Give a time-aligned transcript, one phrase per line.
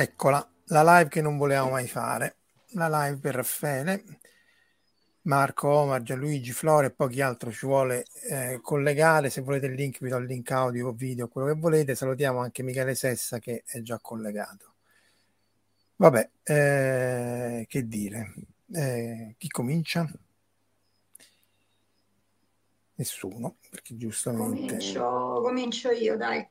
[0.00, 2.36] Eccola, la live che non volevamo mai fare,
[2.68, 4.02] la live per Raffaele,
[5.24, 9.28] Marco, Omar, Gianluigi, Flore e pochi altri ci vuole eh, collegare.
[9.28, 11.94] Se volete il link, vi do il link audio o video, quello che volete.
[11.94, 14.72] Salutiamo anche Michele Sessa che è già collegato.
[15.96, 18.34] Vabbè, eh, che dire?
[18.72, 20.10] Eh, chi comincia?
[22.94, 24.66] Nessuno, perché giustamente...
[24.66, 26.48] Comincio, comincio io, dai.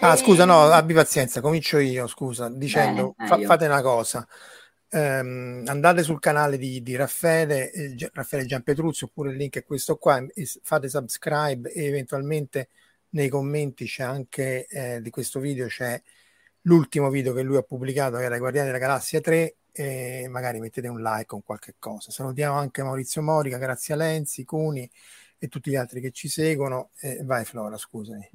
[0.00, 4.26] Ah, Eh, scusa, no, abbi pazienza, comincio io, scusa, dicendo, Bene, fa- fate una cosa,
[4.90, 9.96] ehm, andate sul canale di, di Raffaele, eh, Raffaele Gianpetruzzi, oppure il link è questo
[9.96, 12.68] qua, e fate subscribe e eventualmente
[13.10, 16.00] nei commenti c'è anche, eh, di questo video, c'è
[16.62, 20.60] l'ultimo video che lui ha pubblicato, che era I Guardiani della Galassia 3, e magari
[20.60, 22.10] mettete un like con qualche cosa.
[22.10, 24.88] Salutiamo anche Maurizio Morica, Grazia Lenzi, Cuni
[25.38, 26.90] e tutti gli altri che ci seguono.
[27.00, 28.28] Eh, vai Flora, scusami.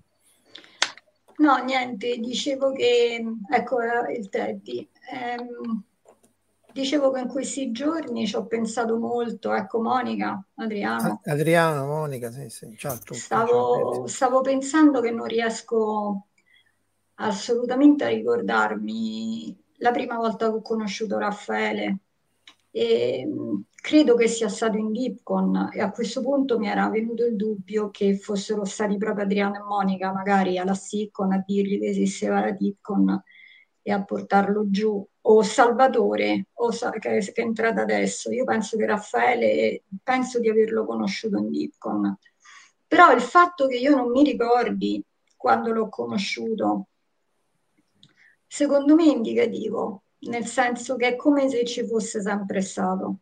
[1.39, 3.77] No, niente, dicevo che, ecco
[4.16, 5.83] il Teddy, Ehm,
[6.72, 12.49] dicevo che in questi giorni ci ho pensato molto, ecco Monica, Adriano, Adriano, Monica, sì,
[12.49, 13.16] sì, ciao a tutti.
[13.16, 16.28] stavo, stavo pensando che non riesco
[17.16, 21.97] assolutamente a ricordarmi la prima volta che ho conosciuto Raffaele.
[22.72, 27.25] E mh, credo che sia stato in Dipcon e a questo punto mi era venuto
[27.25, 31.88] il dubbio che fossero stati proprio Adriano e Monica magari alla Siccon a dirgli che
[31.88, 33.23] esisteva la Dipcon
[33.81, 35.06] e a portarlo giù.
[35.22, 38.31] O Salvatore o Sa- che, che è entrato adesso.
[38.31, 42.17] Io penso che Raffaele penso di averlo conosciuto in Dipcon
[42.90, 45.01] però il fatto che io non mi ricordi
[45.38, 46.88] quando l'ho conosciuto
[48.47, 53.19] secondo me è indicativo nel senso che è come se ci fosse sempre stato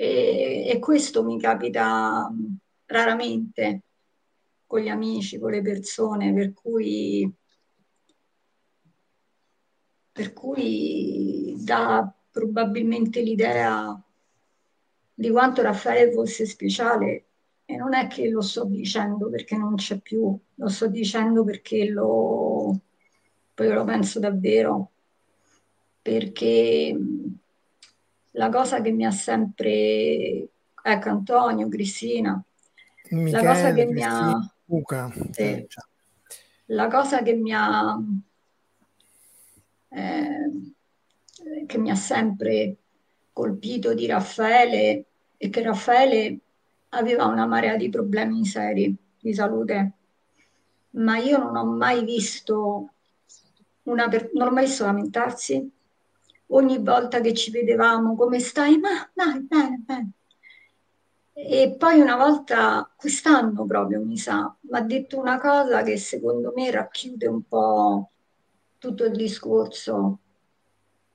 [0.00, 3.82] e, e questo mi capita mh, raramente
[4.64, 7.28] con gli amici, con le persone, per cui,
[10.12, 14.00] per cui dà probabilmente l'idea
[15.14, 17.24] di quanto Raffaele fosse speciale.
[17.64, 21.88] E non è che lo sto dicendo perché non c'è più, lo sto dicendo perché
[21.88, 22.80] lo,
[23.52, 24.92] poi lo penso davvero,
[26.00, 27.38] perché mh,
[28.38, 30.48] la cosa che mi ha sempre,
[30.80, 32.40] ecco Antonio, Cristina,
[33.10, 35.86] la cosa che Michele, mi ha, Luca, sì, eh, ciao.
[36.66, 37.98] la cosa che mi ha,
[39.88, 40.50] eh,
[41.66, 42.76] che mi ha sempre
[43.32, 45.04] colpito di Raffaele
[45.36, 46.38] è che Raffaele
[46.90, 49.92] aveva una marea di problemi seri di salute
[50.90, 52.92] ma io non ho mai visto
[53.82, 55.70] una per- non ho mai visto lamentarsi.
[56.48, 58.76] Ogni volta che ci vedevamo, come stai?
[58.78, 60.10] Ma dai, bene, bene.
[61.32, 66.52] E poi una volta, quest'anno proprio mi sa, mi ha detto una cosa che secondo
[66.54, 68.10] me racchiude un po'
[68.76, 70.18] tutto il discorso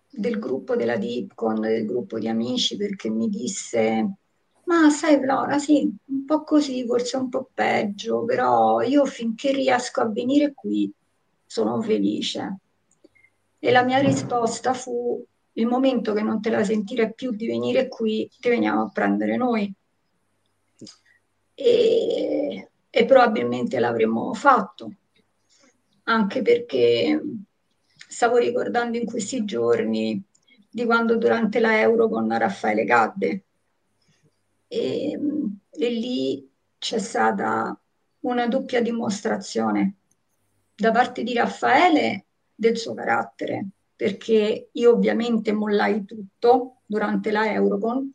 [0.10, 4.16] del gruppo della Dipcon, del gruppo di amici, perché mi disse,
[4.66, 10.02] ma sai Flora, sì, un po' così, forse un po' peggio, però io finché riesco
[10.02, 10.92] a venire qui
[11.46, 12.60] sono felice.
[13.66, 17.88] E la mia risposta fu, il momento che non te la sentire più di venire
[17.88, 19.74] qui, ti veniamo a prendere noi.
[21.54, 24.92] E, e probabilmente l'avremmo fatto,
[26.04, 27.22] anche perché
[27.88, 30.22] stavo ricordando in questi giorni
[30.70, 33.46] di quando durante la Euro con Raffaele cadde
[34.68, 35.18] e,
[35.70, 37.80] e lì c'è stata
[38.26, 40.00] una doppia dimostrazione
[40.76, 48.12] da parte di Raffaele del suo carattere, perché io ovviamente mollai tutto durante la Eurocon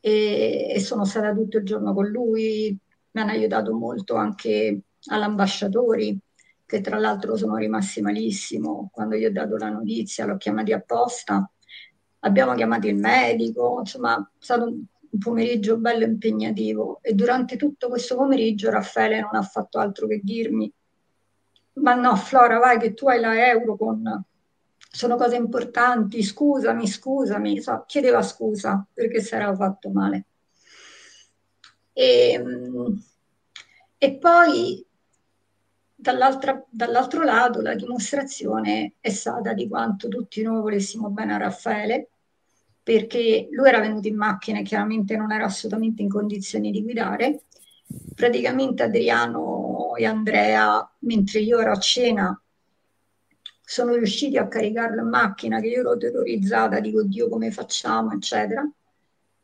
[0.00, 2.76] e, e sono stata tutto il giorno con lui,
[3.10, 6.18] mi hanno aiutato molto anche all'ambasciatori,
[6.64, 8.90] che tra l'altro sono rimasti malissimo.
[8.92, 11.50] Quando gli ho dato la notizia, l'ho chiamati apposta,
[12.20, 17.88] abbiamo chiamato il medico, insomma, è stato un, un pomeriggio bello impegnativo e durante tutto
[17.88, 20.70] questo pomeriggio Raffaele non ha fatto altro che dirmi
[21.80, 24.24] ma no Flora vai che tu hai la Eurocon
[24.90, 30.24] sono cose importanti scusami scusami so, chiedeva scusa perché si era fatto male.
[31.92, 33.02] E, ehm,
[33.98, 34.84] e poi
[35.94, 42.10] dall'altro lato la dimostrazione è stata di quanto tutti noi volessimo bene a Raffaele
[42.82, 47.42] perché lui era venuto in macchina e chiaramente non era assolutamente in condizioni di guidare.
[48.14, 49.57] Praticamente Adriano
[49.96, 52.42] e Andrea, mentre io ero a cena,
[53.60, 58.66] sono riusciti a caricarlo in macchina, che io ero terrorizzata, dico Dio come facciamo, eccetera.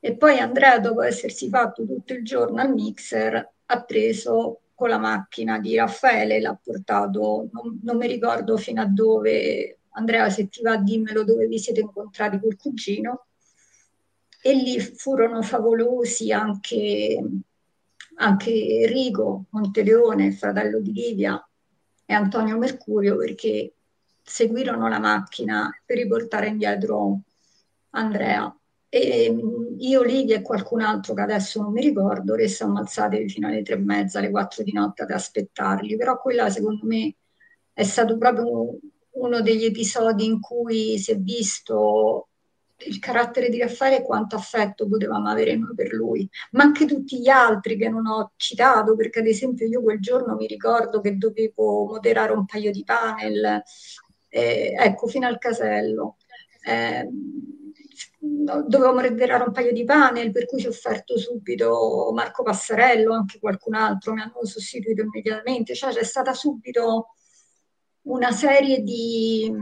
[0.01, 4.99] E poi Andrea, dopo essersi fatto tutto il giorno al mixer, ha preso con la
[4.99, 10.63] macchina di Raffaele, l'ha portato, non, non mi ricordo fino a dove, Andrea se ti
[10.63, 13.27] va dimmelo dove vi siete incontrati col cugino,
[14.43, 17.23] e lì furono favolosi anche
[18.17, 21.47] anche Enrico Monteleone, fratello di Livia,
[22.07, 23.75] e Antonio Mercurio, perché
[24.23, 27.21] seguirono la macchina per riportare indietro
[27.91, 28.55] Andrea.
[28.89, 33.49] E mm, io, Livia e qualcun altro che adesso non mi ricordo, restammo alzate fino
[33.49, 37.17] alle tre e mezza, alle quattro di notte ad aspettarli, però quella secondo me
[37.73, 38.79] è stato proprio
[39.15, 42.29] uno degli episodi in cui si è visto
[42.79, 47.21] il carattere di Raffaele e quanto affetto potevamo avere noi per lui, ma anche tutti
[47.21, 51.17] gli altri che non ho citato, perché ad esempio io quel giorno mi ricordo che
[51.17, 53.63] dovevo moderare un paio di panel,
[54.29, 56.17] eh, ecco, fino al casello.
[56.67, 57.09] Eh,
[58.19, 63.39] dovevo moderare un paio di panel, per cui ci ho offerto subito Marco Passarello, anche
[63.39, 67.15] qualcun altro, mi hanno sostituito immediatamente, cioè c'è stata subito
[68.03, 69.53] una serie di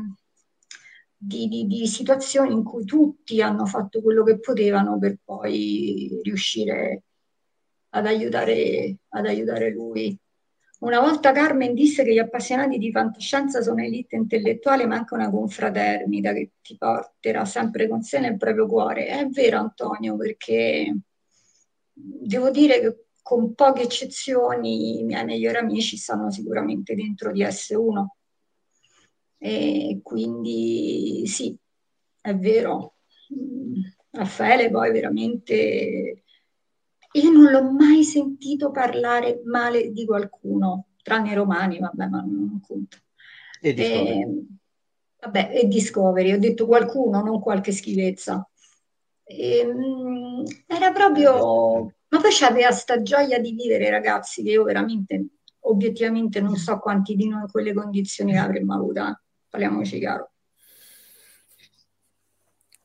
[1.25, 7.05] di, di, di, situazioni in cui tutti hanno fatto quello che potevano per poi riuscire
[7.91, 10.19] ad aiutare, ad aiutare lui.
[10.81, 15.31] Una volta Carmen disse che gli appassionati di fantascienza sono elite intellettuale, ma anche una
[15.31, 19.07] confraternita che ti porterà sempre con sé nel proprio cuore.
[19.07, 20.93] È vero, Antonio, perché
[21.93, 28.07] devo dire che con poche eccezioni i miei migliori amici stanno sicuramente dentro di S1
[29.45, 31.59] e quindi sì,
[32.21, 32.95] è vero,
[34.13, 36.23] Raffaele poi veramente...
[37.15, 42.61] Io non l'ho mai sentito parlare male di qualcuno, tranne i romani, vabbè, ma non
[42.65, 42.99] conta.
[43.61, 44.09] E Discovery.
[44.09, 44.47] E, ehm,
[45.21, 48.49] vabbè, e Discovery, ho detto qualcuno, non qualche schifezza.
[49.25, 51.93] E, ehm, era proprio...
[52.09, 55.27] Ma poi c'aveva sta gioia di vivere, ragazzi, che io veramente,
[55.61, 59.01] obiettivamente, non so quanti di noi in quelle condizioni avremmo avuto
[59.53, 60.31] parliamoci chiaro.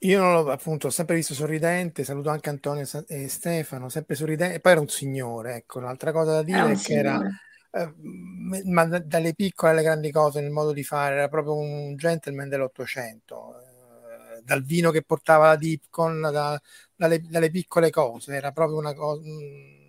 [0.01, 4.59] Io non l'ho appunto ho sempre visto sorridente, saluto anche Antonio e Stefano, sempre sorridente,
[4.59, 7.19] poi era un signore, ecco, un'altra cosa da dire è che era,
[7.71, 7.93] eh,
[8.65, 13.55] ma dalle piccole alle grandi cose nel modo di fare, era proprio un gentleman dell'Ottocento,
[13.59, 16.61] eh, dal vino che portava la Dipcon, da,
[16.95, 19.21] dalle, dalle, piccole cose, era proprio una cosa...
[19.27, 19.85] Mm.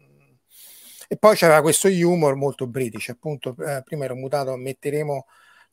[1.11, 5.27] E poi c'era questo humor molto british, appunto, eh, prima ero mutato, metteremo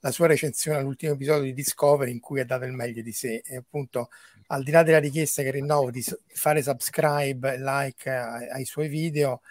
[0.06, 3.42] la sua recensione all'ultimo episodio di Discovery in cui ha dato il meglio di sé
[3.44, 4.10] e appunto
[4.48, 9.42] al di là della richiesta che rinnovo di fare subscribe like ai, ai suoi video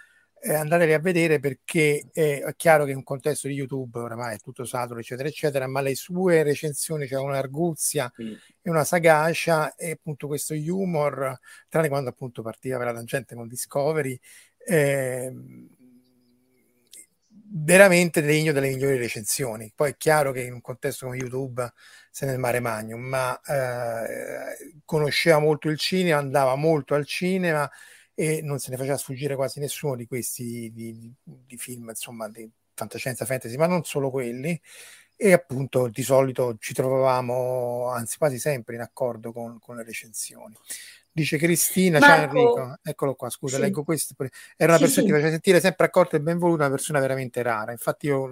[0.40, 4.38] eh, andateli a vedere perché è chiaro che in un contesto di YouTube oramai è
[4.38, 8.32] tutto saturo, eccetera, eccetera, ma le sue recensioni c'è cioè un'arguzia mm.
[8.62, 11.37] e una sagacia e appunto questo humor,
[11.68, 14.20] tranne quando appunto partiva per la tangente con Discovery,
[14.66, 15.32] eh,
[17.56, 19.73] veramente degno delle migliori recensioni.
[19.75, 21.73] Poi è chiaro che in un contesto come YouTube
[22.11, 27.70] se nel mare magnum, ma eh, conosceva molto il cinema, andava molto al cinema
[28.14, 32.49] e non se ne faceva sfuggire quasi nessuno di questi di, di film, insomma, di
[32.75, 34.61] fantascienza fantasy, ma non solo quelli.
[35.16, 40.54] E appunto di solito ci trovavamo, anzi quasi sempre in accordo con, con le recensioni.
[41.16, 43.62] Dice Cristina, ciao Enrico, eccolo qua, scusa, sì.
[43.62, 44.16] leggo questo.
[44.56, 45.06] Era una sì, persona sì.
[45.06, 47.71] che faceva sentire sempre accorta e benvoluta, una persona veramente rara.
[47.71, 48.30] Infatti io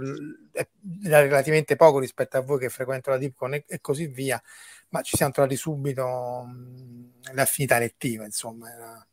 [0.50, 0.66] è
[1.00, 4.42] relativamente poco rispetto a voi che frequento la Dipcon e, e così via,
[4.88, 9.06] ma ci siamo trovati subito mh, l'affinità elettiva, insomma, era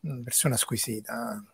[0.00, 1.44] una persona squisita.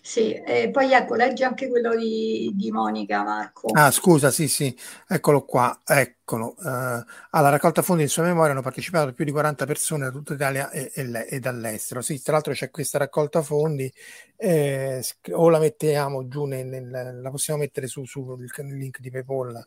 [0.00, 3.68] Sì, e poi ecco, leggi anche quello di, di, Monica Marco.
[3.72, 6.54] Ah, scusa, sì, sì, eccolo qua, eccolo.
[6.58, 10.34] Uh, alla raccolta fondi in sua memoria hanno partecipato più di 40 persone da tutta
[10.34, 12.00] Italia e, e, e dall'estero.
[12.00, 13.92] Sì, tra l'altro c'è questa raccolta fondi,
[14.36, 19.00] eh, o la mettiamo giù, nel, nel, la possiamo mettere su, su il, il link
[19.00, 19.66] di PayPal.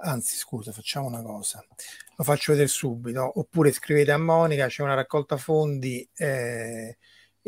[0.00, 1.64] Anzi, scusa, facciamo una cosa,
[2.16, 6.08] lo faccio vedere subito, oppure scrivete a Monica, c'è una raccolta fondi.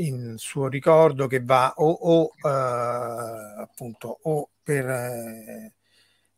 [0.00, 5.72] In suo ricordo che va o, o eh, appunto o per eh,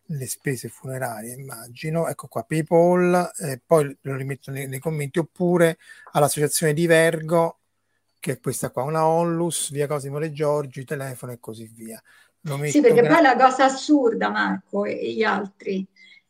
[0.04, 2.09] le spese funerarie immagino.
[2.09, 5.78] Ecco qua PayPal eh, poi lo rimetto nei, nei, commenti oppure
[6.12, 7.59] all'associazione di Vergo
[8.19, 12.02] che è questa qua una Onlus via Cosimo Le Giorgi telefono e così via.
[12.69, 15.87] Sì perché gra- poi la cosa assurda Marco e gli altri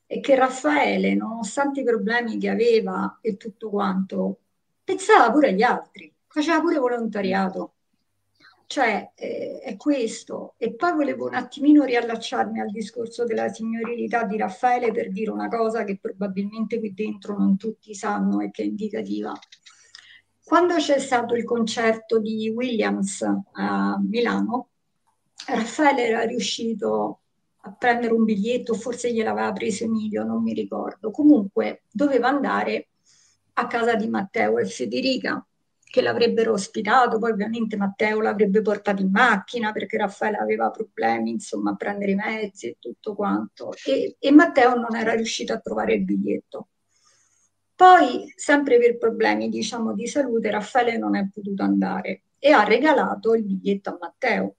[0.07, 4.39] è che Raffaele nonostante i problemi che aveva e tutto quanto
[4.85, 7.75] pensava pure agli altri faceva pure volontariato.
[8.67, 10.55] Cioè, eh, è questo.
[10.57, 15.49] E poi volevo un attimino riallacciarmi al discorso della signorilità di Raffaele per dire una
[15.49, 19.33] cosa che probabilmente qui dentro non tutti sanno e che è indicativa.
[20.43, 23.23] Quando c'è stato il concerto di Williams
[23.53, 24.71] a Milano,
[25.47, 27.21] Raffaele era riuscito
[27.65, 31.11] a prendere un biglietto, forse gliel'aveva preso Emilio, non mi ricordo.
[31.11, 32.89] Comunque doveva andare
[33.55, 35.47] a casa di Matteo e Federica
[35.93, 41.73] che l'avrebbero ospitato, poi ovviamente Matteo l'avrebbe portato in macchina perché Raffaele aveva problemi insomma
[41.73, 45.93] a prendere i mezzi e tutto quanto e, e Matteo non era riuscito a trovare
[45.93, 46.69] il biglietto.
[47.75, 53.35] Poi, sempre per problemi diciamo di salute, Raffaele non è potuto andare e ha regalato
[53.35, 54.55] il biglietto a Matteo.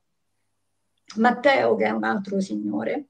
[1.15, 3.07] Matteo, che è un altro signore,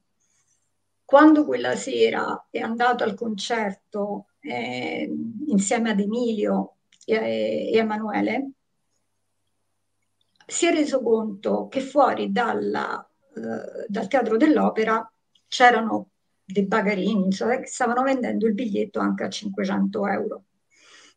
[1.04, 5.14] quando quella sera è andato al concerto eh,
[5.46, 8.50] insieme ad Emilio e, Emanuele,
[10.46, 15.10] si è reso conto che fuori dalla, eh, dal teatro dell'opera
[15.48, 16.10] c'erano
[16.44, 20.44] dei bagarini insomma, che stavano vendendo il biglietto anche a 500 euro.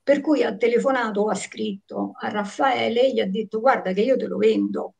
[0.01, 4.15] Per cui ha telefonato, ha scritto a Raffaele e gli ha detto guarda che io
[4.15, 4.93] te lo vendo.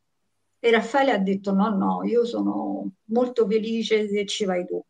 [0.60, 4.84] E Raffaele ha detto no, no, io sono molto felice se ci vai tu.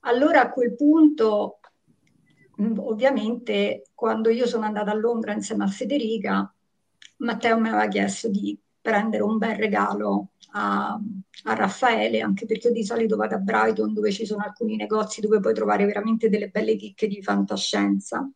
[0.00, 1.60] Allora a quel punto
[2.58, 6.52] ovviamente quando io sono andata a Londra insieme a Federica,
[7.18, 10.98] Matteo mi aveva chiesto di prendere un bel regalo a,
[11.44, 15.20] a, Raffaele, anche perché io di solito vado a Brighton dove ci sono alcuni negozi
[15.20, 18.28] dove puoi trovare veramente delle belle chicche di fantascienza.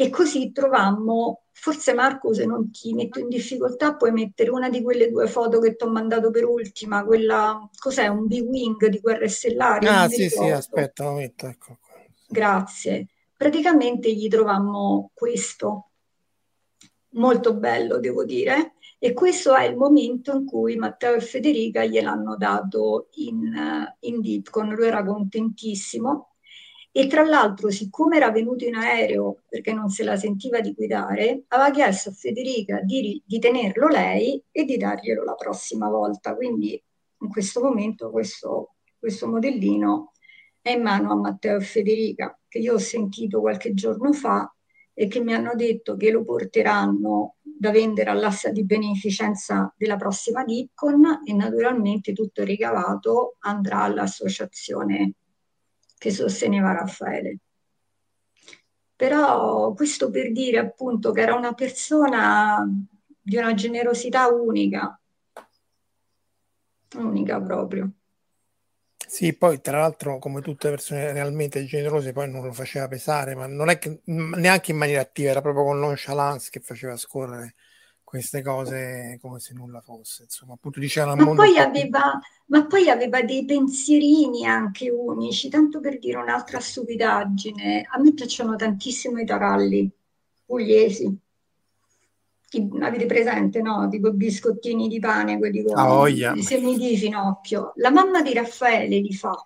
[0.00, 4.80] E così trovammo, forse Marco se non ti metto in difficoltà puoi mettere una di
[4.80, 9.28] quelle due foto che ti ho mandato per ultima, quella, cos'è, un B-Wing di Guerre
[9.28, 9.86] Stellari?
[9.86, 10.46] Ah sì ricordo.
[10.46, 11.78] sì, aspetta, lo metto, ecco
[12.28, 13.08] grazie.
[13.36, 15.90] Praticamente gli trovammo questo,
[17.10, 22.36] molto bello devo dire, e questo è il momento in cui Matteo e Federica gliel'hanno
[22.36, 23.54] dato in,
[24.00, 26.32] in Dipcon, lui era contentissimo.
[26.90, 31.44] E tra l'altro siccome era venuto in aereo perché non se la sentiva di guidare,
[31.48, 36.82] aveva chiesto a Federica di, di tenerlo lei e di darglielo la prossima volta, quindi
[37.20, 40.12] in questo momento questo, questo modellino
[40.68, 44.52] è in mano a Matteo e Federica, che io ho sentito qualche giorno fa
[44.92, 50.44] e che mi hanno detto che lo porteranno da vendere all'assa di beneficenza della prossima
[50.44, 55.14] Dipcon e naturalmente tutto ricavato andrà all'associazione
[55.96, 57.38] che sosteneva Raffaele.
[58.94, 62.68] Però questo per dire appunto che era una persona
[63.20, 65.00] di una generosità unica,
[66.96, 67.92] unica proprio.
[69.10, 73.34] Sì, poi tra l'altro, come tutte le persone realmente generose, poi non lo faceva pesare,
[73.34, 77.54] ma non è che neanche in maniera attiva, era proprio con nonchalance che faceva scorrere
[78.04, 80.24] queste cose come se nulla fosse.
[80.24, 85.98] Insomma, appunto diceva ma poi, aveva, ma poi aveva dei pensierini anche unici, tanto per
[85.98, 87.86] dire un'altra stupidaggine.
[87.90, 89.90] A me piacciono tantissimo i taralli
[90.46, 91.18] pugliesi.
[92.80, 93.88] Avete presente, no?
[93.88, 96.34] Tipo biscottini di pane, quelli con oh, yeah.
[96.34, 97.72] i semi di finocchio.
[97.76, 99.42] La mamma di Raffaele li fa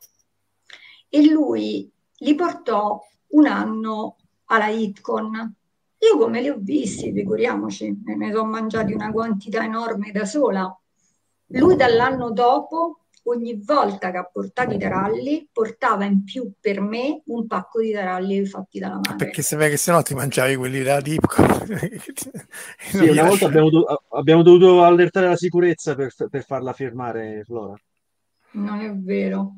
[1.09, 4.17] e lui li portò un anno
[4.47, 5.55] alla Itcon
[6.03, 10.77] io come li ho visti, figuriamoci, me ne sono mangiati una quantità enorme da sola.
[11.47, 17.23] Lui dall'anno dopo, ogni volta che ha portato i taralli, portava in più per me
[17.27, 19.17] un pacco di taralli fatti dalla madre.
[19.17, 21.43] Perché sapeva che se no ti mangiavi quelli da Dipco.
[22.79, 27.75] sì, una volta abbiamo, do- abbiamo, dovuto allertare la sicurezza per, per farla fermare, Flora.
[28.53, 29.55] Non è vero,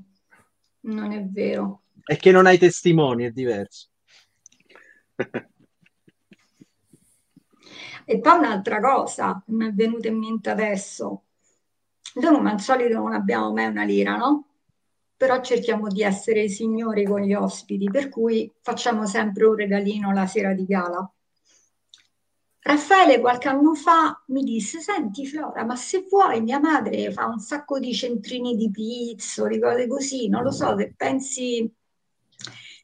[0.80, 1.82] non è vero.
[2.02, 3.88] È che non hai testimoni, è diverso.
[8.06, 11.22] E poi un'altra cosa che mi è venuta in mente adesso.
[12.14, 14.48] Noi come al solito non abbiamo mai una lira, no?
[15.16, 20.26] Però cerchiamo di essere signori con gli ospiti, per cui facciamo sempre un regalino la
[20.26, 21.08] sera di gala.
[22.60, 27.38] Raffaele qualche anno fa mi disse, senti Flora, ma se vuoi mia madre fa un
[27.38, 31.70] sacco di centrini di pizzo, di cose così, non lo so, se pensi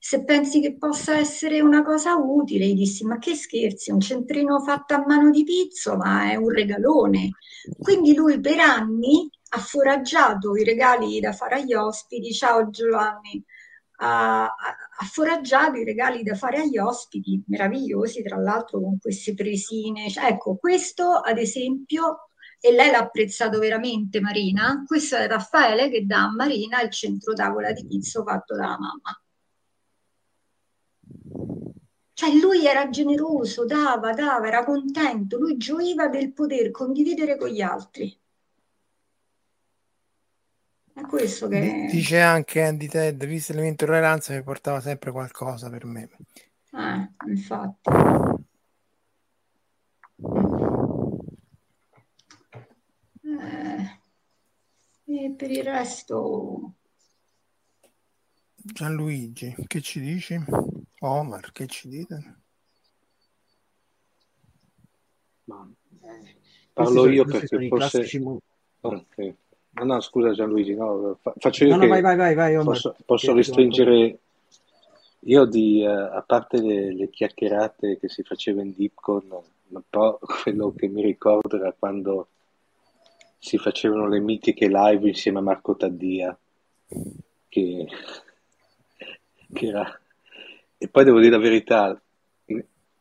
[0.03, 4.59] se pensi che possa essere una cosa utile, gli dissi, ma che scherzi, un centrino
[4.61, 7.33] fatto a mano di pizzo, ma è un regalone.
[7.79, 13.45] Quindi lui per anni ha foraggiato i regali da fare agli ospiti, ciao Giovanni,
[13.97, 20.09] ha, ha foraggiato i regali da fare agli ospiti, meravigliosi tra l'altro con queste presine.
[20.09, 24.83] Cioè, ecco, questo ad esempio e lei l'ha apprezzato veramente Marina.
[24.87, 29.20] Questo è Raffaele che dà a Marina il centro tavola di pizzo fatto dalla mamma.
[32.21, 37.63] Cioè lui era generoso, dava, dava, era contento, lui gioiva del poter condividere con gli
[37.63, 38.15] altri.
[40.93, 41.89] È questo che...
[41.91, 46.11] Dice anche Andy Ted, vista la mia intolleranza, mi portava sempre qualcosa per me.
[46.73, 47.91] Eh, infatti.
[53.23, 53.99] Eh,
[55.07, 56.75] e per il resto...
[58.57, 60.39] Gianluigi, che ci dici?
[61.01, 62.35] Omar, che ci dite?
[65.45, 65.69] Ma,
[66.03, 66.37] eh,
[66.73, 68.09] parlo io perché forse...
[68.83, 69.37] Okay.
[69.73, 73.33] No, no, scusa Gianluigi, no, faccio io no, no, vai, vai, vai, vai, posso, posso
[73.35, 74.19] restringere
[75.21, 79.29] io di, uh, a parte le, le, chiacchierate che si faceva in Deepcon,
[79.69, 82.29] un po' quello che mi ricordo era quando
[83.39, 86.37] si facevano le mitiche live insieme a Marco Taddia,
[87.49, 87.87] che,
[89.53, 90.00] che era
[90.83, 92.03] e poi devo dire la verità,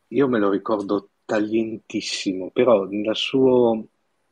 [0.09, 3.87] io me lo ricordo taglientissimo, però nel suo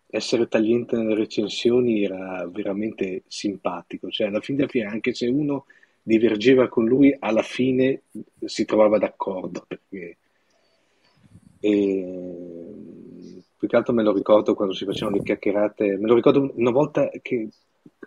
[0.08, 5.66] essere tagliente nelle recensioni era veramente simpatico, cioè alla fine della fiera, anche se uno
[6.04, 8.02] divergeva con lui, alla fine
[8.44, 10.18] si trovava d'accordo, perché
[11.62, 16.52] e più che altro me lo ricordo quando si facevano le chiacchierate, me lo ricordo
[16.56, 17.48] una volta che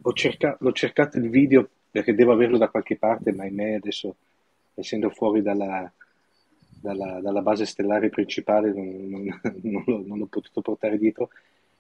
[0.02, 4.16] ho cercato, l'ho cercato il video perché devo averlo da qualche parte, ma ahimè adesso
[4.80, 5.90] essendo fuori dalla,
[6.80, 11.30] dalla, dalla base stellare principale non, non, non, l'ho, non, l'ho, potuto portare dietro,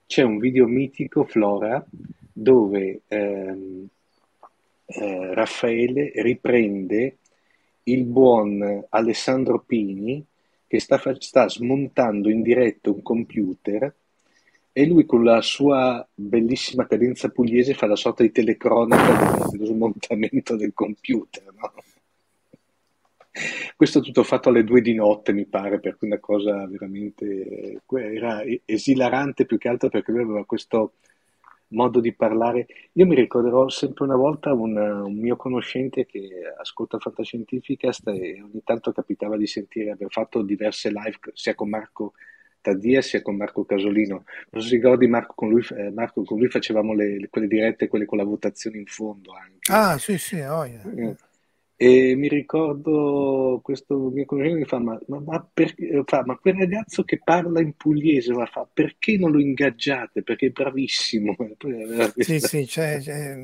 [0.06, 1.84] c'è un video mitico, Flora,
[2.32, 3.86] dove ehm,
[4.86, 7.16] eh, Raffaele riprende
[7.84, 10.24] il buon Alessandro Pini
[10.66, 13.92] che sta, sta smontando in diretta un computer
[14.72, 20.54] e lui con la sua bellissima cadenza pugliese fa la sorta di telecronaca dello smontamento
[20.56, 21.44] del computer.
[21.56, 21.72] No?
[23.76, 28.42] Questo tutto fatto alle due di notte, mi pare, per cui una cosa veramente era
[28.64, 30.94] esilarante più che altro perché lui aveva questo
[31.68, 32.66] modo di parlare.
[32.94, 38.62] Io mi ricorderò sempre una volta un, un mio conoscente che ascolta Fantascientificast e ogni
[38.64, 42.14] tanto capitava di sentire, abbiamo fatto diverse live sia con Marco
[42.60, 44.24] Taddia sia con Marco Casolino.
[44.50, 47.88] Non so se ricordi Marco con lui, eh, Marco, con lui facevamo le, quelle dirette,
[47.88, 49.72] quelle con la votazione in fondo anche.
[49.72, 50.82] Ah, sì, sì, oh, yeah.
[50.94, 51.16] eh.
[51.82, 56.56] E mi ricordo questo mio conoscente che fa: ma, ma, ma, perché, fa, ma quel
[56.56, 60.22] ragazzo che parla in pugliese, ma fa, perché non lo ingaggiate?
[60.22, 61.34] Perché è bravissimo.
[62.18, 63.34] Sì, sì, cioè, cioè,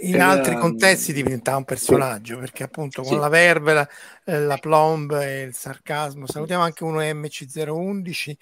[0.00, 0.28] in Era...
[0.28, 2.40] altri contesti diventa un personaggio sì.
[2.40, 3.18] perché appunto con sì.
[3.18, 3.88] la verve, la,
[4.24, 6.26] eh, la plomb e il sarcasmo.
[6.26, 8.32] Salutiamo anche uno MC011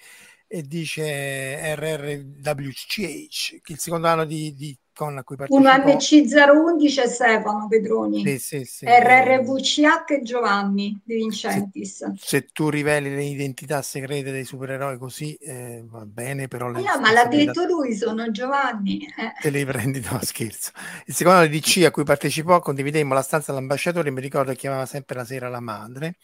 [0.47, 5.69] e dice RRWCH che il secondo anno di, di Ditcon a cui partecipò.
[5.69, 8.25] Un MC011 e Stefano Pedroni.
[8.25, 8.85] Sì, sì, sì.
[8.85, 11.97] RRVCH Giovanni De Vincentis.
[11.97, 16.69] Se, se, tu riveli le identità segrete dei supereroi così eh, va bene, però...
[16.69, 19.05] Le no, ma l'ha detto lui, sono Giovanni.
[19.05, 19.33] Eh.
[19.39, 20.71] Te li prendi, no scherzo.
[21.05, 25.15] Il secondo DC a cui partecipò, condividemmo la stanza dell'ambasciatore, mi ricordo che chiamava sempre
[25.15, 26.15] la sera la madre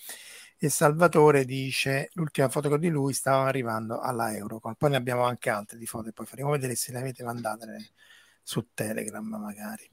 [0.57, 4.95] e Salvatore dice l'ultima foto che ho di lui stava arrivando alla Eurocon poi ne
[4.95, 7.65] abbiamo anche altre di foto e poi faremo vedere se le avete mandate
[8.43, 9.89] su Telegram magari.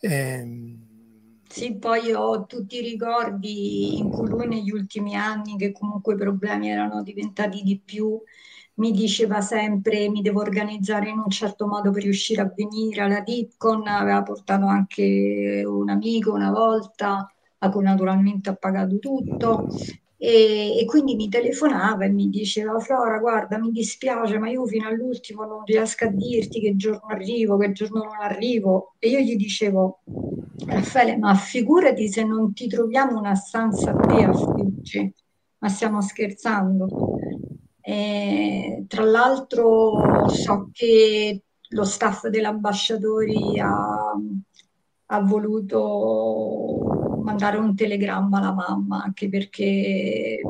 [0.00, 1.40] Ehm...
[1.48, 6.16] sì poi ho tutti i ricordi in cui lui negli ultimi anni che comunque i
[6.16, 8.20] problemi erano diventati di più.
[8.74, 13.20] Mi diceva sempre mi devo organizzare in un certo modo per riuscire a venire alla
[13.20, 17.26] DIPCON aveva portato anche un amico una volta
[17.58, 19.66] a cui naturalmente ha pagato tutto.
[20.26, 24.88] E, e, quindi mi telefonava e mi diceva Flora guarda mi dispiace ma io fino
[24.88, 28.94] all'ultimo non riesco a dirti che giorno arrivo che giorno non arrivo.
[28.98, 30.00] E io gli dicevo
[30.66, 35.14] Raffaele ma figurati se non ti troviamo una stanza a te a Fiuggi
[35.58, 36.88] ma stiamo scherzando.
[37.80, 44.12] E, tra l'altro so che lo staff dell'ambasciatori ha,
[45.06, 46.85] ha voluto
[47.26, 50.40] mandare un telegramma alla mamma, anche perché,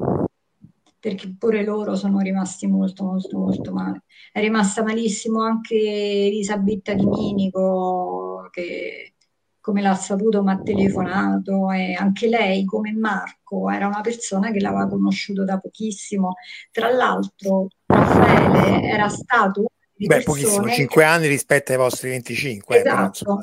[1.01, 4.03] perché pure loro sono rimasti molto, molto, molto male.
[4.31, 9.15] È rimasta malissimo anche Elisabetta Di Minico, che
[9.61, 14.61] come l'ha saputo mi ha telefonato e anche lei come Marco era una persona che
[14.61, 16.35] l'aveva conosciuto da pochissimo.
[16.71, 22.79] Tra l'altro Raffaele era stato Beh, pochissimo, 5 anni rispetto ai vostri 25.
[22.79, 23.39] Esatto.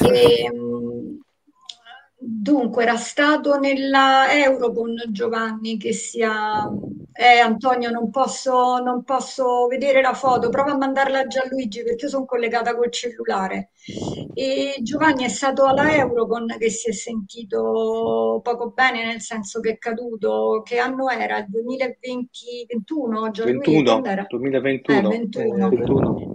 [0.00, 0.50] Eh, e,
[2.24, 6.70] Dunque, era stato nella Eurocon Giovanni che sia...
[7.14, 12.04] Eh, Antonio, non posso, non posso vedere la foto, prova a mandarla a Gianluigi perché
[12.04, 13.70] io sono collegata col cellulare.
[14.34, 19.72] E Giovanni è stato alla Eurocon che si è sentito poco bene, nel senso che
[19.72, 20.62] è caduto.
[20.64, 21.38] Che anno era?
[21.38, 23.30] Il 2020-21?
[23.30, 24.26] Gianluigi, 21, era?
[24.28, 24.98] 2021.
[24.98, 25.68] Eh, 21.
[25.68, 26.34] 21.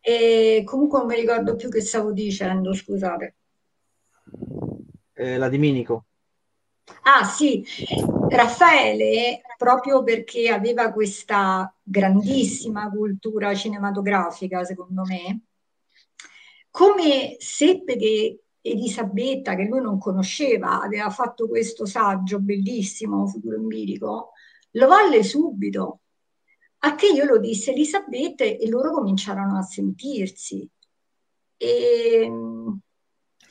[0.00, 3.34] E comunque non mi ricordo più che stavo dicendo, scusate
[5.18, 6.04] eh, la Diminico.
[7.02, 7.64] Ah sì,
[8.28, 15.40] Raffaele, proprio perché aveva questa grandissima cultura cinematografica, secondo me,
[16.70, 24.32] come seppe che Elisabetta, che lui non conosceva, aveva fatto questo saggio bellissimo, futuro empirico,
[24.72, 26.00] lo volle subito.
[26.80, 30.68] A che io lo disse Elisabetta e loro cominciarono a sentirsi.
[31.56, 32.32] E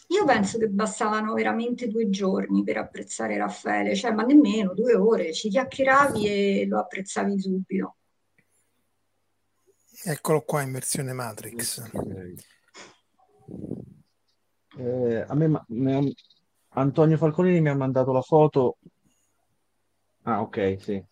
[0.08, 5.34] io penso che bastavano veramente due giorni per apprezzare Raffaele, cioè, ma nemmeno due ore,
[5.34, 7.96] ci chiacchieravi e lo apprezzavi subito.
[10.04, 11.92] Eccolo qua in versione Matrix.
[14.78, 16.14] Eh, a me, me,
[16.70, 18.78] Antonio Falconini mi ha mandato la foto.
[20.24, 21.04] Ah, ok, sì.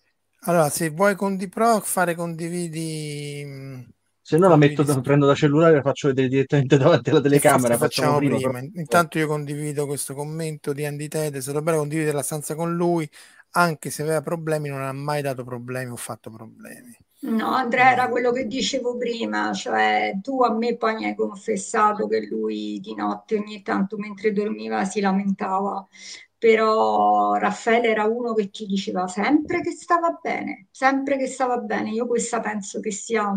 [0.41, 3.81] Allora, se vuoi con Pro fare condividi mm,
[4.27, 7.21] se no la metto, da, prendo da cellulare e la faccio vedere direttamente davanti alla
[7.21, 7.77] telecamera.
[7.77, 8.37] Facciamo, facciamo prima.
[8.37, 8.71] prima.
[8.73, 12.73] Intanto io condivido questo commento di Andy Ted, è stato bello condividere la stanza con
[12.73, 13.07] lui,
[13.51, 16.97] anche se aveva problemi, non ha mai dato problemi o fatto problemi.
[17.19, 22.07] No, Andrea era quello che dicevo prima, cioè tu a me poi mi hai confessato
[22.07, 25.87] che lui di notte ogni tanto mentre dormiva si lamentava,
[26.35, 31.91] però Raffaele era uno che ti diceva sempre che stava bene, sempre che stava bene.
[31.91, 33.31] Io questa penso che sia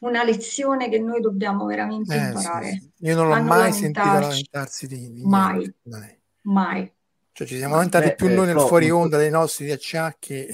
[0.00, 2.70] una lezione che noi dobbiamo veramente eh, imparare.
[2.70, 3.04] Sì, sì.
[3.06, 6.20] Io non l'ho mai sentito lamentarsi di, di mai, niente.
[6.42, 6.92] mai.
[7.32, 10.46] Cioè ci siamo lamentati più eh, noi nel fuori onda dei nostri acciacchi.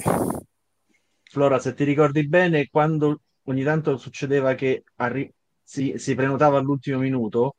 [1.23, 5.31] Flora, se ti ricordi bene, quando ogni tanto succedeva che arri-
[5.61, 7.55] si, si prenotava all'ultimo minuto,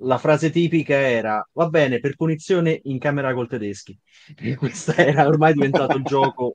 [0.00, 3.98] la frase tipica era va bene per punizione in camera col tedeschi.
[4.36, 6.52] E questo era ormai diventato il gioco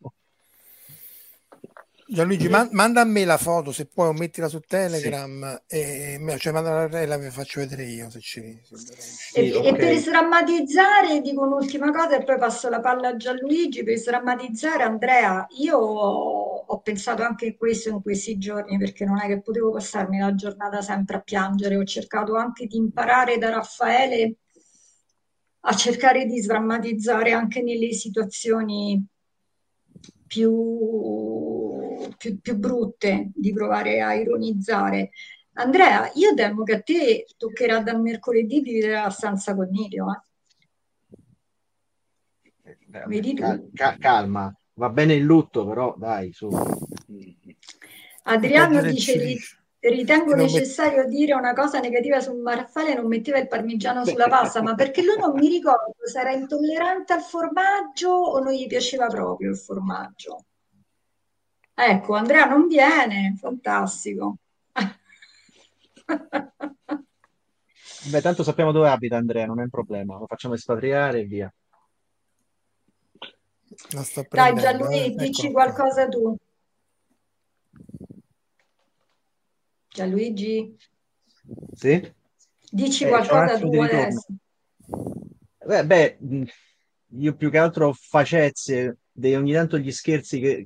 [2.13, 5.78] Gianluigi, man- manda a me la foto se puoi, o mettila su Telegram, sì.
[5.78, 9.69] e, cioè manda a la faccio vedere io se ci se sì, e, okay.
[9.69, 13.84] e, per sdrammatizzare, dico un'ultima cosa e poi passo la palla a Gianluigi.
[13.84, 19.28] Per sdrammatizzare, Andrea, io ho pensato anche a questo in questi giorni perché non è
[19.28, 21.78] che potevo passarmi la giornata sempre a piangere.
[21.78, 24.36] Ho cercato anche di imparare da Raffaele
[25.62, 29.02] a cercare di sdrammatizzare anche nelle situazioni
[30.32, 30.50] più,
[32.17, 35.11] più, più brutte, di provare a ironizzare.
[35.53, 40.05] Andrea, io temo che a te toccherà dal mercoledì dividere la stanza con Nidio.
[42.63, 43.05] Eh?
[43.07, 43.69] Vedi tu.
[43.73, 46.49] Cal- calma, va bene il lutto, però dai, su.
[48.23, 49.37] Adriano dice,
[49.79, 51.07] ritengo necessario met...
[51.07, 55.17] dire una cosa negativa su Raffaele non metteva il parmigiano sulla pasta, ma perché lui
[55.17, 60.45] non mi ricordo se era intollerante al formaggio o non gli piaceva proprio il formaggio.
[61.73, 64.38] Ecco, Andrea non viene, fantastico.
[68.10, 71.53] Beh, tanto sappiamo dove abita Andrea, non è un problema, lo facciamo espatriare e via.
[74.29, 75.15] Dai Gianluigi, eh?
[75.15, 75.53] dici ecco.
[75.53, 76.36] qualcosa tu.
[79.88, 80.75] Gianluigi?
[81.73, 82.13] Sì?
[82.69, 84.25] Dici eh, qualcosa tu adesso.
[85.65, 86.17] Beh, beh,
[87.17, 90.65] io più che altro facezze, dei, ogni tanto gli scherzi che,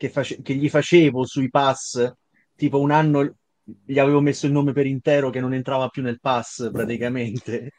[0.00, 2.10] che, face, che, gli facevo sui pass,
[2.56, 6.20] tipo un anno gli avevo messo il nome per intero che non entrava più nel
[6.20, 7.72] pass praticamente,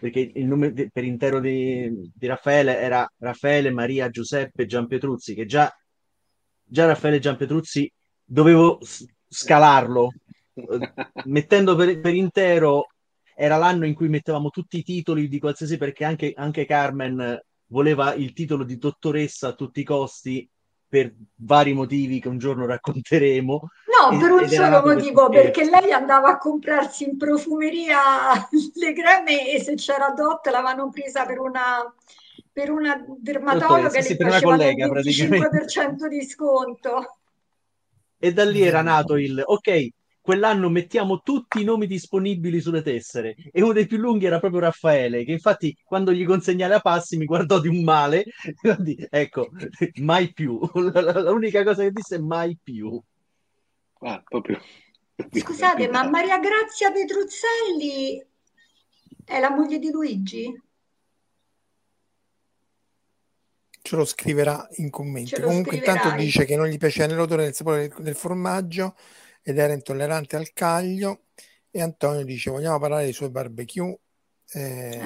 [0.00, 5.44] perché il nome de, per intero di, di, Raffaele era Raffaele Maria Giuseppe Gianpetruzzi, che
[5.44, 5.70] già,
[6.64, 7.92] già Raffaele Gianpetruzzi
[8.24, 8.80] dovevo
[9.28, 10.10] scalarlo,
[11.26, 12.86] mettendo per, per, intero,
[13.36, 18.14] era l'anno in cui mettevamo tutti i titoli di qualsiasi, perché anche, anche Carmen voleva
[18.14, 20.50] il titolo di dottoressa a tutti i costi
[20.88, 23.70] per vari motivi che un giorno racconteremo.
[24.10, 27.98] No, per un solo motivo, perché lei andava a comprarsi in profumeria
[28.74, 31.92] le creme e se c'era Dot l'avevano presa per una,
[32.52, 37.18] per una dermatologa che sì, le faceva il 25% di sconto.
[38.18, 39.88] E da lì era nato il, ok,
[40.28, 43.34] quell'anno mettiamo tutti i nomi disponibili sulle tessere.
[43.50, 47.16] E uno dei più lunghi era proprio Raffaele che infatti quando gli consegnai la passi
[47.16, 48.26] mi guardò di un male.
[49.10, 49.48] Ecco
[50.02, 50.60] mai più.
[50.74, 53.00] L'unica cosa che disse è mai più.
[54.00, 54.60] Ah, proprio.
[55.30, 58.22] Scusate ma Maria Grazia Petruzzelli
[59.24, 60.62] è la moglie di Luigi?
[63.80, 65.40] ce lo scriverà in commenti.
[65.40, 68.94] Comunque intanto dice che non gli piaceva né l'odore il sapore del formaggio
[69.48, 71.22] ed era intollerante al caglio.
[71.70, 73.98] E Antonio dice vogliamo parlare dei suoi barbecue?
[74.50, 75.00] Eh,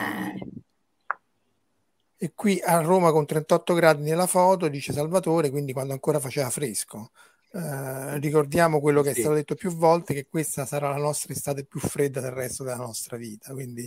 [2.17, 6.51] e qui a Roma con 38 gradi nella foto dice Salvatore quindi quando ancora faceva
[6.51, 7.13] fresco.
[7.53, 9.19] Eh, ricordiamo quello che sì.
[9.19, 12.65] è stato detto più volte che questa sarà la nostra estate più fredda del resto
[12.65, 13.85] della nostra vita quindi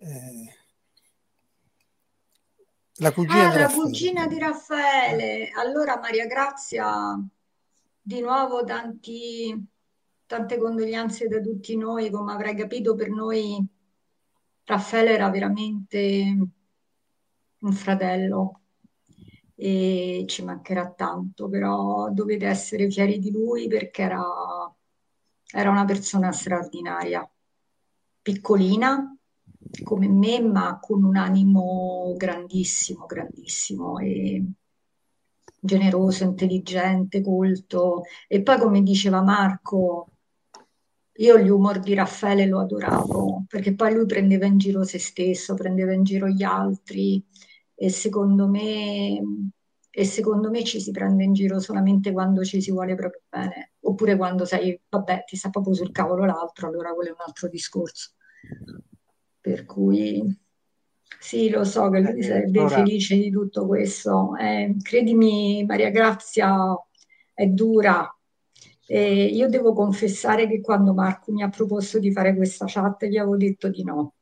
[0.00, 0.54] eh,
[2.96, 5.50] la cugina, ah, la cugina di Raffaele.
[5.54, 7.18] Allora Maria Grazia
[8.02, 9.74] di nuovo tanti
[10.26, 13.64] tante condoglianze da tutti noi, come avrai capito per noi
[14.64, 16.36] Raffaele era veramente
[17.58, 18.60] un fratello
[19.54, 24.22] e ci mancherà tanto, però dovete essere fieri di lui perché era,
[25.52, 27.28] era una persona straordinaria,
[28.20, 29.16] piccolina
[29.82, 34.44] come me, ma con un animo grandissimo, grandissimo e
[35.60, 38.02] generoso, intelligente, colto.
[38.28, 40.15] E poi, come diceva Marco,
[41.18, 45.92] io l'humor di Raffaele lo adoravo perché poi lui prendeva in giro se stesso, prendeva
[45.92, 47.24] in giro gli altri
[47.74, 49.20] e secondo me,
[49.90, 53.72] e secondo me ci si prende in giro solamente quando ci si vuole proprio bene
[53.80, 57.48] oppure quando sai, vabbè, ti sta proprio sul cavolo l'altro, allora quello è un altro
[57.48, 58.12] discorso.
[59.40, 60.44] Per cui
[61.18, 62.68] sì, lo so che lui sarebbe Ora...
[62.76, 64.36] felice di tutto questo.
[64.36, 66.76] Eh, credimi, Maria Grazia
[67.32, 68.15] è dura,
[68.86, 73.16] e io devo confessare che quando Marco mi ha proposto di fare questa chat gli
[73.16, 74.14] avevo detto di no.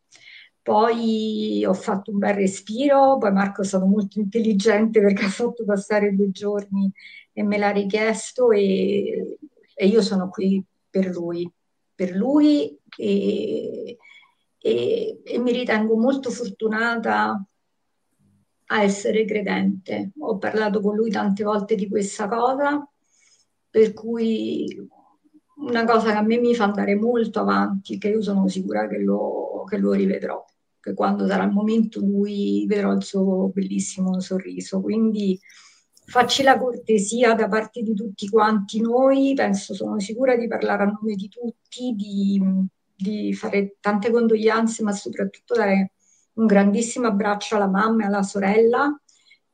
[0.62, 5.64] Poi ho fatto un bel respiro, poi Marco è stato molto intelligente perché ha fatto
[5.64, 6.90] passare due giorni
[7.32, 9.38] e me l'ha richiesto e,
[9.74, 11.50] e io sono qui per lui,
[11.94, 13.98] per lui e,
[14.58, 17.46] e, e mi ritengo molto fortunata
[18.66, 20.12] a essere credente.
[20.20, 22.88] Ho parlato con lui tante volte di questa cosa
[23.74, 24.88] per cui
[25.56, 28.98] una cosa che a me mi fa andare molto avanti, che io sono sicura che
[28.98, 30.44] lo, che lo rivedrò,
[30.78, 34.80] che quando sarà il momento lui vedrò il suo bellissimo sorriso.
[34.80, 35.36] Quindi
[36.06, 40.86] facci la cortesia da parte di tutti quanti noi, penso, sono sicura di parlare a
[40.86, 42.40] nome di tutti, di,
[42.94, 45.94] di fare tante condoglianze, ma soprattutto dare
[46.34, 48.96] un grandissimo abbraccio alla mamma e alla sorella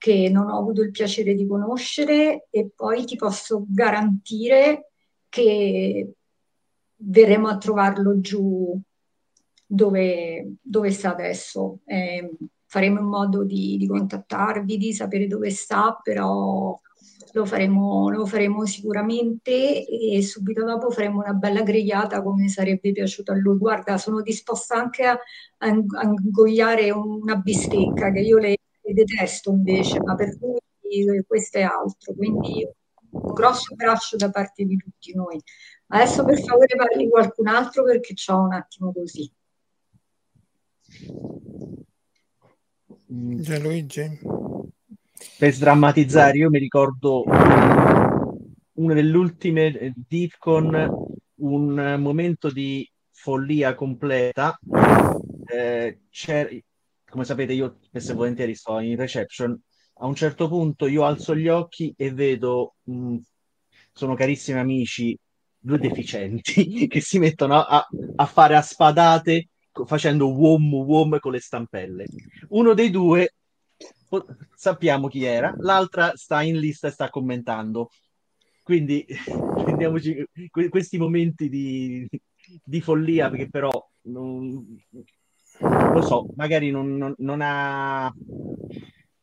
[0.00, 4.92] che non ho avuto il piacere di conoscere e poi ti posso garantire
[5.28, 6.14] che
[6.96, 8.80] verremo a trovarlo giù
[9.66, 11.80] dove, dove sta adesso.
[11.84, 12.34] Eh,
[12.64, 16.80] faremo in modo di, di, contattarvi, di sapere dove sta, però
[17.32, 23.32] lo faremo, lo faremo sicuramente e subito dopo faremo una bella grigliata come sarebbe piaciuto
[23.32, 23.58] a lui.
[23.58, 25.18] Guarda, sono disposta anche a,
[25.58, 28.59] a ingoiare una bistecca che io le
[28.92, 32.14] detesto invece, ma per lui questo è altro.
[32.14, 32.68] Quindi
[33.10, 35.40] un grosso braccio da parte di tutti noi.
[35.88, 39.30] Adesso per favore parli qualcun altro perché c'ho un attimo così.
[43.06, 44.20] Gianluigi?
[45.36, 50.90] Per sdrammatizzare, io mi ricordo una delle ultime eh, DIFCON,
[51.36, 54.58] un momento di follia completa.
[55.46, 56.00] Eh,
[57.10, 59.58] come sapete, io spesso e volentieri sto in reception.
[60.02, 63.16] A un certo punto io alzo gli occhi e vedo, mh,
[63.92, 65.18] sono carissimi amici,
[65.58, 69.48] due deficienti che si mettono a, a fare a spadate
[69.84, 72.06] facendo wom wom con le stampelle.
[72.48, 73.34] Uno dei due
[74.54, 77.90] sappiamo chi era, l'altra sta in lista e sta commentando.
[78.62, 79.04] Quindi
[79.64, 80.24] prendiamoci
[80.68, 82.08] questi momenti di,
[82.62, 83.70] di follia, perché però
[84.02, 84.64] non,
[85.60, 88.12] lo so, magari non, non, non ha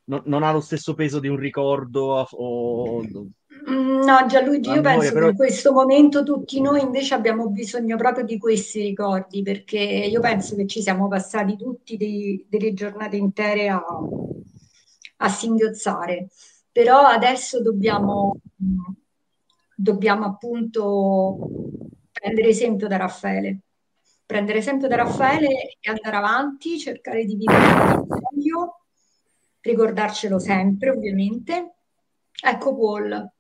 [0.06, 3.02] non, ha lo stesso peso di un ricordo o,
[3.68, 5.26] No, Gianluigi, io penso però...
[5.26, 10.22] che in questo momento tutti noi invece abbiamo bisogno proprio di questi ricordi, perché io
[10.22, 13.84] penso che ci siamo passati tutti dei, delle giornate intere a,
[15.18, 16.30] a singhiozzare,
[16.72, 18.38] però adesso dobbiamo,
[19.76, 21.38] dobbiamo appunto
[22.12, 23.60] prendere esempio da Raffaele,
[24.28, 28.82] prendere esempio da Raffaele e andare avanti, cercare di vivere meglio
[29.62, 31.76] ricordarcelo sempre ovviamente.
[32.40, 33.32] Ecco Paul.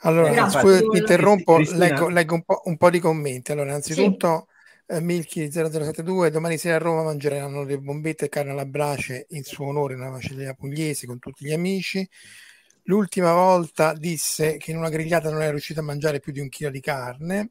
[0.00, 0.90] Allora, Grazie, scusa, Paul.
[0.90, 3.52] mi interrompo, leggo, leggo un, po', un, po', di commenti.
[3.52, 4.46] Allora, innanzitutto
[4.86, 4.94] sì.
[4.94, 9.42] eh, Milky 0072, domani sera a Roma mangeranno le bombette e carne alla brace in
[9.42, 12.08] suo onore una macelleria pugliese con tutti gli amici.
[12.84, 16.48] L'ultima volta disse che in una grigliata non era riuscito a mangiare più di un
[16.48, 17.50] chilo di carne.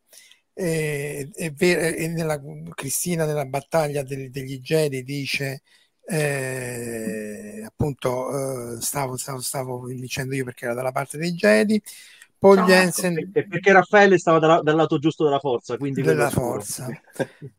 [0.58, 2.42] E, e, e nella,
[2.74, 5.64] Cristina nella battaglia del, degli Jedi dice
[6.08, 11.82] eh, appunto eh, stavo, stavo, stavo, dicendo io perché era dalla parte dei Jedi.
[12.38, 16.88] Paul no, Jensen perché Raffaele stava dal, dal, lato giusto della forza quindi della forza.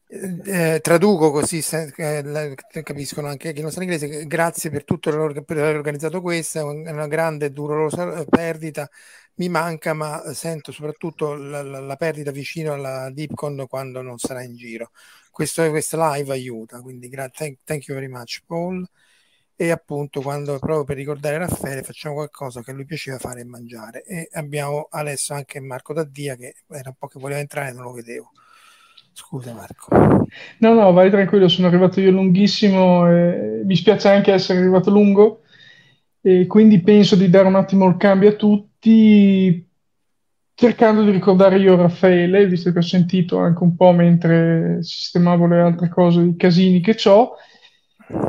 [0.06, 2.54] Eh, traduco così se, eh,
[2.84, 7.08] capiscono anche chi non sa inglese grazie per tutto per aver organizzato questa è una
[7.08, 8.88] grande e dolorosa perdita
[9.36, 14.42] mi manca ma sento soprattutto la, la, la perdita vicino alla Deepcon quando non sarà
[14.42, 14.90] in giro
[15.36, 18.82] questo, questa live aiuta, quindi gra- thank, thank, you very much Paul.
[19.54, 23.44] E appunto quando proprio per ricordare Raffaele facciamo qualcosa che a lui piaceva fare e
[23.44, 24.02] mangiare.
[24.04, 27.92] E abbiamo adesso anche Marco Daddia che era un po' che voleva entrare non lo
[27.92, 28.30] vedevo.
[29.12, 29.94] Scusa Marco.
[30.60, 35.42] No, no, vai tranquillo, sono arrivato io lunghissimo, e mi spiace anche essere arrivato lungo
[36.22, 38.75] e quindi penso di dare un attimo il cambio a tutti
[40.54, 45.60] cercando di ricordare io Raffaele, visto che ho sentito anche un po' mentre sistemavo le
[45.60, 47.34] altre cose, i casini che ho,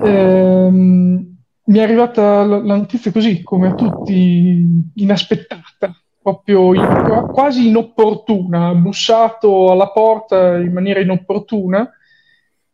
[0.04, 7.68] ehm, mi è arrivata la, la, notizia così, come a tutti, inaspettata, proprio in, quasi
[7.68, 11.90] inopportuna, ha bussato alla porta in maniera inopportuna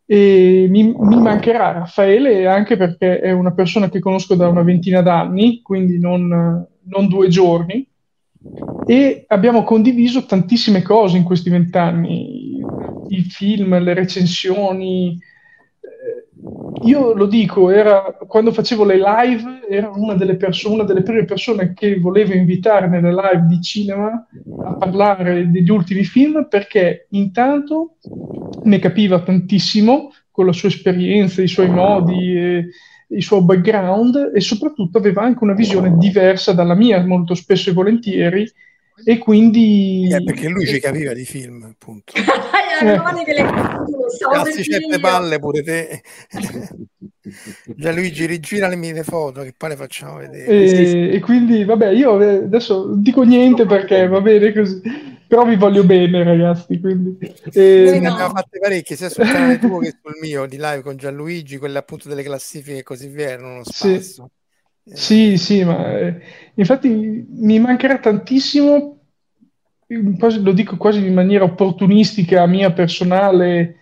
[0.06, 5.02] e mi, mi, mancherà Raffaele anche perché è una persona che conosco da una ventina
[5.02, 7.88] d'anni, quindi non, non due giorni
[8.86, 12.60] e abbiamo condiviso tantissime cose in questi vent'anni,
[13.08, 15.18] i film, le recensioni.
[15.80, 21.02] Eh, io lo dico, era, quando facevo le live era una delle, perso- una delle
[21.02, 24.28] prime persone che volevo invitare nelle live di cinema
[24.66, 27.96] a parlare degli ultimi film perché intanto
[28.64, 32.36] ne capiva tantissimo con la sua esperienza, i suoi modi.
[32.36, 32.66] E,
[33.14, 37.74] il suo background e soprattutto aveva anche una visione diversa dalla mia molto spesso e
[37.74, 38.52] volentieri
[39.06, 42.14] e quindi eh, perché lui ci capiva di film appunto.
[44.32, 46.02] Cazzi certe palle pure te.
[47.76, 50.46] Gianluigi rigira le mie foto che poi le facciamo vedere.
[50.46, 54.82] E, e quindi vabbè io adesso dico niente perché va bene così
[55.34, 57.18] però vi voglio bene ragazzi quindi.
[57.54, 60.96] Eh, ne abbiamo fatte parecchie sia sul canale tuo che sul mio di live con
[60.96, 64.30] Gianluigi quelle appunto delle classifiche e così via erano uno spasso.
[64.86, 64.96] Sì.
[64.96, 66.22] Sì, sì, ma eh,
[66.54, 69.00] infatti mi mancherà tantissimo,
[70.20, 73.78] quasi, lo dico quasi in maniera opportunistica, mia personale,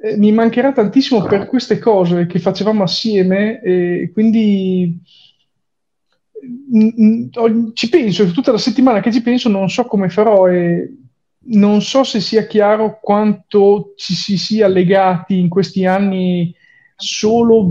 [0.00, 5.02] eh, mi mancherà tantissimo per queste cose che facevamo assieme e quindi
[7.74, 10.92] ci penso, tutta la settimana che ci penso non so come farò e
[11.46, 16.54] non so se sia chiaro quanto ci si sia legati in questi anni
[16.96, 17.68] solo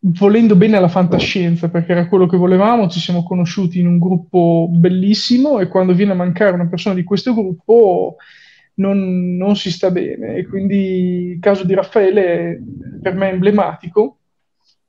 [0.00, 4.68] volendo bene alla fantascienza, perché era quello che volevamo, ci siamo conosciuti in un gruppo
[4.70, 8.16] bellissimo e quando viene a mancare una persona di questo gruppo
[8.74, 10.36] non, non si sta bene.
[10.36, 12.58] E quindi il caso di Raffaele è
[13.02, 14.18] per me emblematico.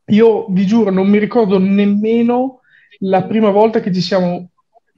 [0.08, 2.59] Io vi giuro, non mi ricordo nemmeno
[3.00, 4.50] la prima volta che ci siamo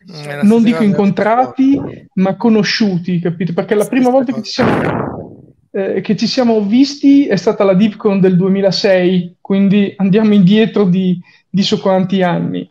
[0.08, 1.80] Eh, non dico incontrati,
[2.16, 3.54] ma conosciuti, capito?
[3.54, 7.76] Perché la prima volta che ci siamo, eh, che ci siamo visti è stata la
[7.76, 12.68] DeepCon del 2006, quindi andiamo indietro di, di so quanti anni.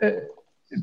[0.00, 0.32] Eh,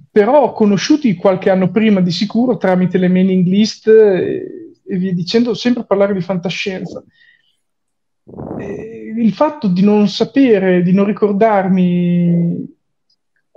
[0.09, 5.53] però conosciuti qualche anno prima di sicuro tramite le mailing list e, e via dicendo,
[5.53, 7.03] sempre parlare di fantascienza.
[8.57, 12.77] E il fatto di non sapere, di non ricordarmi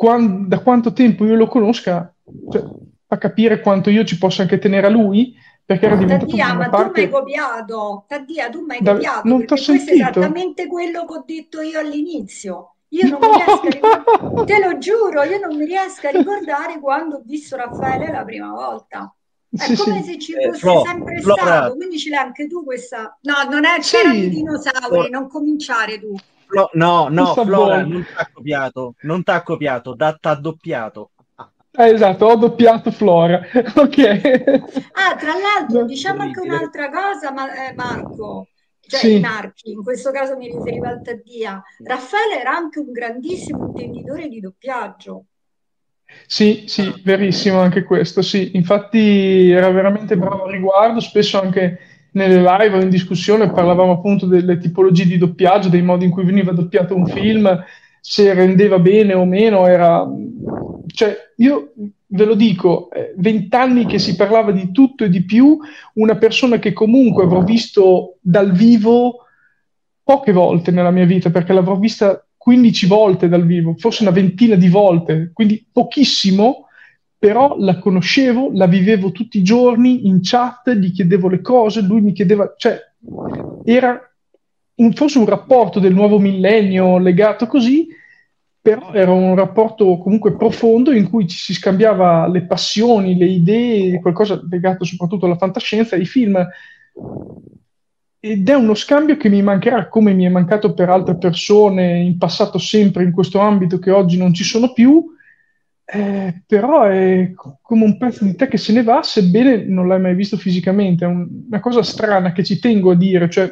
[0.02, 2.12] quando, da quanto tempo io lo conosca,
[2.50, 2.64] cioè,
[3.06, 5.32] fa capire quanto io ci possa anche tenere a lui,
[5.64, 6.86] perché era diventato Taddia, ma parte...
[6.86, 8.04] tu mi hai copiato.
[8.08, 9.94] Taddia, tu mi hai Da- copiato, non perché questo è sentito.
[9.94, 12.74] esattamente quello che ho detto io all'inizio.
[12.88, 16.80] Io non mi riesco a ricordare, te lo giuro, io non mi riesco a ricordare
[16.80, 19.14] quando ho visto Raffaele la prima volta.
[19.50, 20.12] È Sì, come sì.
[20.14, 23.16] se ci Eh, fosse Flo- sempre Flora- stato, quindi ce l'hai anche tu questa...
[23.22, 23.96] No, non è Sì.
[23.96, 26.12] c'erano i dinosauri, non cominciare tu.
[26.52, 31.10] Flo- no, no, Flora non t'ha copiato, non t'ha copiato, da- t'ha doppiato.
[31.70, 33.40] Eh, esatto, ho doppiato Flora.
[33.74, 34.60] ok.
[34.92, 38.48] Ah, tra l'altro, diciamo anche un'altra cosa, ma, eh, Marco,
[38.80, 39.18] cioè Sì.
[39.20, 41.62] Marchi, in questo caso mi riferivo al Taddia.
[41.84, 45.24] Raffaele era anche un grandissimo intenditore di doppiaggio.
[46.26, 48.50] Sì, sì, verissimo anche questo, sì.
[48.54, 51.78] Infatti era veramente bravo al riguardo, spesso anche
[52.12, 56.24] nelle live o in discussione parlavamo appunto delle tipologie di doppiaggio, dei modi in cui
[56.24, 57.64] veniva doppiato un film,
[58.00, 60.06] se rendeva bene o meno, era...
[60.86, 61.72] Cioè, io
[62.06, 65.58] ve lo dico, eh, vent'anni che si parlava di tutto e di più,
[65.94, 69.26] una persona che comunque avrò visto dal vivo
[70.02, 74.56] poche volte nella mia vita, perché l'avrò vista 15 volte dal vivo, forse una ventina
[74.56, 76.66] di volte, quindi pochissimo,
[77.22, 82.00] però la conoscevo, la vivevo tutti i giorni in chat, gli chiedevo le cose, lui
[82.00, 82.80] mi chiedeva, cioè
[83.64, 83.96] era
[84.74, 87.86] un- forse un rapporto del nuovo millennio legato così,
[88.60, 94.00] però era un rapporto comunque profondo in cui ci si scambiava le passioni, le idee,
[94.00, 96.44] qualcosa legato soprattutto alla fantascienza, ai film.
[98.18, 102.18] Ed è uno scambio che mi mancherà, come mi è mancato per altre persone in
[102.18, 105.12] passato sempre in questo ambito che oggi non ci sono più,
[105.84, 109.88] eh, però è co- come un pezzo di te che se ne va, sebbene non
[109.88, 111.04] l'hai mai visto fisicamente.
[111.04, 113.50] È un- una cosa strana che ci tengo a dire, cioè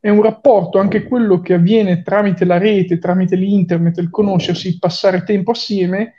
[0.00, 4.78] è un rapporto, anche quello che avviene tramite la rete, tramite l'internet, il conoscersi, il
[4.78, 6.14] passare tempo assieme,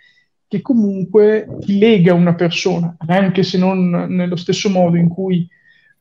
[0.47, 5.47] che comunque ti lega una persona, anche se non nello stesso modo in cui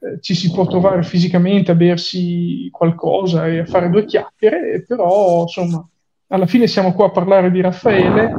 [0.01, 5.43] eh, ci si può trovare fisicamente a bersi qualcosa e a fare due chiacchiere, però
[5.43, 5.85] insomma,
[6.29, 8.33] alla fine siamo qua a parlare di Raffaele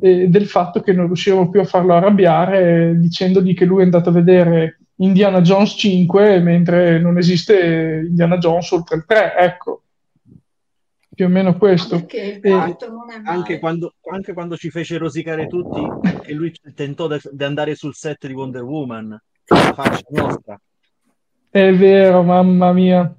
[0.00, 3.84] e del fatto che non riusciremo più a farlo arrabbiare eh, dicendogli che lui è
[3.84, 9.82] andato a vedere Indiana Jones 5 mentre non esiste Indiana Jones oltre il 3, ecco,
[11.14, 11.96] più o meno questo.
[11.96, 15.80] Perché il E- quarto non è Anche quando, anche quando ci fece rosicare tutti
[16.22, 20.60] e lui tentò de- di andare sul set di Wonder Woman, la faccia nostra.
[21.48, 23.14] È vero, mamma mia.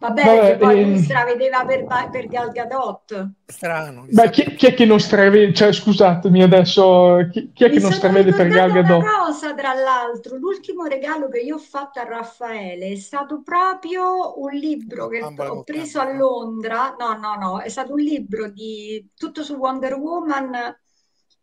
[0.00, 3.32] Vabbè, che poi ehm, stravedeva per, per Gal Gadot.
[3.44, 4.06] Strano.
[4.08, 5.52] Beh, chi, chi è che non stravede?
[5.52, 9.02] Cioè, scusatemi adesso, chi, chi è Mi che non stravede per Gal Gadot?
[9.02, 14.40] una cosa, tra l'altro, l'ultimo regalo che io ho fatto a Raffaele è stato proprio
[14.40, 16.18] un libro che Bambola ho preso a campo.
[16.18, 16.96] Londra.
[16.98, 20.78] No, no, no, è stato un libro di tutto su Wonder Woman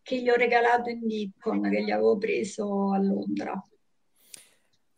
[0.02, 3.64] che gli ho regalato in Deepcon, che gli avevo preso a Londra.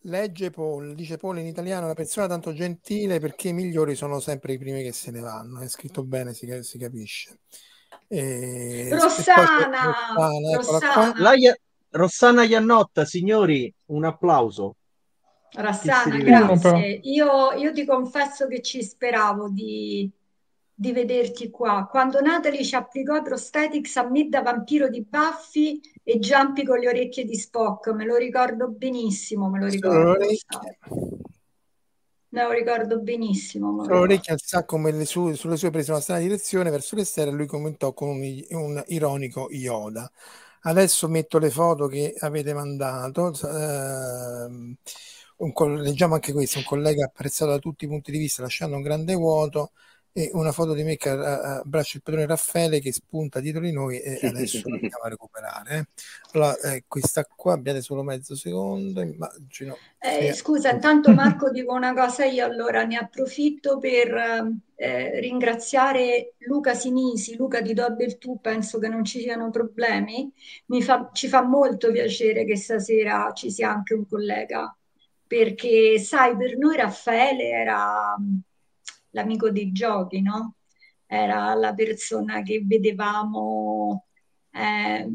[0.03, 4.53] Legge Paul, dice Paul in italiano, la persona tanto gentile perché i migliori sono sempre
[4.53, 5.59] i primi che se ne vanno.
[5.59, 7.39] È scritto bene, si, si capisce.
[8.07, 10.29] E, e Rossana, Rossana, qua.
[10.55, 11.57] Rossana, La Ia-
[11.91, 14.75] Rossana Iannotta, signori, un applauso.
[15.51, 16.99] Rossana, grazie.
[17.03, 20.09] Io, io ti confesso che ci speravo di,
[20.79, 21.89] di vederti qua.
[21.91, 26.79] Quando Natalie ci applicò i prosthetics a me da vampiro di Buffy e Jumpy con
[26.79, 30.25] le orecchie di Spock, me lo ricordo benissimo, me lo ricordo.
[32.29, 33.99] Me lo ricordo benissimo, lo ricordo.
[33.99, 37.35] l'orecchia al sacco come le sue, sulle sue prese una strana direzione verso l'esterno e
[37.35, 40.09] lui commentò con un, un ironico Yoda.
[40.61, 43.33] Adesso metto le foto che avete mandato.
[43.33, 44.77] ehm,
[45.37, 48.81] un leggiamo anche questo, un collega apprezzato da tutti i punti di vista, lasciando un
[48.81, 49.71] grande vuoto,
[50.11, 53.71] e una foto di me che a- abbraccia il padrone Raffaele che spunta dietro di
[53.71, 55.77] noi e adesso la andiamo a recuperare.
[55.77, 55.85] eh.
[56.33, 59.81] Allora, eh, questa qua abbiate solo mezzo secondo, immagino.
[60.01, 64.13] Eh, scusa, intanto Marco dico una cosa io, allora ne approfitto per
[64.75, 70.31] eh, ringraziare Luca Sinisi, Luca ti do del tu, penso che non ci siano problemi,
[70.67, 74.73] Mi fa- ci fa molto piacere che stasera ci sia anche un collega,
[75.27, 78.15] perché sai, per noi Raffaele era
[79.11, 80.55] l'amico dei giochi, no?
[81.05, 84.05] Era la persona che vedevamo
[84.51, 85.07] eh,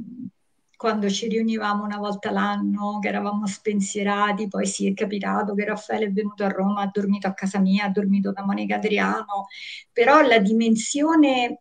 [0.76, 6.06] quando ci riunivamo una volta l'anno, che eravamo spensierati, poi sì, è capitato che Raffaele
[6.06, 9.46] è venuto a Roma, ha dormito a casa mia, ha dormito da Monica Adriano,
[9.92, 11.60] però la dimensione,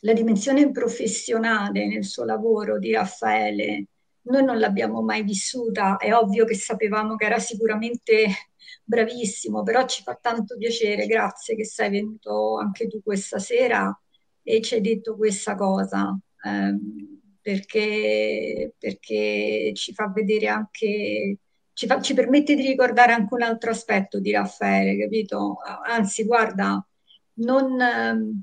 [0.00, 3.86] la dimensione professionale nel suo lavoro di Raffaele,
[4.30, 8.26] noi non l'abbiamo mai vissuta, è ovvio che sapevamo che era sicuramente
[8.84, 13.96] bravissimo, però ci fa tanto piacere, grazie che sei venuto anche tu questa sera
[14.42, 16.18] e ci hai detto questa cosa.
[16.44, 21.38] Ehm, perché, perché ci fa vedere anche,
[21.72, 25.56] ci, fa, ci permette di ricordare anche un altro aspetto di Raffaele, capito?
[25.86, 26.84] Anzi, guarda,
[27.34, 28.42] non, ehm,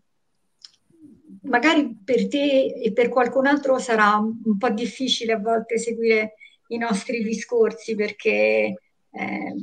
[1.47, 6.33] magari per te e per qualcun altro sarà un po' difficile a volte seguire
[6.67, 8.73] i nostri discorsi perché
[9.09, 9.53] eh,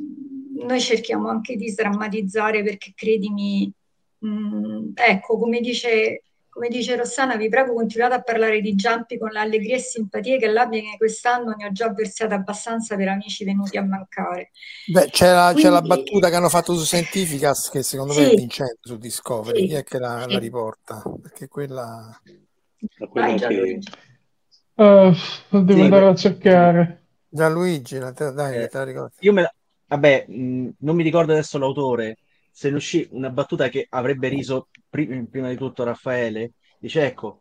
[0.64, 3.70] noi cerchiamo anche di sdrammatizzare perché credimi,
[4.18, 6.22] mh, mm, ecco, come dice
[6.54, 10.46] come dice Rossana, vi prego continuate a parlare di Giampi con l'allegria e simpatia che
[10.46, 14.52] l'abbia che quest'anno ne ho già versate abbastanza per amici venuti a mancare.
[14.86, 15.62] Beh, c'è la, Quindi...
[15.62, 18.20] c'è la battuta che hanno fatto su Scientificas che secondo sì.
[18.20, 19.62] me è vincente su Discovery.
[19.62, 19.66] Sì.
[19.66, 20.32] Chi è che la, sì.
[20.32, 21.02] la riporta?
[21.20, 22.20] Perché quella...
[23.10, 23.78] quella che...
[24.74, 25.12] uh,
[25.50, 27.06] devo andare a cercare.
[27.28, 29.12] Gianluigi, la te, dai, eh, te la ricordo.
[29.18, 29.52] Io me la...
[29.86, 32.18] Vabbè, mh, non mi ricordo adesso l'autore,
[32.54, 37.40] se ne uscì una battuta che avrebbe riso pri- prima di tutto Raffaele, dice ecco,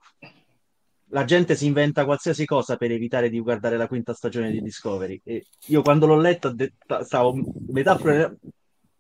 [1.10, 5.22] la gente si inventa qualsiasi cosa per evitare di guardare la quinta stagione di Discovery.
[5.24, 7.36] E io quando l'ho letta detto, stavo
[7.68, 8.34] metafora,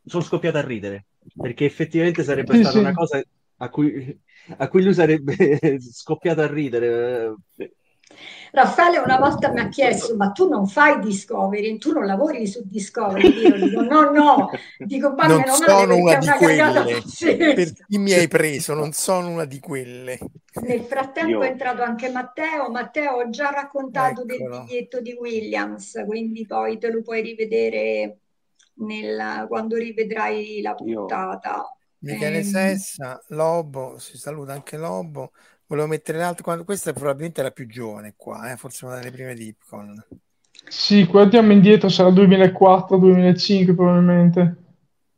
[0.05, 1.05] sono scoppiato a ridere,
[1.36, 3.20] perché effettivamente sarebbe stata una cosa
[3.57, 4.16] a cui,
[4.57, 7.34] a cui lui sarebbe scoppiato a ridere.
[8.55, 12.61] Raffaele una volta mi ha chiesto, ma tu non fai Discovery, tu non lavori su
[12.63, 13.27] Discovery?
[13.41, 17.01] Io dico, no, no, dico, ma non sono una di quelle,
[17.55, 20.19] per chi mi hai preso, non sono una di quelle.
[20.61, 21.41] Nel frattempo Io...
[21.41, 24.57] è entrato anche Matteo, Matteo ho già raccontato Eccolo.
[24.57, 28.19] del biglietto di Williams, quindi poi te lo puoi rivedere
[28.75, 31.55] nel, quando rivedrai la puntata.
[31.55, 31.81] Io...
[32.03, 35.31] Michele eh, Sessa, Lobo, si saluta anche Lobo.
[35.74, 36.65] Volevo mettere l'altro, quando...
[36.65, 38.57] questa è probabilmente la più giovane qua, eh?
[38.57, 40.05] forse una delle prime di Ipcon.
[40.67, 44.55] Sì, guardiamo indietro, sarà 2004-2005 probabilmente.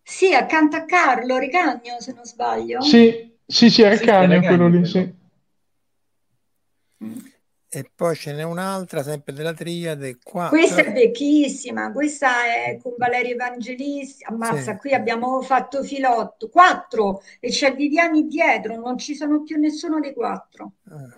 [0.01, 2.80] Sì, accanto a Carlo Ricagno, se non sbaglio.
[2.80, 5.14] Sì, sì, sì, è Ricagno sì, quello lì, sì.
[7.76, 10.17] E poi ce n'è un'altra, sempre della triade.
[10.23, 14.23] Qua, questa è vecchissima, questa è con Valerio Evangelisti.
[14.23, 14.78] Ammazza, sì.
[14.78, 20.13] qui abbiamo fatto filotto, quattro, e c'è Viviani dietro, non ci sono più nessuno dei
[20.13, 20.71] quattro.
[20.88, 21.17] Ah.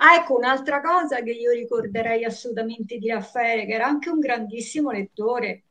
[0.00, 4.90] ah, ecco, un'altra cosa che io ricorderei assolutamente di Raffaele, che era anche un grandissimo
[4.90, 5.62] lettore.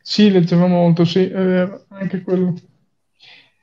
[0.00, 2.54] Sì, leggeva molto, sì, eh, anche quello.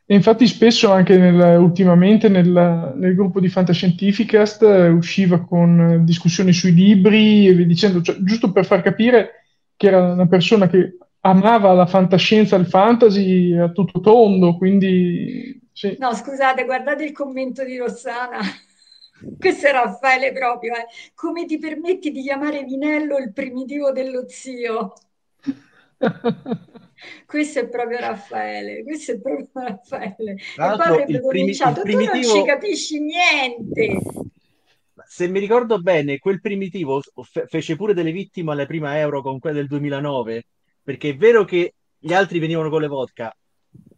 [0.09, 6.53] E infatti spesso anche nel, ultimamente nel, nel, gruppo di Fantascientificast eh, usciva con discussioni
[6.53, 9.43] sui libri e via dicendo, cioè, giusto per far capire
[9.75, 15.59] che era una persona che amava la fantascienza il fantasy a tutto tondo, quindi...
[15.73, 15.97] Sì.
[15.99, 18.39] No, scusate, guardate il commento di Rossana.
[19.37, 20.85] Questo è Raffaele proprio, eh.
[21.15, 24.93] Come ti permetti di chiamare Vinello il primitivo dello zio?
[27.25, 30.31] questo è proprio Raffaele, questo è proprio Raffaele.
[30.33, 32.11] E poi avrebbe cominciato, primitivo...
[32.11, 33.99] tu non ci capisci niente.
[35.05, 39.39] Se mi ricordo bene, quel primitivo fe- fece pure delle vittime alla prima Euro con
[39.39, 40.43] quella del 2009,
[40.83, 43.35] perché è vero che gli altri venivano con le vodka,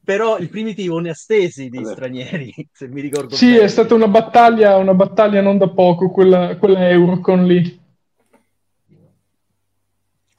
[0.04, 3.58] però il primitivo ne ha stesi di stranieri, se mi ricordo sì, bene.
[3.58, 7.79] Sì, è stata una battaglia, una battaglia non da poco, quella, quella Eurocon lì.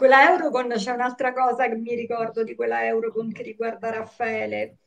[0.01, 4.79] Quella Eurocon c'è un'altra cosa che mi ricordo di quella Eurocon che riguarda Raffaele.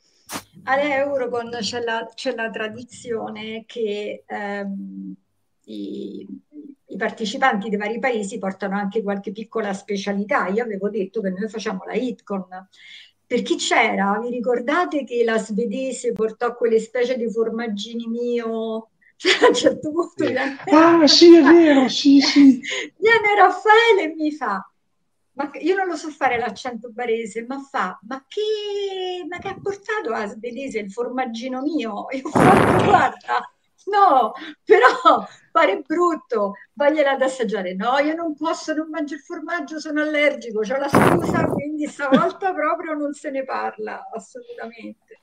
[0.64, 5.14] All'Eurocon c'è la, c'è la tradizione che ehm,
[5.66, 6.28] i,
[6.88, 10.48] i, partecipanti dei vari paesi portano anche qualche piccola specialità.
[10.48, 12.48] Io avevo detto che noi facciamo la Hitcon.
[13.28, 19.44] Per chi c'era, vi ricordate che la svedese portò quelle specie di formaggini mio cioè,
[19.44, 20.36] a un certo punto sì.
[20.72, 22.60] ah sì è vero sì sì
[22.98, 24.68] viene Raffaele e mi fa
[25.34, 29.58] ma io non lo so fare l'accento barese, ma fa, ma che, ma che ha
[29.62, 32.08] portato a svedese il formaggino mio?
[32.12, 33.52] Io ho fatto, guarda,
[33.86, 37.74] no, però pare brutto, vagliela ad assaggiare.
[37.74, 42.54] No, io non posso, non mangio il formaggio, sono allergico, ho la scusa, quindi stavolta
[42.54, 45.22] proprio non se ne parla, assolutamente.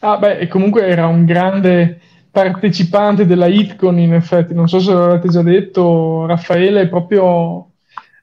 [0.00, 2.00] Ah beh, e comunque era un grande
[2.30, 7.72] partecipante della HitCon in effetti, non so se l'avete già detto, Raffaele è proprio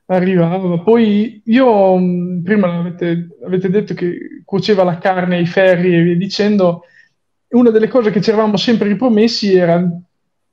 [0.08, 0.80] arrivava.
[0.80, 6.16] Poi io, mm, prima avete, avete, detto che cuoceva la carne ai ferri e via
[6.16, 6.84] dicendo,
[7.50, 9.82] una delle cose che ci eravamo sempre ripromessi era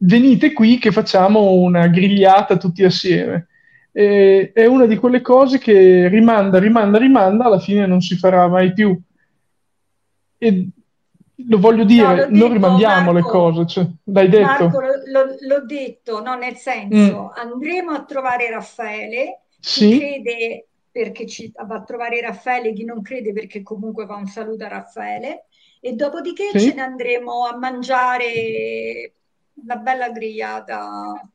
[0.05, 3.49] venite qui che facciamo una grigliata tutti assieme.
[3.93, 8.47] E, è una di quelle cose che rimanda, rimanda, rimanda, alla fine non si farà
[8.49, 8.99] mai più.
[10.39, 10.69] E
[11.49, 14.65] lo voglio dire, no, non rimandiamo Marco, le cose, cioè, l'hai detto.
[14.69, 17.41] Marco, lo, l'ho detto, no, nel senso, mm.
[17.41, 19.89] andremo a trovare Raffaele, sì.
[19.89, 24.27] chi crede perché ci va a trovare Raffaele, chi non crede perché comunque fa un
[24.27, 25.47] saluto a Raffaele,
[25.81, 26.69] e dopodiché sì.
[26.69, 29.13] ce ne andremo a mangiare
[29.55, 31.31] una bella grigliata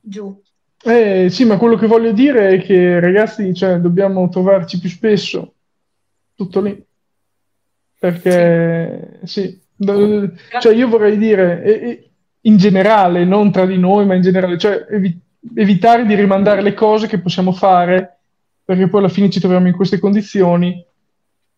[0.00, 0.40] giù.
[0.86, 5.54] Eh, sì, ma quello che voglio dire è che ragazzi, cioè, dobbiamo trovarci più spesso,
[6.34, 6.86] tutto lì.
[7.98, 9.62] Perché sì, sì
[10.60, 12.10] cioè io vorrei dire,
[12.42, 15.18] in generale, non tra di noi, ma in generale, cioè evi-
[15.54, 18.18] evitare di rimandare le cose che possiamo fare,
[18.64, 20.84] perché poi alla fine ci troviamo in queste condizioni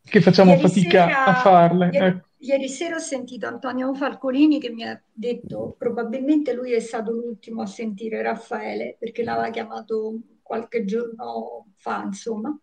[0.03, 1.91] che facciamo ieri fatica sera, a farle.
[1.93, 2.26] Ieri, ecco.
[2.39, 7.62] ieri, sera ho sentito Antonio Falcolini che mi ha detto probabilmente lui è stato l'ultimo
[7.62, 12.57] a sentire Raffaele perché l'aveva chiamato qualche giorno fa, insomma.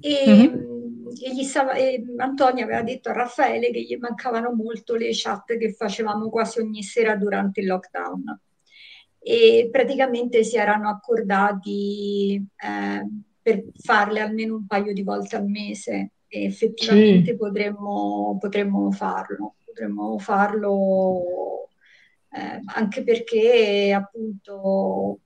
[0.00, 1.38] E, mm-hmm.
[1.38, 5.72] e, stava, e Antonio aveva detto a Raffaele che gli mancavano molto le chat che
[5.72, 8.40] facevamo quasi ogni sera durante il lockdown.
[9.28, 13.08] E praticamente si erano accordati eh,
[13.42, 17.36] per farle almeno un paio di volte al mese e effettivamente sì.
[17.36, 19.56] potremmo, potremmo farlo.
[19.64, 21.70] Potremmo farlo
[22.30, 25.18] eh, anche perché appunto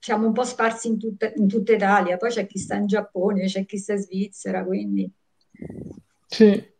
[0.00, 3.46] siamo un po' sparsi in tutta, in tutta Italia, poi c'è chi sta in Giappone,
[3.46, 5.08] c'è chi sta in Svizzera, quindi...
[6.26, 6.70] Sì.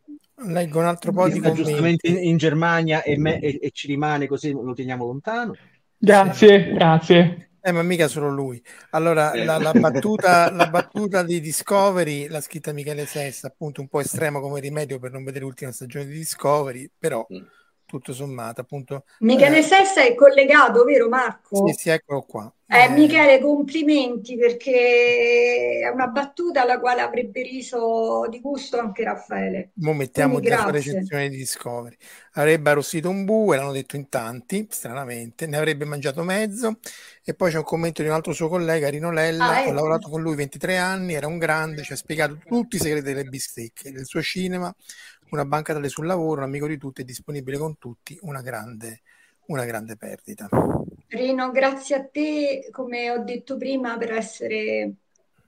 [0.45, 4.27] Leggo un altro po' di giustamente in, in Germania e, me, e, e, ci rimane
[4.27, 5.55] così lo teniamo lontano.
[6.03, 6.73] Grazie, sì.
[6.73, 7.49] grazie.
[7.61, 8.61] Eh, ma mica solo lui.
[8.89, 9.45] Allora, eh.
[9.45, 14.41] la, la, battuta, la, battuta, di Discovery l'ha scritta Michele Sessa, appunto un po' estremo
[14.41, 17.25] come rimedio per non vedere l'ultima stagione di Discovery, però...
[17.33, 17.61] Mm
[17.97, 19.05] tutto sommato, appunto.
[19.19, 21.67] Michele eh, Sessa è collegato, vero Marco?
[21.67, 22.51] Sì, sì, eccolo qua.
[22.65, 29.03] Eh, eh, Michele, complimenti perché è una battuta alla quale avrebbe riso di gusto anche
[29.03, 29.71] Raffaele.
[29.75, 31.95] Mo mettiamo già la recensione di Discovery.
[32.33, 36.79] Avrebbe arrostito un bue, l'hanno detto in tanti, stranamente, ne avrebbe mangiato mezzo.
[37.23, 39.69] E poi c'è un commento di un altro suo collega, Rino Lella, ah, ecco.
[39.69, 43.05] ho lavorato con lui 23 anni, era un grande, ci ha spiegato tutti i segreti
[43.05, 44.73] delle bistecche, del suo cinema,
[45.33, 49.01] una banca tale sul lavoro, un amico di tutti, è disponibile con tutti, una grande,
[49.47, 50.47] una grande perdita.
[51.07, 54.93] Rino, grazie a te, come ho detto prima, per essere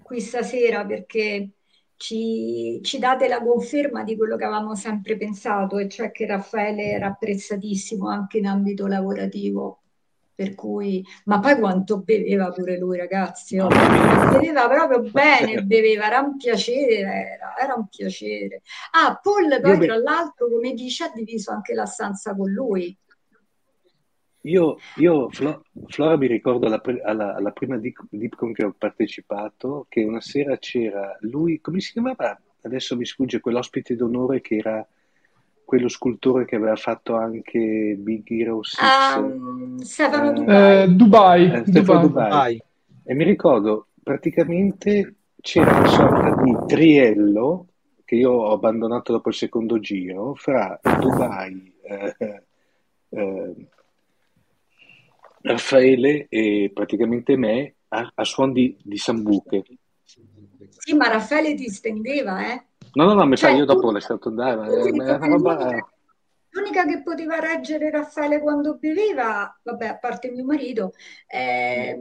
[0.02, 1.50] qui stasera perché
[1.98, 6.90] ci, ci, date la conferma di quello che avevamo sempre pensato, e cioè che Raffaele
[6.90, 9.82] era apprezzatissimo anche in ambito lavorativo
[10.36, 16.20] per cui, ma poi quanto beveva pure lui, ragazzi, oh, beveva proprio bene, beveva, era
[16.20, 18.62] un piacere, era, era un piacere.
[18.92, 22.96] Ah, Paul poi tra l'altro, come dice, ha diviso anche la stanza con lui.
[24.42, 30.04] Io, io Flo, Flora, mi ricordo alla, alla, alla prima Deepcon che ho partecipato, che
[30.04, 32.40] una sera c'era lui, come si chiamava?
[32.62, 34.88] Adesso mi sfugge quell'ospite d'onore che era
[35.66, 39.18] quello scultore che aveva fatto anche Big Hero 6.
[39.18, 40.82] Um, Stefano Dubai.
[40.82, 41.52] Eh, Dubai.
[41.52, 42.30] Eh, Stefano Dubai.
[42.30, 42.64] Dubai.
[43.04, 47.68] E mi ricordo, praticamente c'era una sorta di triello
[48.06, 52.16] che io ho abbandonato dopo il secondo giro fra Dubai, eh,
[53.10, 53.56] eh,
[55.42, 59.64] Raffaele e praticamente me a, a suon di, di sambuche.
[60.70, 62.66] Sì, ma Raffaele ti stendeva, eh?
[62.96, 64.68] No, no, no, mi cioè, io dopo lasciato andare.
[64.68, 65.18] L'unica,
[66.50, 70.94] l'unica che poteva reggere Raffaele quando beveva, vabbè, a parte mio marito,
[71.28, 71.98] eh,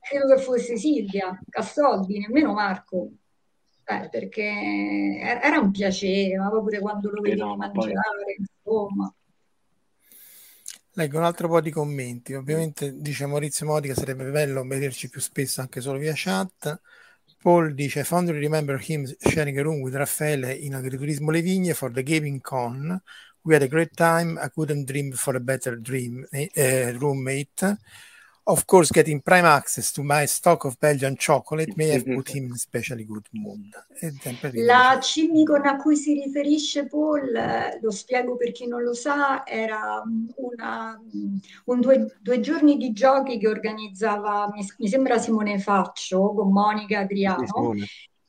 [0.00, 3.10] credo che fosse Silvia Castoldi, nemmeno Marco.
[3.84, 8.36] Eh, perché era un piacere, ma pure quando lo vedevi no, mangiare, poi...
[8.38, 9.14] insomma.
[10.94, 12.34] Leggo un altro po' di commenti.
[12.34, 16.80] Ovviamente dice Maurizio Modi che sarebbe bello vederci più spesso anche solo via chat.
[17.42, 21.90] Paul dice fondly remember him sharing a room with Raffaele in Agriturismo Le Vigne for
[21.90, 23.00] the Gaming Con.
[23.44, 24.38] We had a great time.
[24.38, 27.62] I couldn't dream for a better dream uh, roommate.
[28.44, 32.46] Of course, getting prime access to my stock of Belgian chocolate may have put him
[32.46, 33.72] in especially good mood.
[34.54, 37.30] La Cimicon a cui si riferisce Paul,
[37.80, 40.02] lo spiego per chi non lo sa, era
[40.34, 41.00] una,
[41.66, 46.98] un due, due, giorni di giochi che organizzava, mi, mi, sembra Simone Faccio, con Monica
[46.98, 47.74] Adriano,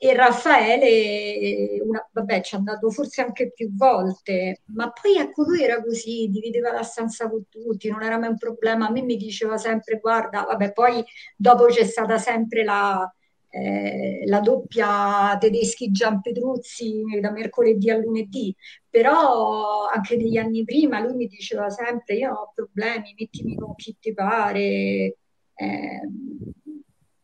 [0.05, 5.63] e Raffaele, una, vabbè, ci è andato forse anche più volte, ma poi ecco lui
[5.63, 8.87] era così, divideva la stanza con tutti, non era mai un problema.
[8.87, 11.01] A me mi diceva sempre, guarda, vabbè, poi
[11.37, 13.09] dopo c'è stata sempre la,
[13.49, 18.53] eh, la doppia tedeschi Gianpetruzzi da mercoledì a lunedì,
[18.89, 23.95] però anche degli anni prima lui mi diceva sempre io ho problemi, mettimi con chi
[23.99, 25.15] ti pare.
[25.55, 26.01] Eh,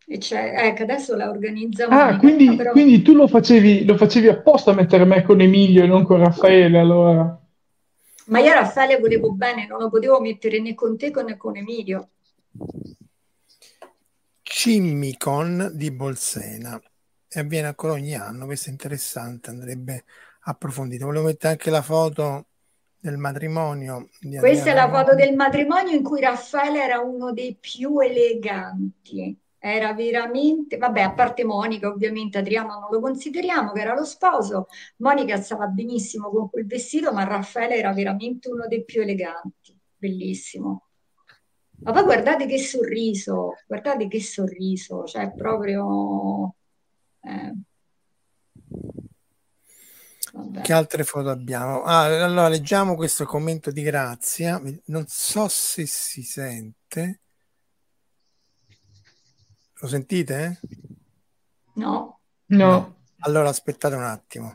[0.10, 1.96] ecco, adesso la organizziamo.
[1.96, 2.72] Ah, quindi, però...
[2.72, 6.18] quindi, tu lo facevi, lo facevi apposta a mettere me con Emilio e non con
[6.20, 7.40] Raffaele, allora?
[8.26, 11.56] Ma io a Raffaele volevo bene, non lo potevo mettere né con te né con
[11.56, 12.10] Emilio.
[14.42, 16.80] Cimmicon di Bolsena
[17.28, 20.04] e avviene ancora ogni anno, questo è interessante, andrebbe
[20.42, 21.06] approfondito.
[21.06, 22.46] Volevo mettere anche la foto
[23.00, 24.10] del matrimonio.
[24.40, 29.38] Questa è la foto del matrimonio in cui Raffaele era uno dei più eleganti.
[29.62, 34.68] Era veramente, vabbè, a parte Monica, ovviamente Adriano non lo consideriamo, che era lo sposo.
[34.98, 39.78] Monica stava benissimo con quel vestito, ma Raffaele era veramente uno dei più eleganti.
[39.98, 40.86] Bellissimo.
[41.82, 46.56] Ma poi guardate che sorriso, guardate che sorriso, cioè proprio...
[47.22, 47.54] Eh.
[50.62, 51.82] Che altre foto abbiamo?
[51.84, 54.62] Ah, allora leggiamo questo commento di Grazia.
[54.86, 57.22] Non so se si sente.
[59.82, 60.60] Lo sentite?
[61.76, 62.20] No.
[62.48, 62.96] No.
[63.20, 64.52] Allora aspettate un attimo.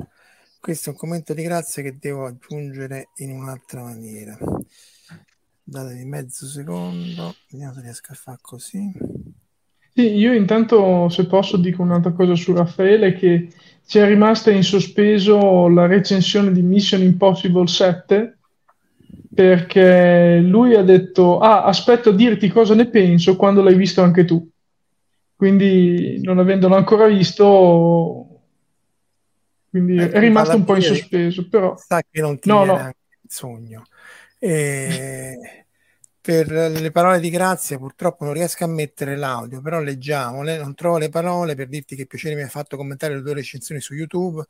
[0.60, 4.36] Questo è un commento di Grazia che devo aggiungere in un'altra maniera.
[5.62, 8.92] Datemi mezzo secondo, vediamo se riesco a fare così.
[9.94, 13.50] Sì, io intanto, se posso, dico un'altra cosa su Raffaele, che
[13.86, 18.38] ci è rimasta in sospeso la recensione di Mission Impossible 7,
[19.34, 24.26] perché lui ha detto, ah, aspetto a dirti cosa ne penso quando l'hai visto anche
[24.26, 24.46] tu.
[25.36, 28.34] Quindi, non avendolo ancora visto,
[29.74, 31.76] quindi eh, è rimasto un po' in sospeso, però...
[31.76, 32.76] Sa che non ti no, no.
[32.76, 32.94] il
[33.26, 33.82] sogno.
[34.38, 35.66] E
[36.20, 40.58] per le parole di grazia purtroppo non riesco a mettere l'audio, però leggiamole.
[40.58, 43.80] Non trovo le parole per dirti che piacere mi ha fatto commentare le tue recensioni
[43.80, 44.44] su YouTube.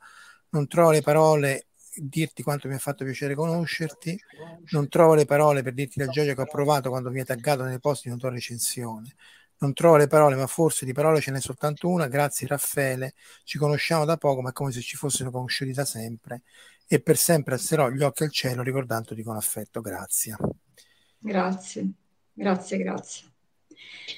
[0.49, 1.65] Non trovo le parole
[1.95, 4.17] dirti quanto mi ha fatto piacere conoscerti.
[4.73, 7.63] Non trovo le parole per dirti la gioia che ho provato quando mi hai taggato
[7.63, 9.15] nei posti di una tua recensione.
[9.57, 12.07] Non trovo le parole, ma forse di parole ce n'è soltanto una.
[12.07, 16.43] Grazie Raffaele, ci conosciamo da poco, ma è come se ci fossero conosciuti da sempre
[16.87, 19.81] e per sempre alzerò gli occhi al cielo ricordandoti con affetto.
[19.81, 20.35] Grazie.
[21.17, 21.89] Grazie,
[22.33, 23.29] grazie, grazie.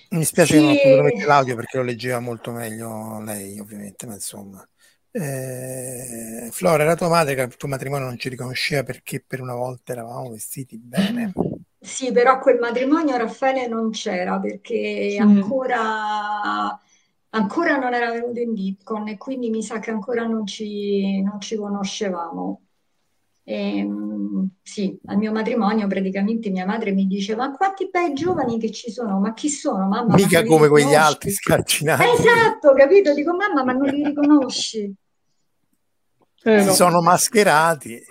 [0.09, 0.59] Mi spiace sì.
[0.59, 4.67] che non ho potuto mettere l'audio perché lo leggeva molto meglio lei, ovviamente, ma insomma.
[5.11, 9.55] Eh, Flora, era tua madre che il tuo matrimonio non ci riconosceva perché per una
[9.55, 11.31] volta eravamo vestiti bene.
[11.79, 15.21] Sì, però quel matrimonio Raffaele non c'era perché mm.
[15.21, 16.79] ancora
[17.29, 21.39] ancora non era venuto in Bitcoin e quindi mi sa che ancora non ci, non
[21.39, 22.61] ci conoscevamo.
[23.43, 28.59] E, ehm, sì, al mio matrimonio praticamente mia madre mi diceva: Ma quanti bei giovani
[28.59, 29.19] che ci sono?
[29.19, 29.87] Ma chi sono?
[29.87, 32.03] Mamma, Mica come quegli altri scarcinati.
[32.03, 33.13] Esatto, capito?
[33.13, 34.93] Dico, mamma, ma non li riconosci?
[36.43, 36.73] Eh, no.
[36.73, 38.03] Sono mascherati.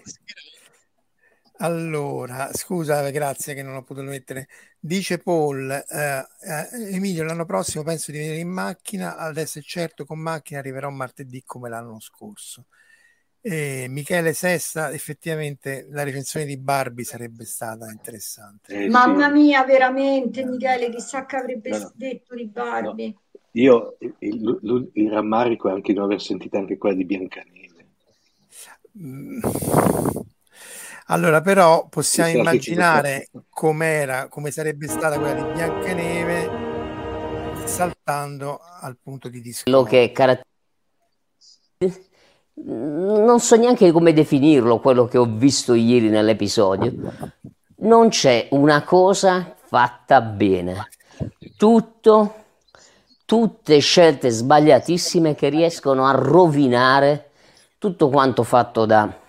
[1.59, 4.48] Allora, scusa, grazie che non ho potuto mettere.
[4.78, 10.04] Dice Paul, eh, eh, Emilio, l'anno prossimo penso di venire in macchina, adesso è certo
[10.04, 12.66] con macchina arriverò martedì come l'anno scorso.
[13.40, 18.74] E Michele Sessa, effettivamente la recensione di Barbie sarebbe stata interessante.
[18.74, 19.32] Eh, Mamma sì.
[19.32, 21.92] mia, veramente, Michele, chissà che avrebbe no, no.
[21.94, 23.07] detto di Barbie.
[23.12, 23.20] No.
[23.52, 27.86] Io il, il, il, rammarico è anche di non aver sentito anche quella di Biancaneve.
[28.98, 29.40] Mm.
[31.09, 36.50] Allora, però possiamo immaginare com'era, come sarebbe stata quella di Biancaneve
[37.64, 39.70] saltando al punto di discorso.
[39.70, 40.44] Quello che caratterizza
[42.64, 46.92] non so neanche come definirlo quello che ho visto ieri nell'episodio.
[47.78, 50.88] Non c'è una cosa fatta bene.
[51.57, 52.34] Tutto,
[53.24, 57.30] tutte scelte sbagliatissime che riescono a rovinare
[57.78, 59.24] tutto quanto fatto da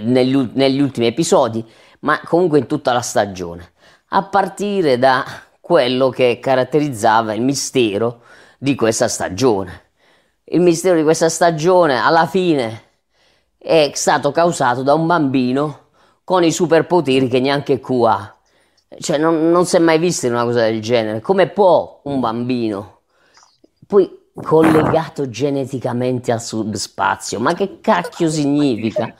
[0.00, 1.64] negli, negli ultimi episodi,
[2.00, 3.72] ma comunque in tutta la stagione,
[4.08, 5.24] a partire da
[5.60, 8.22] quello che caratterizzava il mistero
[8.58, 9.82] di questa stagione.
[10.44, 12.82] Il mistero di questa stagione alla fine
[13.56, 15.88] è stato causato da un bambino
[16.22, 18.36] con i superpoteri che neanche Q ha.
[18.98, 21.20] Cioè, non, non si è mai vista una cosa del genere.
[21.20, 23.00] Come può un bambino,
[23.86, 29.14] poi collegato geneticamente al subspazio, ma che cacchio significa?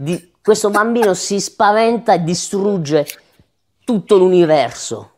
[0.00, 3.06] Di, questo bambino si spaventa e distrugge
[3.84, 5.14] tutto l'universo.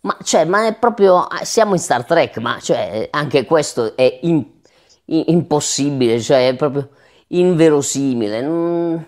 [0.00, 4.44] Ma, cioè, ma è proprio, siamo in Star Trek, ma cioè, anche questo è in,
[5.06, 6.88] in, impossibile, cioè è proprio
[7.28, 8.40] inverosimile.
[8.40, 9.06] Non,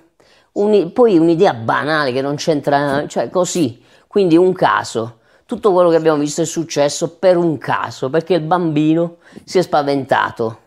[0.52, 5.20] un, poi un'idea banale che non c'entra, cioè così, quindi un caso.
[5.46, 9.62] tutto quello che abbiamo visto è successo per un caso, perché il bambino si è
[9.62, 10.58] spaventato,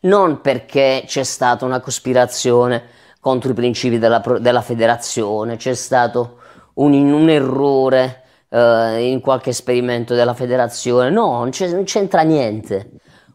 [0.00, 6.40] non perché c'è stata una cospirazione contro i principi della, della federazione, c'è stato
[6.74, 12.90] un, un errore eh, in qualche esperimento della federazione, no, non, non c'entra niente.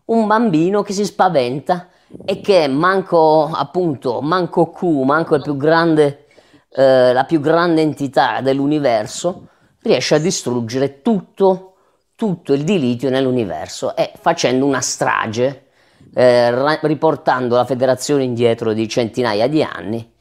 [0.06, 1.88] Un bambino che si spaventa
[2.24, 6.28] e che manco appunto, manco Q, manco più grande,
[6.70, 9.48] eh, la più grande entità dell'universo,
[9.82, 11.74] riesce a distruggere tutto,
[12.14, 15.69] tutto il dilitio nell'universo e facendo una strage,
[16.14, 20.14] eh, riportando la federazione indietro di centinaia di anni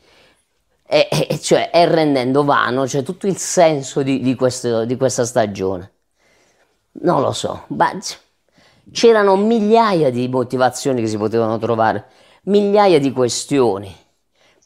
[0.91, 5.25] e, e, cioè, e rendendo vano cioè, tutto il senso di, di, questo, di questa
[5.25, 5.93] stagione.
[7.01, 7.93] Non lo so, ma
[8.91, 12.07] c'erano migliaia di motivazioni che si potevano trovare,
[12.45, 13.95] migliaia di questioni.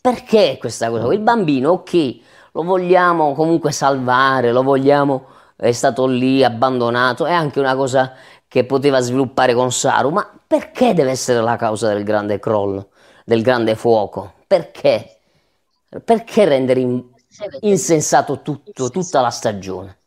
[0.00, 1.12] Perché questa cosa?
[1.12, 2.18] Il bambino, ok,
[2.52, 8.12] lo vogliamo comunque salvare, lo vogliamo, è stato lì abbandonato, è anche una cosa
[8.48, 12.90] che poteva sviluppare con Saru, ma perché deve essere la causa del grande crollo,
[13.24, 14.34] del grande fuoco?
[14.46, 15.16] Perché?
[16.04, 17.02] Perché rendere in-
[17.60, 20.00] insensato tutto, tutta la stagione?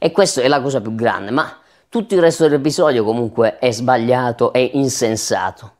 [0.00, 4.52] E questa è la cosa più grande, ma tutto il resto dell'episodio comunque è sbagliato
[4.52, 5.74] e insensato.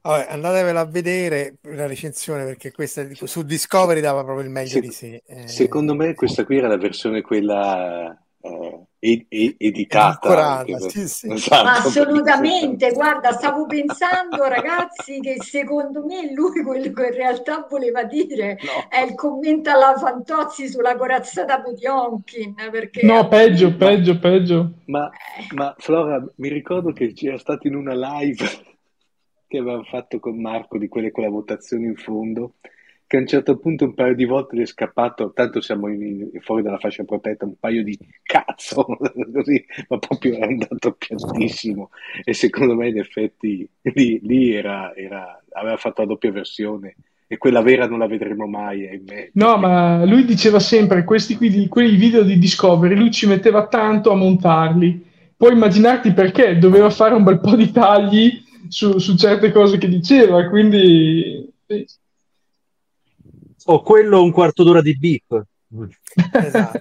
[0.00, 4.80] Vabbè, andatevela a vedere la recensione perché questa su Discovery dava proprio il meglio Se,
[4.80, 5.22] di sé.
[5.26, 8.86] Eh, secondo me questa qui era la versione quella eh,
[9.28, 10.64] ed- editata.
[10.88, 11.32] Sì, sì.
[11.32, 18.04] Esatto, Assolutamente, guarda, stavo pensando ragazzi che secondo me lui quello che in realtà voleva
[18.04, 18.88] dire no.
[18.88, 21.62] è il commento alla Fantozzi sulla corazzata.
[22.70, 24.72] Perché no, peggio, peggio, peggio.
[24.86, 25.10] Ma,
[25.54, 28.44] ma Flora, mi ricordo che c'era stato in una live
[29.46, 32.54] che avevamo fatto con Marco di quelle con la votazione in fondo,
[33.06, 36.28] che a un certo punto un paio di volte gli è scappato, tanto siamo in,
[36.32, 38.84] in, fuori dalla fascia protetta, un paio di cazzo,
[39.32, 41.90] così, ma proprio era andato piattissimo.
[42.24, 46.96] E secondo me in effetti lì, lì era, era, aveva fatto la doppia versione
[47.28, 48.88] e quella vera non la vedremo mai.
[48.88, 49.30] Ahimè.
[49.34, 54.10] No, ma lui diceva sempre questi qui, quei video di Discovery, lui ci metteva tanto
[54.10, 55.04] a montarli.
[55.36, 59.88] Puoi immaginarti perché doveva fare un bel po' di tagli su, su certe cose che
[59.88, 61.52] diceva, quindi...
[63.68, 65.44] O quello un quarto d'ora di beep.
[66.32, 66.78] Esatto,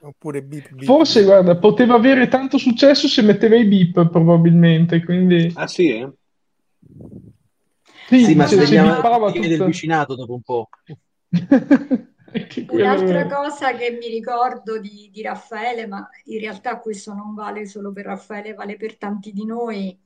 [0.00, 5.50] oppure beep, beep, Forse, guarda, poteva avere tanto successo se metteva i beep, probabilmente, quindi...
[5.54, 6.10] Ah sì, eh?
[8.08, 10.68] Sì, sì ma se svegliava del vicinato dopo un po'.
[12.70, 17.92] Un'altra cosa che mi ricordo di, di, Raffaele, ma in realtà questo non vale solo
[17.92, 19.96] per Raffaele, vale per tanti di noi,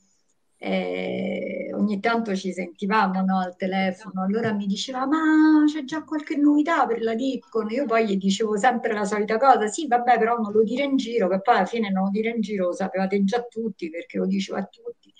[0.64, 6.36] eh, ogni tanto ci sentivamo no, al telefono, allora mi diceva ma c'è già qualche
[6.36, 7.68] novità per la Dipcon?
[7.70, 10.96] Io poi gli dicevo sempre la solita cosa, sì vabbè però non lo dire in
[10.96, 14.16] giro, che poi alla fine non lo dire in giro lo sapevate già tutti perché
[14.16, 15.12] lo dicevo a tutti.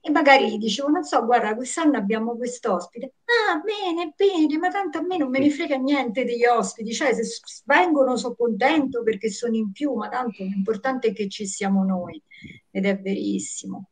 [0.00, 3.14] E magari gli dicevo, non so, guarda, quest'anno abbiamo quest'ospite.
[3.24, 7.14] Ah, bene, bene, ma tanto a me non me ne frega niente degli ospiti, cioè
[7.14, 7.22] se
[7.64, 12.20] vengono sono contento perché sono in più, ma tanto l'importante è che ci siamo noi.
[12.70, 13.88] Ed è verissimo.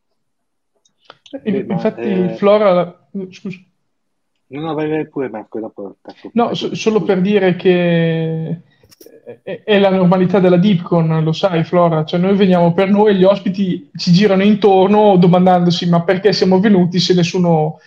[1.42, 2.34] Eh, infatti, eh...
[2.36, 3.58] Flora, scusa.
[4.48, 5.96] No, no, vai, vai pure Marco, dopo
[6.34, 8.60] No, so, solo per dire che
[9.42, 13.24] è, è, la normalità della Dipcon, lo sai Flora, cioè noi veniamo per noi, gli
[13.24, 17.78] ospiti ci girano intorno domandandosi ma perché siamo venuti se nessuno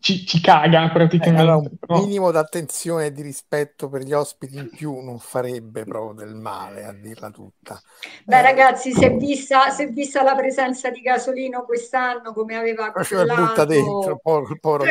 [0.00, 1.40] ci, ci caga praticamente.
[1.40, 5.84] Eh, allora, un minimo d'attenzione e di rispetto per gli ospiti in più non farebbe
[5.84, 7.80] proprio del male, a dirla tutta.
[8.24, 12.56] Beh, eh, ragazzi, si è, vista, si è vista la presenza di Gasolino quest'anno come
[12.56, 14.84] aveva butta dentro, povero, povero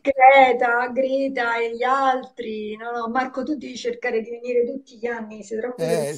[0.00, 2.76] Greta, Greta e gli altri.
[2.76, 6.14] No, no, Marco, tu devi cercare di venire tutti gli anni, sei troppo eh,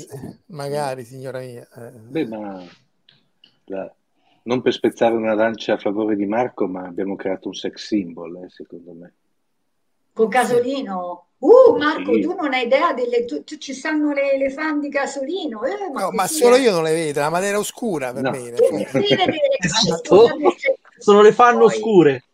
[0.47, 1.69] Magari, signora mia.
[1.77, 1.91] Eh.
[1.91, 2.65] Beh, ma
[3.67, 3.95] la
[4.45, 8.45] non per spezzare una lancia a favore di Marco, ma abbiamo creato un sex symbol,
[8.45, 9.15] eh, secondo me.
[10.13, 11.27] Con Casolino?
[11.39, 12.21] Uh, Marco, sì.
[12.21, 13.25] tu non hai idea delle...
[13.25, 15.65] Tu, tu ci stanno le, le, fan di Casolino?
[15.65, 18.31] Eh, ma no, ma solo io non le vedo, la maniera oscura per no.
[18.31, 18.55] me.
[18.55, 18.89] Cioè.
[19.59, 20.29] esatto.
[20.99, 21.65] Sono le fan Poi.
[21.65, 22.25] oscure.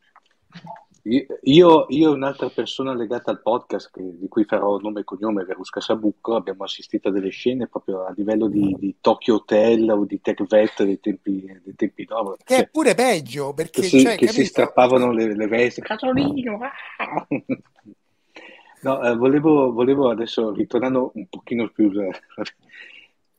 [1.45, 5.45] Io, io e un'altra persona legata al podcast, che, di cui farò nome e cognome,
[5.45, 10.05] Verusca Sabucco, abbiamo assistito a delle scene proprio a livello di, di Tokyo Hotel o
[10.05, 12.37] di Tech Vet dei tempi, dei tempi dopo.
[12.37, 13.81] Che cioè, è pure peggio, perché...
[13.81, 15.81] Che, si, cioè, che si strappavano le, le vesti.
[15.81, 16.59] Casolino!
[16.99, 17.27] Ah!
[18.83, 21.91] no, eh, volevo, volevo, adesso, ritornando un pochino più...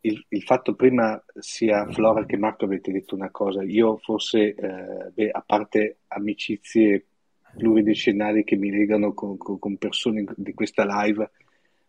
[0.01, 5.11] Il, il, fatto prima sia Flora che Marco avete detto una cosa, io forse, eh,
[5.13, 7.08] beh, a parte amicizie
[7.55, 11.29] pluridecennali che mi legano con, con, persone di questa live,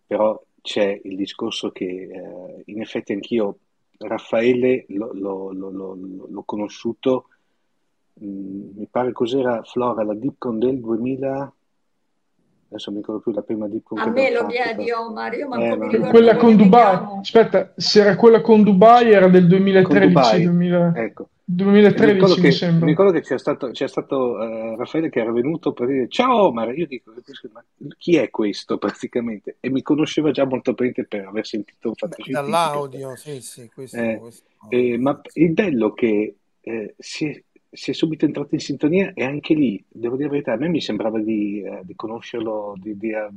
[0.06, 3.58] però c'è il discorso che eh, in effetti anch'io
[3.98, 5.98] Raffaele l'ho, l'ho, l'ho,
[6.28, 7.28] l'ho conosciuto,
[8.14, 11.52] mh, mm, mi pare cos'era Flora, la Dipcon del 2000,
[12.70, 15.76] adesso mi ricordo più la prima Dipcon A me lo chiedi Omar, io manco Eh,
[15.76, 17.20] mi ricordo Quella con Dubai, chiamo.
[17.20, 21.28] aspetta, se era quella con Dubai era del con 2013, Dubai, 2000 ecco.
[21.52, 22.84] E mi 2013 ricordo mi che, sembra.
[22.84, 26.46] mi ricordo che c'è stato, c'è stato eh, Raffaele che era venuto per dire ciao
[26.46, 27.12] Omar, io dico
[27.52, 27.64] ma
[27.98, 29.56] chi è questo praticamente?
[29.58, 34.18] E mi conosceva già molto bene per aver sentito Beh, dall'audio, sì, sì, questo, Eh,
[34.20, 39.12] questo- eh, ma il bello che eh, si, è, si è subito entrato in sintonia
[39.14, 42.74] e anche lì, devo dire la verità, a me mi sembrava di, eh, di conoscerlo,
[42.76, 43.28] di, di, eh,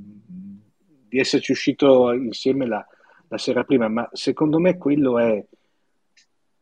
[1.07, 2.85] di esserci uscito insieme la,
[3.27, 5.45] la sera prima, ma secondo me quello è,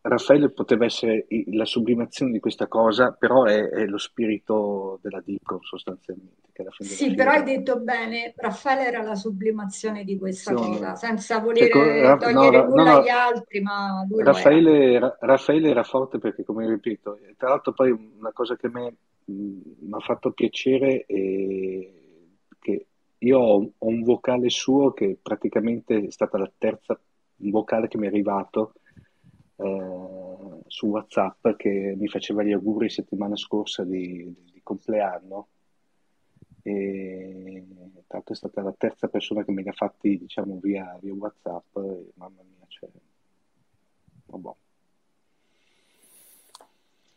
[0.03, 5.59] Raffaele poteva essere la sublimazione di questa cosa, però è, è lo spirito della Dipcon
[5.61, 6.39] sostanzialmente,
[6.79, 10.73] Sì, però hai detto bene, Raffaele era la sublimazione di questa Azione.
[10.73, 14.31] cosa, senza Ecco, volere Ra- togliere no, nulla no, agli altri, ma lui lo era.
[14.31, 18.69] Raffaele, Ra- Raffaele era forte perché, come ripeto, tra l'altro poi una cosa che a
[18.71, 18.95] me
[19.25, 21.91] mi ha fatto piacere è
[22.59, 22.87] che
[23.19, 26.99] io ho, ho un vocale suo che praticamente è stata la terza
[27.37, 28.73] vocale che mi è arrivato
[29.61, 35.47] eh, su WhatsApp che mi faceva gli auguri settimana scorsa di, di compleanno
[36.63, 37.65] e
[38.07, 41.75] l'altro è stata la terza persona che me li ha fatti diciamo via, via WhatsApp
[41.77, 42.89] e mamma mia cioè,
[44.27, 44.49] vabbè.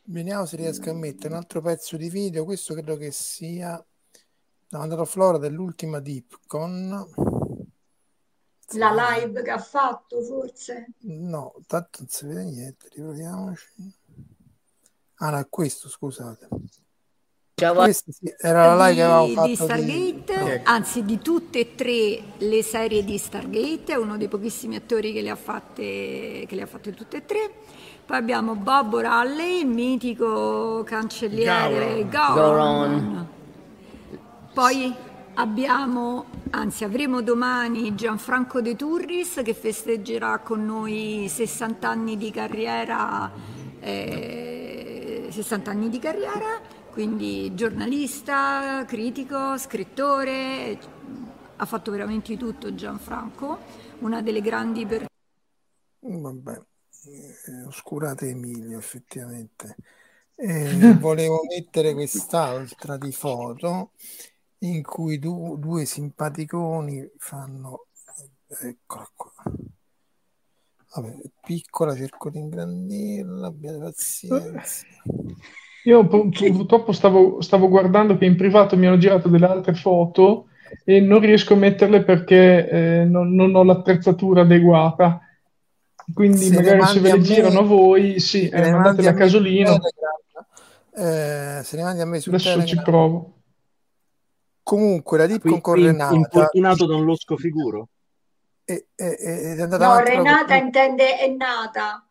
[0.07, 2.45] Vediamo se riesco a mettere un altro pezzo di video.
[2.45, 3.83] Questo credo che sia
[4.69, 7.34] no, mandato Flora dell'ultima Dipcon.
[8.73, 10.89] La live che ha fatto, forse?
[11.01, 12.89] No, tanto non si vede niente.
[12.93, 13.73] Riproviamoci.
[15.17, 16.49] Ah, no, questo, scusate.
[17.55, 21.75] Questa sì, era la live che avevamo di, fatto di Stargate, anzi di tutte e
[21.77, 26.55] tre le serie di Stargate, è uno dei pochissimi attori che le ha fatte, che
[26.55, 27.53] le ha fatte tutte e tre.
[28.05, 32.35] Poi abbiamo Bob O'Reilly, il mitico cancelliere Gauron.
[32.35, 33.29] Gauron.
[34.53, 34.95] Poi
[35.35, 43.31] abbiamo, anzi avremo domani Gianfranco De Turris che festeggerà con noi 60 anni di carriera,
[43.81, 46.61] eh, 60 anni di carriera,
[46.91, 50.79] quindi giornalista, critico, scrittore,
[51.57, 53.59] ha fatto veramente di tutto Gianfranco,
[54.01, 55.07] una delle grandi per...
[56.01, 56.61] Vabbè,
[57.07, 59.77] eh, oscurate Emilio, effettivamente.
[60.37, 63.93] Eh, volevo mettere quest'altra di foto
[64.69, 67.87] in cui du- due simpaticoni fanno...
[68.47, 69.33] Eccola qua.
[70.95, 74.87] Vabbè, piccola, cerco di ingrandirla, abbiate pazienza.
[75.85, 79.75] Io pu- pu- purtroppo stavo, stavo guardando che in privato mi hanno girato delle altre
[79.75, 80.47] foto
[80.85, 85.21] e non riesco a metterle perché eh, non, non ho l'attrezzatura adeguata.
[86.13, 89.19] Quindi Se magari se ve le me- girano a voi, sì, eh, mandatele a me
[89.19, 89.79] casolino.
[90.97, 92.85] Eh, se ne mandi a me su Adesso ci Telegram.
[92.85, 93.33] provo.
[94.65, 97.89] Comunque la Dipcon Qui, con Renata importunato da un losco figuro.
[98.65, 99.17] è, è-
[99.57, 102.05] è andata No, proprio Renata intende è nata.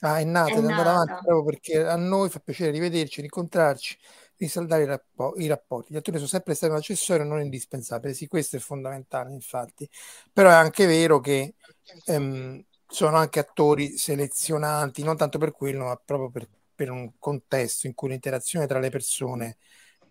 [0.00, 0.90] Ah, è nata, È è andata nata.
[0.90, 3.98] avanti proprio perché a noi fa piacere rivederci, rincontrarci,
[4.36, 5.92] risaldare i, rappo- i rapporti.
[5.92, 8.14] Gli attori sono sempre stati un accessorio non indispensabile.
[8.14, 9.88] Sì, questo è fondamentale, infatti.
[10.32, 11.56] Però è anche vero che
[12.04, 17.88] ehm, sono anche attori selezionanti, non tanto per quello, ma proprio per, per un contesto
[17.88, 19.56] in cui l'interazione tra le persone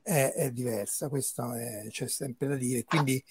[0.07, 1.09] è, è diversa.
[1.09, 2.83] Questo è- c'è sempre da dire.
[2.83, 3.21] Quindi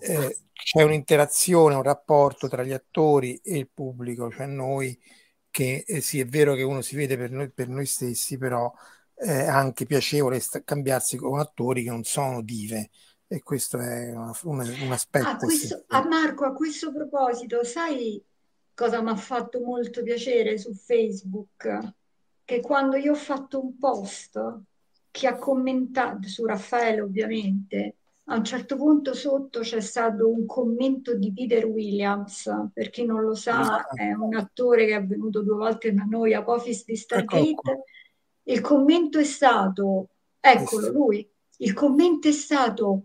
[0.00, 4.98] eh, c'è un'interazione, un rapporto tra gli attori e il pubblico, cioè noi
[5.50, 8.72] che eh, sì, è vero che uno si vede per noi, per noi stessi, però
[9.14, 12.90] è anche piacevole sta- cambiarsi con attori che non sono dive
[13.26, 18.22] e questo è una- una- un aspetto Ah, questo, a Marco, a questo proposito, sai
[18.74, 21.92] cosa mi ha fatto molto piacere su Facebook?
[22.44, 24.40] Che quando io ho fatto un post
[25.12, 27.96] che ha commentato su Raffaele, ovviamente,
[28.26, 33.20] a un certo punto sotto c'è stato un commento di Peter Williams, per chi non
[33.20, 36.96] lo sa, è un attore che è venuto due volte da noi a Office di
[36.96, 37.84] Stargate.
[38.44, 40.08] Il commento è stato,
[40.40, 43.04] eccolo lui, il commento è stato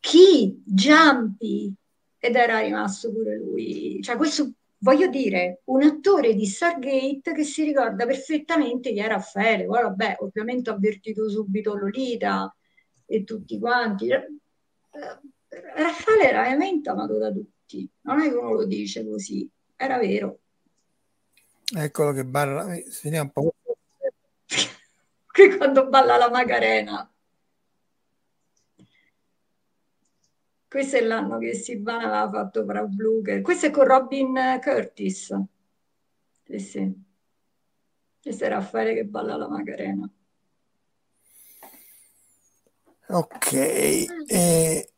[0.00, 0.60] chi?
[0.64, 1.72] Giampi?
[2.18, 4.00] Ed era rimasto pure lui.
[4.02, 9.66] Cioè, questo voglio dire, un attore di Stargate che si ricorda perfettamente chi è Raffaele.
[9.66, 12.54] Poi, vabbè, ovviamente ho avvertito subito Lolita
[13.06, 14.10] e tutti quanti.
[14.10, 14.26] Eh,
[15.48, 20.40] Raffaele era veramente amato da tutti, non è che uno lo dice così, era vero.
[21.74, 23.54] Eccolo che balla, eh, vediamo un po'.
[25.32, 27.10] Qui quando balla la Macarena.
[30.68, 33.40] Questo è l'anno che Silvana aveva fatto Frau Blucher.
[33.40, 35.34] Questo è con Robin Curtis.
[36.44, 37.06] Sì, sì.
[38.20, 40.10] Questo è Raffaele che balla la Macarena.
[43.10, 44.90] Ok, e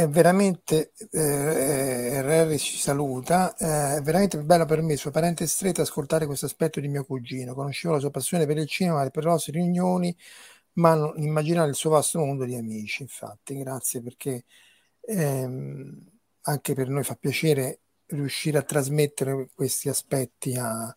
[0.00, 5.82] è veramente eh, Rary ci saluta eh, è veramente bello per me suo parente stretto
[5.82, 9.30] ascoltare questo aspetto di mio cugino conoscevo la sua passione per il cinema per le
[9.30, 10.16] nostre riunioni
[10.80, 14.44] ma immaginare il suo vasto mondo di amici infatti grazie perché
[15.00, 16.04] ehm,
[16.42, 20.94] anche per noi fa piacere riuscire a trasmettere questi aspetti a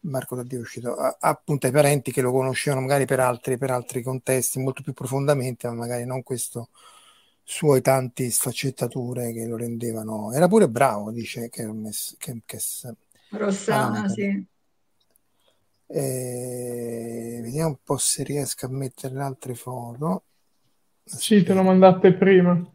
[0.00, 4.02] Marco Taddeo uscito a, appunto ai parenti che lo conoscevano magari per altri, per altri
[4.02, 6.70] contesti molto più profondamente ma magari non questo
[7.48, 10.32] suoi tanti sfaccettature che lo rendevano.
[10.32, 12.92] Era pure bravo, dice Kermes, Kemkes.
[13.30, 14.44] Rossana, sì.
[15.88, 20.24] Eh, vediamo un po' se riesco a mettere le altre foto.
[21.04, 22.74] Sì, te l'ho mandate prima.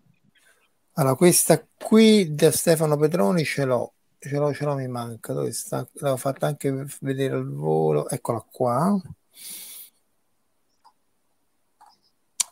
[0.94, 5.34] Allora, questa qui da Stefano Petroni ce l'ho, ce l'ho, ce l'ho, mi manca.
[5.34, 5.88] Dove sta?
[5.94, 8.08] L'ho fatta anche vedere al volo.
[8.10, 9.02] Eccola qua.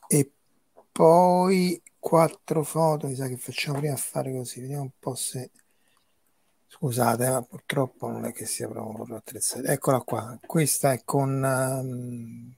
[0.08, 0.32] E
[0.92, 5.52] poi quattro foto, mi sa che facciamo prima a fare così, vediamo un po' se...
[6.72, 9.72] Scusate, ma purtroppo non è che sia proprio attrezzata.
[9.72, 11.44] Eccola qua, questa è con...
[11.44, 12.54] Um,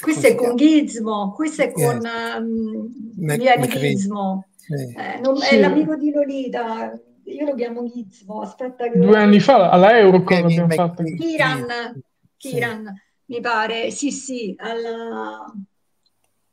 [0.00, 4.46] questa è con Gizmo, questa è con um, Vieni Gizmo.
[4.56, 4.94] Sì.
[4.94, 5.54] Eh, non, sì.
[5.54, 6.92] È l'amico di Lolita,
[7.24, 8.98] io lo chiamo Gizmo, aspetta che...
[8.98, 11.02] Due anni fa all'Eurocon abbiamo fatto.
[11.02, 12.02] Kiran,
[12.36, 13.32] Kiran, sì.
[13.32, 15.44] mi pare, sì sì, alla...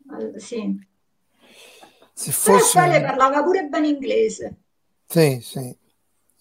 [0.07, 0.91] Al, sì
[2.13, 2.79] se fosse...
[2.79, 4.55] Però parlava pure bene inglese.
[5.05, 5.75] Sì, sì.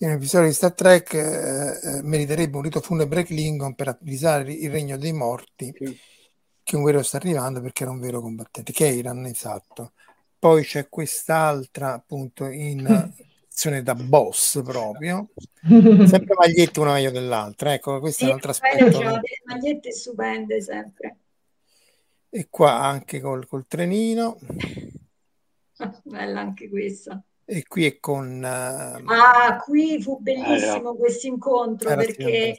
[0.03, 4.53] In un episodio di Star Trek eh, eh, meriterebbe un rito funebre Klingon per avvisare
[4.53, 5.97] il regno dei morti sì.
[6.65, 9.93] che un guerriero sta arrivando perché era un vero combattente, che erano esatto.
[10.41, 12.85] Poi c'è quest'altra appunto in
[13.49, 15.29] azione da boss proprio,
[15.63, 17.73] sempre magliette una meglio dell'altra.
[17.73, 18.99] Ecco, questo sì, è un altro aspetto.
[18.99, 21.17] Delle magliette stupende sempre.
[22.29, 24.37] E qua anche col, col trenino.
[26.03, 27.23] Bella anche questa.
[27.55, 28.39] E qui è con...
[28.39, 29.11] Uh...
[29.11, 32.59] Ah, qui fu bellissimo ah, questo incontro perché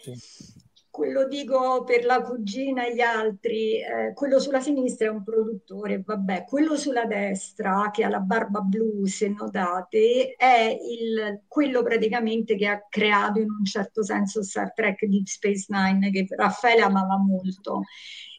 [0.92, 6.04] quello dico per la cugina e gli altri, eh, quello sulla sinistra è un produttore,
[6.06, 12.56] vabbè, quello sulla destra che ha la barba blu, se notate, è il, quello praticamente
[12.56, 17.18] che ha creato in un certo senso Star Trek Deep Space Nine che Raffaele amava
[17.18, 17.82] molto.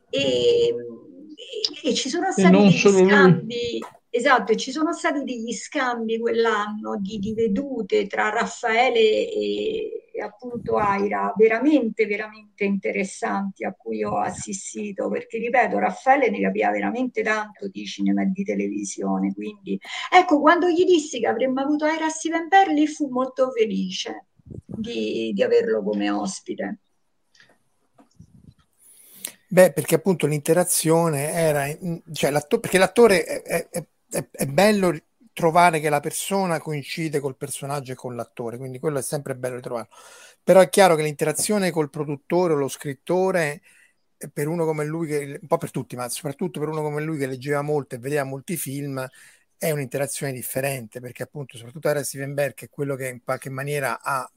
[0.09, 3.78] E, e, e ci sono stati degli scambi...
[3.80, 10.08] Lui Esatto, e ci sono stati degli scambi quell'anno di, di vedute tra Raffaele e,
[10.12, 16.70] e, appunto Aira, veramente, veramente interessanti a cui ho assistito, perché ripeto, Raffaele ne capiva
[16.70, 19.80] veramente tanto di cinema e di televisione, quindi
[20.12, 25.42] ecco, quando gli dissi che avremmo avuto Aira Steven Berli fu molto felice di, di
[25.42, 26.78] averlo come ospite.
[29.48, 31.66] Beh, perché appunto l'interazione era,
[32.12, 33.84] cioè l'attore, perché l'attore è, è, è,
[34.30, 34.96] è bello
[35.32, 39.56] trovare che la persona coincide col personaggio e con l'attore, quindi quello è sempre bello
[39.56, 39.94] ritrovarlo.
[40.42, 43.60] Però è chiaro che l'interazione col produttore o lo scrittore,
[44.16, 47.02] eh, per uno come lui, che, un po' per tutti, ma soprattutto per uno come
[47.02, 49.06] lui che leggeva molto e vedeva molti film,
[49.56, 53.50] è un'interazione differente, perché appunto, soprattutto era Steven Berg, che è quello che in qualche
[53.50, 54.30] maniera ha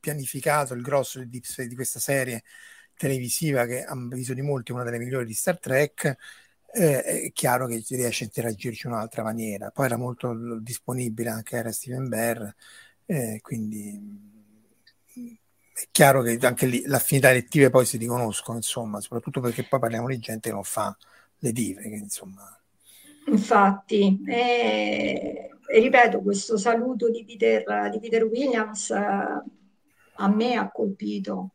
[0.00, 2.42] pianificato il grosso di, di questa serie
[2.94, 6.16] televisiva che a avviso di molti è una delle migliori di Star Trek,
[6.72, 9.70] eh, è chiaro che riesce a interagirci in un'altra maniera.
[9.70, 12.54] Poi era molto disponibile anche era Steven Bear,
[13.06, 15.34] eh, quindi mm,
[15.72, 19.80] è chiaro che anche lì le affinità elettive poi si riconoscono, insomma, soprattutto perché poi
[19.80, 20.96] parliamo di gente che non fa
[21.38, 22.52] le dive, che, insomma.
[23.26, 28.96] Infatti, eh, ripeto, questo saluto di Peter, di Peter Williams eh,
[30.20, 31.50] a me ha colpito,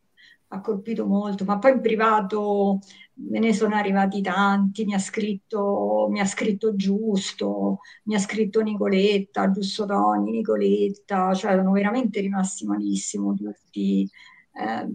[0.50, 2.80] ha colpito molto, ma poi in privato
[3.16, 8.62] me ne sono arrivati tanti, mi ha scritto, mi ha scritto Giusto, mi ha scritto
[8.62, 14.10] Nicoletta, Giusto Toni, Nicoletta, cioè sono veramente rimasti malissimo tutti.
[14.54, 14.88] Eh,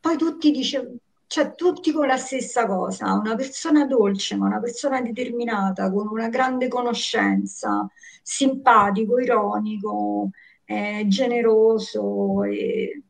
[0.00, 0.96] poi tutti dicevano,
[1.26, 6.28] cioè tutti con la stessa cosa, una persona dolce, ma una persona determinata, con una
[6.28, 7.88] grande conoscenza,
[8.22, 10.30] simpatico, ironico,
[10.64, 13.02] eh, generoso e,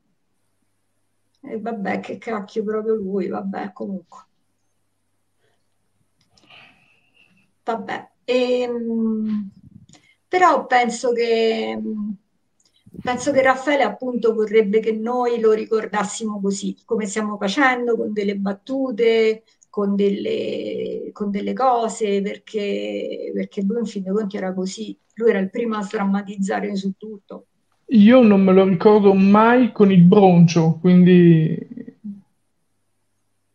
[1.40, 4.30] e vabbè, che cacchio proprio lui, vabbè, comunque.
[7.64, 9.50] Vabbè, ehm,
[10.26, 11.78] però penso che,
[13.02, 18.36] penso che Raffaele appunto vorrebbe che noi lo ricordassimo così, come stiamo facendo, con delle
[18.36, 24.96] battute, con delle, con delle cose perché, perché lui in fin dei conti era così,
[25.14, 27.46] lui era il primo a sdrammatizzare su tutto.
[27.86, 31.56] Io non me lo ricordo mai con il broncio, quindi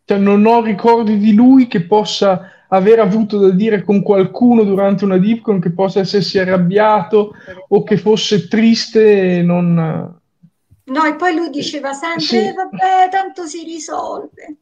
[0.06, 5.06] cioè, non ho ricordi di lui che possa aver avuto da dire con qualcuno durante
[5.06, 7.34] una Dipcon che possa essersi arrabbiato
[7.70, 10.16] o che fosse triste e non...
[10.84, 12.38] No, e poi lui diceva sempre, sì.
[12.38, 14.56] Eh, vabbè, tanto si risolve.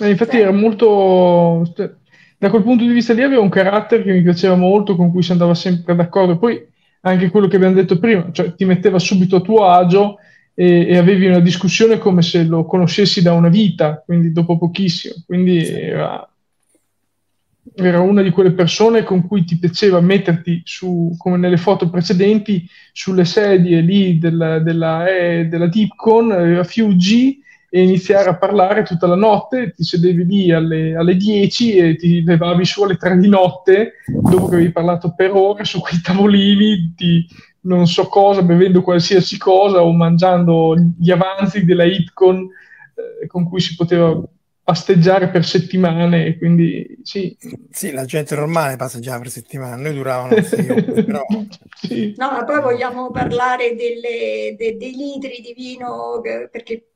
[0.00, 0.40] E infatti sì.
[0.40, 1.70] era molto...
[1.74, 1.90] Cioè,
[2.38, 5.22] da quel punto di vista lì aveva un carattere che mi piaceva molto, con cui
[5.22, 6.38] si andava sempre d'accordo.
[6.38, 6.66] Poi
[7.00, 10.18] anche quello che abbiamo detto prima, cioè ti metteva subito a tuo agio
[10.60, 15.14] e, e, avevi una discussione come se lo conoscessi da una vita, quindi dopo pochissimo.
[15.24, 16.28] Quindi era,
[17.76, 22.68] era una di quelle persone con cui ti piaceva metterti su, come nelle foto precedenti,
[22.90, 27.40] sulle sedie lì della, della, eh, della Dipcon, aveva Fuji
[27.70, 32.24] e iniziare a parlare tutta la notte, ti sedevi lì alle, alle 10 e ti
[32.24, 36.94] levavi su alle 3 di notte, dopo che avevi parlato per ore su quei tavolini,
[36.96, 37.28] ti,
[37.62, 42.48] non so cosa, bevendo qualsiasi cosa o mangiando gli avanzi della Hitcon
[42.94, 44.22] eh, con cui si poteva
[44.68, 47.34] pasteggiare per settimane, quindi sì.
[47.70, 51.24] Sì, la gente normale passeggiava per settimane, noi duravano sei ore, però...
[51.74, 52.12] sì.
[52.18, 56.20] No, ma poi vogliamo parlare delle, de, dei litri di vino,
[56.50, 56.88] perché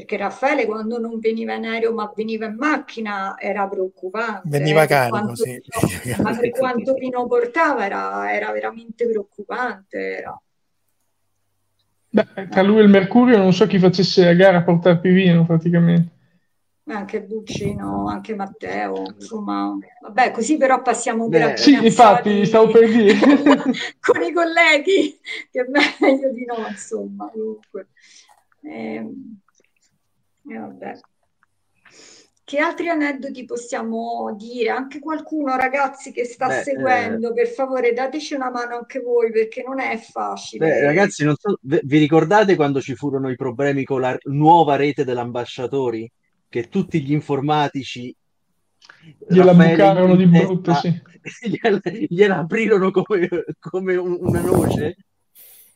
[0.00, 4.48] perché Raffaele quando non veniva in aereo ma veniva in macchina era preoccupante.
[4.48, 5.62] Veniva eh, carico, quanto, sì.
[6.22, 9.98] ma per quanto vino portava era, era veramente preoccupante.
[9.98, 10.40] Era.
[12.12, 15.44] Beh, tra lui e il Mercurio non so chi facesse la gara a portarti vino
[15.44, 16.18] praticamente.
[16.84, 22.88] Anche Buccino, anche Matteo, insomma, vabbè, così però passiamo Beh, per Sì, infatti, stavo per
[22.90, 23.14] dire.
[24.00, 25.20] con i colleghi,
[25.52, 27.88] che è meglio di no, insomma, comunque.
[28.62, 29.06] Eh,
[30.48, 31.00] e vabbè.
[32.50, 34.70] Che altri aneddoti possiamo dire?
[34.70, 37.32] Anche qualcuno, ragazzi, che sta Beh, seguendo, eh...
[37.32, 40.66] per favore, dateci una mano anche voi perché non è facile.
[40.66, 45.04] Beh, ragazzi, non so, vi ricordate quando ci furono i problemi con la nuova rete
[45.04, 46.10] dell'ambasciatori?
[46.48, 48.12] Che tutti gli informatici
[49.28, 51.00] gliela bucarono di brutto, sì.
[51.46, 53.28] gliela, gliela aprirono come,
[53.60, 54.96] come una noce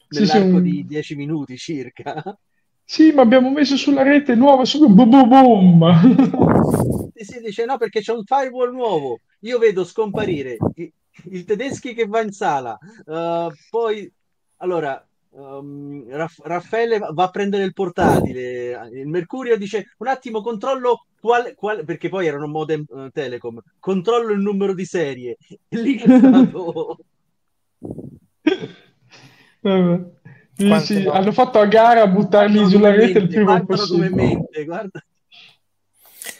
[0.08, 2.36] nell'arco sì, sì, di dieci minuti circa.
[2.84, 7.10] Sì, ma abbiamo messo sulla rete nuova, su boom, boom, boom.
[7.14, 9.20] Sì, si dice no perché c'è un firewall nuovo.
[9.40, 10.92] Io vedo scomparire il,
[11.30, 14.10] il tedeschi che va in sala, uh, poi
[14.58, 21.06] allora um, Raff- Raffaele va a prendere il portatile, il Mercurio dice un attimo controllo
[21.20, 25.36] quale, quale perché poi erano modem uh, telecom, controllo il numero di serie.
[25.70, 26.98] Lì è stato...
[30.56, 34.10] Sì, sì, hanno fatto a gara a buttarli sulla rete il prima possibile.
[34.10, 34.66] Mente,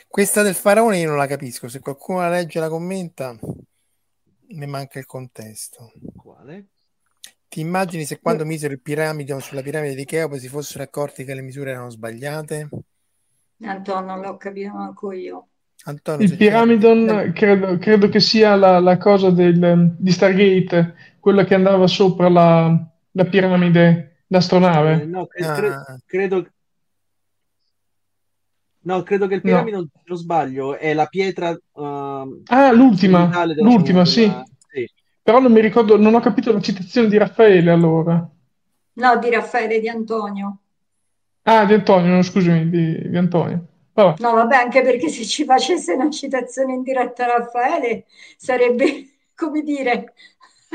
[0.07, 3.37] Questa del faraone io non la capisco, se qualcuno la legge e la commenta
[4.49, 5.93] mi manca il contesto.
[6.15, 6.67] Quale?
[7.49, 11.35] Ti immagini se quando misero il piramide sulla piramide di Cheope si fossero accorti che
[11.35, 12.69] le misure erano sbagliate?
[13.63, 15.49] Antonio, non l'ho capito manco io.
[15.87, 21.55] Antonio, il Pyramidon credo, credo, che sia la, la cosa del, di Stargate, quella che
[21.55, 25.03] andava sopra la, la piramide d'astronave?
[25.03, 26.01] Eh, no, cre- cre- ah.
[26.05, 26.49] credo...
[28.87, 29.89] No, credo che il piramide, no.
[30.05, 31.51] non sbaglio, è la pietra...
[31.73, 34.31] Uh, ah, l'ultima, l'ultima, sì.
[34.71, 34.91] sì.
[35.23, 38.29] Però non mi ricordo, non ho capito la citazione di Raffaele allora.
[38.97, 40.59] No, di Raffaele, di Antonio.
[41.45, 43.67] Ah, di Antonio, no, scusami, di, di Antonio.
[43.95, 44.21] Vabbè.
[44.21, 48.05] No, vabbè, anche perché se ci facesse una citazione in diretta a Raffaele
[48.37, 50.13] sarebbe, come dire,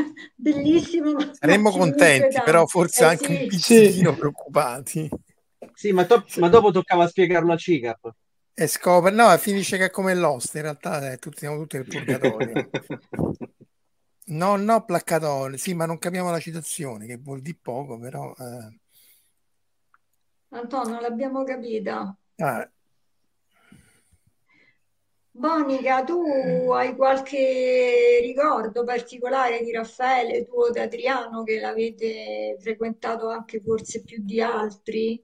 [0.35, 1.17] bellissimo.
[1.33, 3.31] Saremmo contenti, però forse eh, anche sì.
[3.31, 4.17] un pizzichino sì.
[4.17, 5.09] preoccupati.
[5.73, 8.13] Sì, ma, to- ma, dopo toccava spiegarlo a Cicap.
[8.53, 11.87] E scopre, no, finisce che è come Lost, in realtà eh, tutti, siamo tutti nel
[11.87, 12.69] purgatorio.
[14.25, 18.33] no, no, placcatorio, sì, ma non capiamo la citazione, che vuol dire poco, però...
[18.37, 18.79] Eh...
[20.49, 22.13] Antonio, l'abbiamo capita.
[22.37, 22.69] Ah,
[25.39, 26.21] Monica, tu
[26.71, 34.03] hai qualche ricordo particolare di Raffaele, tu o di Adriano, che l'avete frequentato anche forse
[34.03, 35.23] più di altri?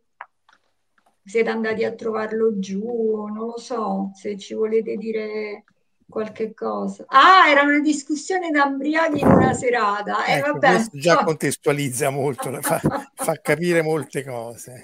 [1.22, 5.66] Siete andati a trovarlo giù, non lo so, se ci volete dire
[6.08, 7.04] qualche cosa.
[7.08, 10.24] Ah, era una discussione da ambriati in una serata.
[10.28, 10.68] Eh, ecco, vabbè.
[10.76, 12.80] Questo già contestualizza molto, fa,
[13.14, 14.84] fa capire molte cose.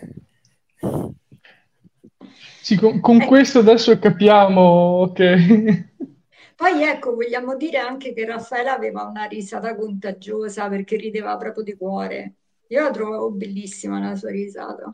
[2.61, 3.25] Sì, con, con eh.
[3.25, 5.89] questo adesso capiamo, ok.
[6.55, 11.75] Poi ecco, vogliamo dire anche che Raffaele aveva una risata contagiosa perché rideva proprio di
[11.75, 12.35] cuore.
[12.67, 14.93] Io la trovavo bellissima la sua risata.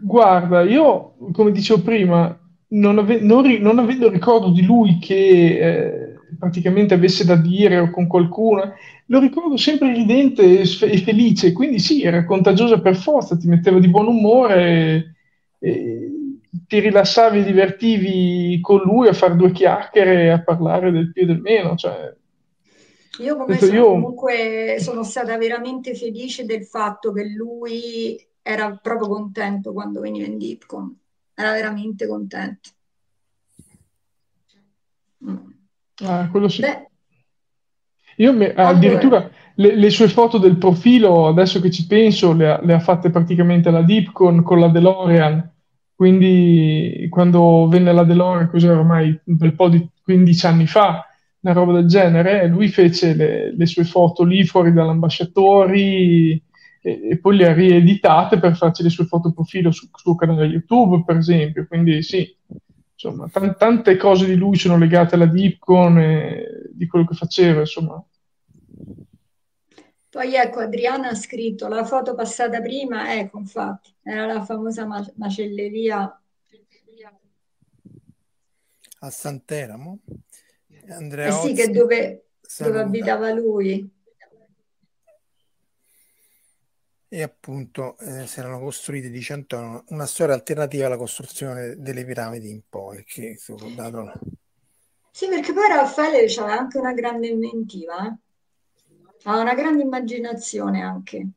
[0.00, 2.38] Guarda, io, come dicevo prima,
[2.68, 6.03] non, ave- non ri- non avendo ricordo di lui che eh,
[6.38, 8.74] praticamente avesse da dire o con qualcuno,
[9.06, 13.46] lo ricordo sempre ridente e, sfe- e felice, quindi sì, era contagiosa per forza, ti
[13.48, 15.16] metteva di buon umore,
[15.58, 16.12] e, e
[16.66, 21.26] ti rilassavi e divertivi con lui a fare due chiacchiere a parlare del più e
[21.26, 22.14] del meno, cioè,
[23.20, 29.08] Io come sono io, comunque sono stata veramente felice del fatto che lui era proprio
[29.08, 30.98] contento quando veniva in Dipcon,
[31.34, 32.70] era veramente contento.
[35.20, 35.63] Mm.
[36.02, 36.60] Ah, quello sì.
[36.62, 36.88] Beh,
[38.16, 42.48] Io me- allora, addirittura le, le sue foto del profilo, adesso che ci penso, le
[42.48, 45.52] ha, le ha fatte praticamente alla Dipcon con la DeLorean.
[45.94, 51.06] Quindi quando venne la DeLorean, cos'era ormai un bel po' di 15 anni fa,
[51.40, 56.42] una roba del genere, lui fece le, le sue foto lì fuori dall'ambasciatori
[56.82, 60.46] e, e poi le ha rieditate per farci le sue foto profilo sul suo canale
[60.46, 61.66] YouTube, per esempio.
[61.66, 62.26] Quindi sì,
[63.04, 67.60] insomma, tan- tante cose di lui sono legate alla Dipcon e di quello che faceva,
[67.60, 68.02] insomma.
[70.08, 75.12] poi ecco, Adriana ha scritto la foto passata prima, ecco, infatti, era la famosa ma-
[75.16, 76.20] macelleria.
[79.00, 79.98] a Santeramo.
[80.68, 82.24] Eh Andrea sì, che Ozzi dove,
[82.58, 83.90] dove abitava lui.
[87.08, 92.50] E appunto eh, si erano costruiti, dice Antonio, una storia alternativa alla costruzione delle piramidi
[92.50, 93.38] in poi, che
[93.76, 94.12] dato...
[95.10, 98.16] Sì, perché poi Raffaele aveva anche una grande inventiva, eh?
[99.26, 101.28] Aveva una grande immaginazione anche.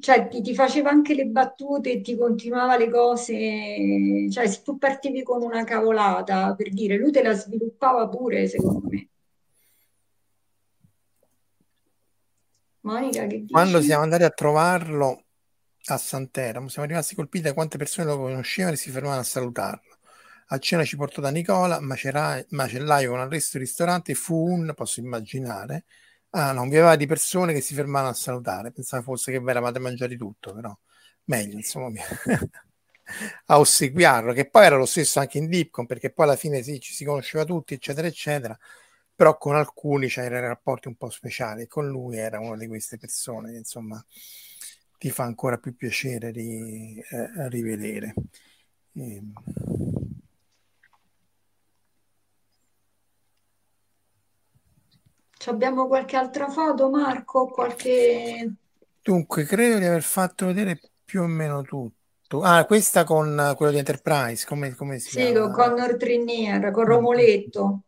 [0.00, 4.28] Cioè, ti, ti faceva anche le battute ti continuava le cose.
[4.30, 8.88] Cioè, se tu partivi con una cavolata, per dire, lui te la sviluppava pure, secondo
[8.88, 9.08] me.
[12.86, 13.86] Monica, che Quando dici?
[13.86, 15.24] siamo andati a trovarlo
[15.86, 19.98] a Santeramo, siamo rimasti colpiti da quante persone lo conoscevano e si fermavano a salutarlo.
[20.48, 25.84] A cena ci portò da Nicola, macellaio con arresto e ristorante, fu un, posso immaginare,
[26.30, 28.72] ah, non vi aveva di persone che si fermavano a salutare.
[28.72, 30.76] Pensavo fosse che vi eravate mangiati tutto, però
[31.24, 32.00] meglio, insomma,
[33.46, 36.80] a ossequiarlo, che poi era lo stesso anche in Dipcon, perché poi alla fine sì,
[36.80, 38.56] ci si conosceva tutti, eccetera, eccetera,
[39.16, 42.98] però con alcuni c'erano rapporti un po' speciali e con lui era una di queste
[42.98, 44.04] persone che insomma
[44.98, 48.14] ti fa ancora più piacere ri- eh, rivedere.
[48.94, 49.32] Ehm,
[55.38, 57.46] Ci abbiamo qualche altra foto, Marco?
[57.46, 58.54] Qualche...
[59.02, 62.42] Dunque, credo di aver fatto vedere più o meno tutto.
[62.42, 65.52] Ah, questa con eh, quello di Enterprise, come, come si Sì, con chiama?
[65.52, 67.26] Connor Trinnier, con Mm, mm.
[67.26, 67.82] Romoletto.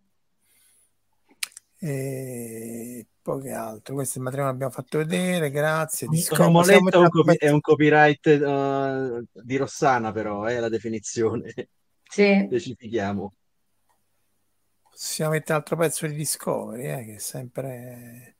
[1.81, 3.95] E poi che altro?
[3.95, 6.09] Questo è il matrimonio che abbiamo fatto vedere, grazie.
[6.09, 10.59] Disco- possiamo Romoletto è mettere un, copi- è un copyright eh, di Rossana, però è
[10.59, 11.53] la definizione.
[12.03, 12.43] Sì.
[12.47, 13.33] Specifichiamo.
[14.91, 18.37] Possiamo mettere un altro pezzo di Discovery, eh, che è sempre...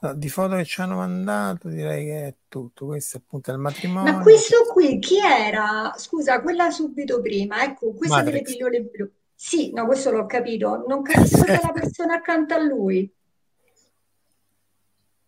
[0.00, 2.86] no, di foto che ci hanno mandato, direi che è tutto.
[2.86, 4.20] Questo è appunto il Ma matrimonio.
[4.20, 5.92] questo qui chi era?
[5.96, 8.52] Scusa, quella subito prima, ecco, questa delle Matrix.
[8.56, 9.10] pillole blu.
[9.40, 10.84] Sì, no, questo l'ho capito.
[10.88, 13.08] Non capisco è la persona accanto a lui.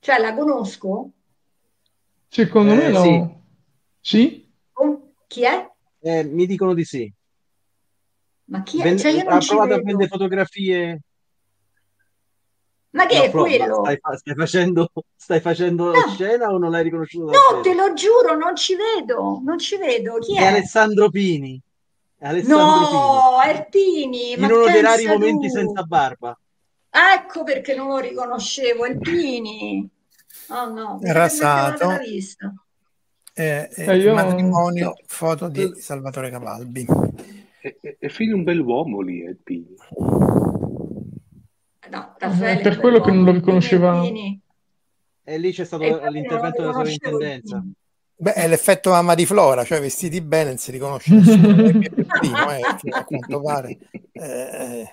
[0.01, 1.11] Cioè, la conosco?
[2.28, 3.03] Secondo me Eh, no.
[3.03, 3.39] sì.
[4.01, 4.53] Sì?
[4.73, 5.70] Oh, Chi è?
[6.01, 7.12] Eh, mi dicono di sì.
[8.47, 8.82] Ma chi è?
[8.82, 9.82] Ven- Cioè, io ha provato a vedo.
[9.85, 11.01] vendere fotografie.
[12.91, 13.74] Ma che No, è prova, quello?
[13.85, 18.35] stai, stai facendo, stai facendo No, scena o non l'hai riconosciuto no, te lo giuro,
[18.37, 19.41] non ci vedo.
[19.45, 20.19] Non ci vedo.
[20.19, 20.47] Chi È è?
[20.47, 21.62] Alessandro Pini.
[22.20, 22.64] Alessandro.
[22.64, 25.52] No, Erpini, In ma uno dei rari pensa momenti tu.
[25.55, 26.38] senza barba.
[26.90, 29.88] Ecco perché non lo riconoscevo, Erpini.
[30.48, 32.28] Oh no, Rasato, eh,
[33.34, 34.14] eh, Eh, il io...
[34.14, 36.86] matrimonio, foto di Salvatore Cavalbi.
[37.60, 39.74] È, è, è fino un bell'uomo lì, Pini.
[41.90, 44.02] No, È Raffaele è per quello che non lo riconosceva.
[44.02, 47.56] E lì c'è stato l'intervento della sovrintendenza.
[47.56, 47.74] Erpini.
[48.20, 51.56] Beh, è l'effetto mamma di Flora, cioè vestiti bene, non si riconosce nessuno.
[51.56, 52.60] È primo, eh,
[52.90, 53.78] a quanto pare.
[54.12, 54.84] Eh,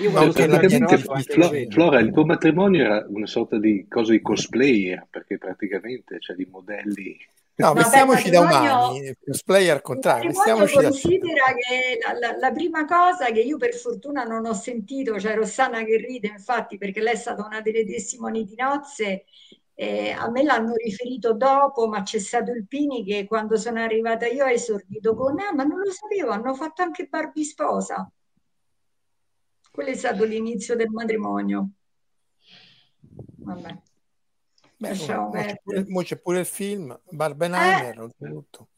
[0.00, 1.70] Io andato gente in Praticamente, Flo-.
[1.70, 6.46] Flora, il tuo matrimonio era una sorta di cosa di cosplayer, perché praticamente c'è di
[6.48, 7.16] modelli.
[7.56, 10.82] No, No, vestiamoci da umani, il cosplay al contrario, vestiamoci da...
[10.88, 15.34] considera che la, la- la prima cosa che io per fortuna non ho sentito, cioè
[15.36, 19.24] Rossana che ride, infatti, perché lei è stata una delle testimoni di nozze,
[19.74, 24.26] eh, a me l'hanno riferito dopo, ma c'è stato il Pini che quando sono arrivata
[24.26, 28.10] io ha esordito con, ah, ma non lo sapevo, hanno fatto anche Barbie sposa.
[29.70, 31.68] Quello è stato l'inizio del matrimonio.
[33.38, 33.78] Vabbè.
[34.76, 38.68] Beh, Lasciamo mo c'è, pure, c'è pure il film, Barbenheimer, Eh, oltretutto.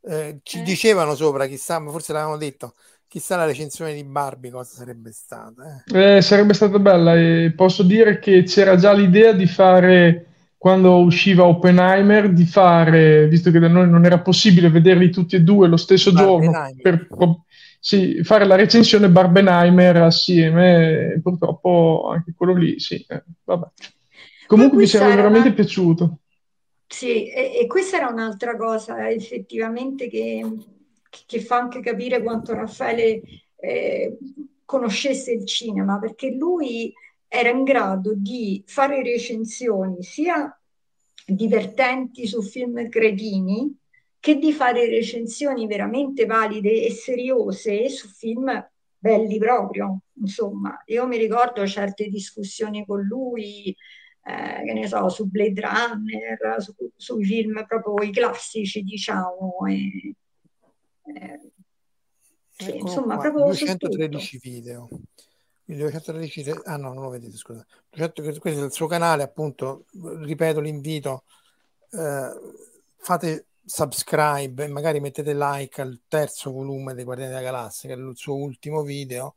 [0.00, 0.62] Eh, ci eh.
[0.62, 2.74] dicevano sopra, chissà, ma forse l'avevamo detto,
[3.06, 5.84] chissà la recensione di Barbie cosa sarebbe stata.
[5.86, 6.16] eh.
[6.16, 10.31] Eh, sarebbe stata bella e posso dire che c'era già l'idea di fare,
[10.62, 15.40] quando usciva Oppenheimer, di fare, visto che da noi non era possibile vederli tutti e
[15.40, 17.08] due lo stesso giorno, per
[17.80, 23.66] sì, fare la recensione Barbenheimer assieme, purtroppo anche quello lì, sì, eh, vabbè.
[24.46, 25.56] Comunque mi sarebbe era veramente una...
[25.56, 26.18] piaciuto.
[26.86, 30.46] Sì, e, e questa era un'altra cosa effettivamente che,
[31.26, 33.20] che fa anche capire quanto Raffaele
[33.56, 34.16] eh,
[34.64, 36.92] conoscesse il cinema, perché lui
[37.34, 40.54] era in grado di fare recensioni sia
[41.24, 43.74] divertenti su film cretini
[44.20, 48.68] che di fare recensioni veramente valide e seriose su film
[48.98, 50.02] belli proprio.
[50.20, 53.74] Insomma, io mi ricordo certe discussioni con lui
[54.24, 59.56] eh, che ne so, su Blade Runner, su, sui film proprio i classici, diciamo.
[59.68, 60.14] E,
[61.14, 61.40] eh,
[62.50, 63.88] sì, Eccolo insomma, qua, proprio su tutto.
[63.88, 64.88] 213 video.
[65.72, 67.64] Il 213, re- ah no, non lo vedete, scusa.
[67.88, 71.24] 200 questo è il suo canale, appunto, ripeto l'invito,
[71.92, 72.30] eh,
[72.96, 77.98] fate subscribe e magari mettete like al terzo volume dei Guardiani della Galassia, che è
[77.98, 79.36] il suo ultimo video.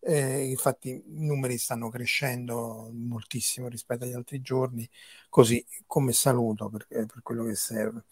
[0.00, 4.88] Eh, infatti i numeri stanno crescendo moltissimo rispetto agli altri giorni,
[5.28, 8.04] così come saluto per, per quello che serve.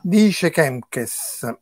[0.00, 1.56] Dice Kemkes,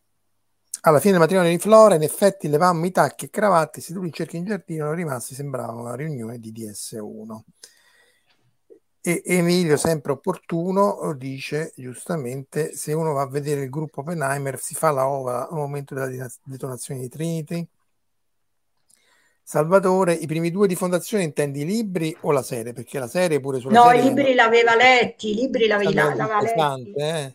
[0.86, 4.12] alla fine del matrimonio di Flora, in effetti levammo i tacchi e cravatte, seduti in
[4.12, 7.40] cerchio in giardino, erano rimasti, sembrava una riunione di DS1.
[9.01, 14.74] E Emilio, sempre opportuno, dice giustamente: se uno va a vedere il gruppo Oppenheimer, si
[14.74, 17.66] fa la ova al momento della detonazione di Trinity.
[19.43, 22.73] Salvatore, i primi due di fondazione intendi i libri o la serie?
[22.73, 26.40] Perché la serie pure sulla No, i serie libri l'aveva letti, i libri Sembra l'aveva
[26.40, 26.93] letti.
[26.97, 27.32] eh?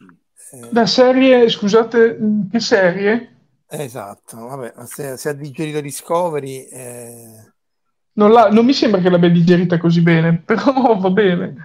[0.51, 2.17] Eh, La serie, scusate,
[2.51, 3.38] che serie?
[3.69, 7.53] Esatto, vabbè, se, se ha digerito Discovery, eh,
[8.13, 11.55] Non, l'ha- non mi sembra che l'abbia digerita così bene, però va bene.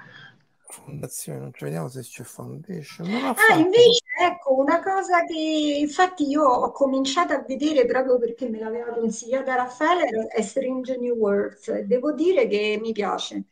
[0.66, 3.34] fondazione, non ci vediamo se c'è foundation.
[3.36, 3.58] Ah, fatto.
[3.58, 5.34] invece, ecco, una cosa che
[5.78, 11.14] infatti io ho cominciato a vedere proprio perché me l'aveva consigliata Raffaele è Strange New
[11.16, 11.68] Worlds.
[11.68, 13.44] e Devo dire che mi piace.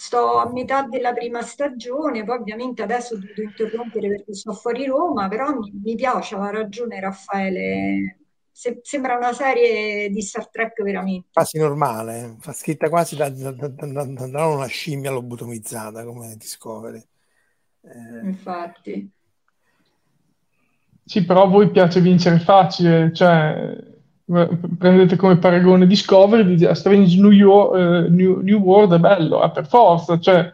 [0.00, 4.86] Sto a metà della prima stagione, poi ovviamente adesso ho dovuto interrompere perché sto fuori
[4.86, 8.16] Roma, però mi, mi piace, aveva ragione Raffaele.
[8.50, 11.28] Se- sembra una serie di Star Trek veramente.
[11.30, 12.36] quasi normale, eh.
[12.38, 17.02] fa scritta quasi da, da- da- da- da- da una scimmia lobotomizzata come Discovery.
[17.82, 19.10] Eh, Infatti.
[21.04, 23.76] Sì, però a voi piace vincere facile, cioè
[24.78, 29.40] prendete come paragone Discovery, dite a Strange New, Yo- eh, New- New World è bello,
[29.40, 30.52] ah, per forza, cioè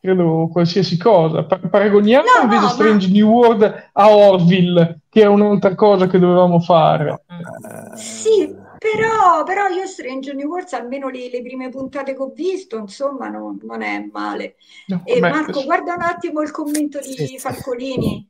[0.00, 1.44] credo qualsiasi cosa.
[1.44, 6.06] Pa- paragoniamo No, invece no, ma Strange New World a Orville, che è un'altra cosa
[6.06, 7.22] che dovevamo fare.
[7.26, 8.46] eh, Sì,
[8.78, 13.28] però, però io Strange New Worlds, almeno le, le prime puntate che ho visto, insomma,
[13.28, 14.54] non, non è male.
[14.86, 17.36] No, E vabbè, Marco, guarda un attimo il commento di.
[17.38, 18.26] Falcolini.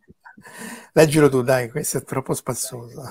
[0.92, 3.02] Leggilo tu, dai, questo è troppo spassoso.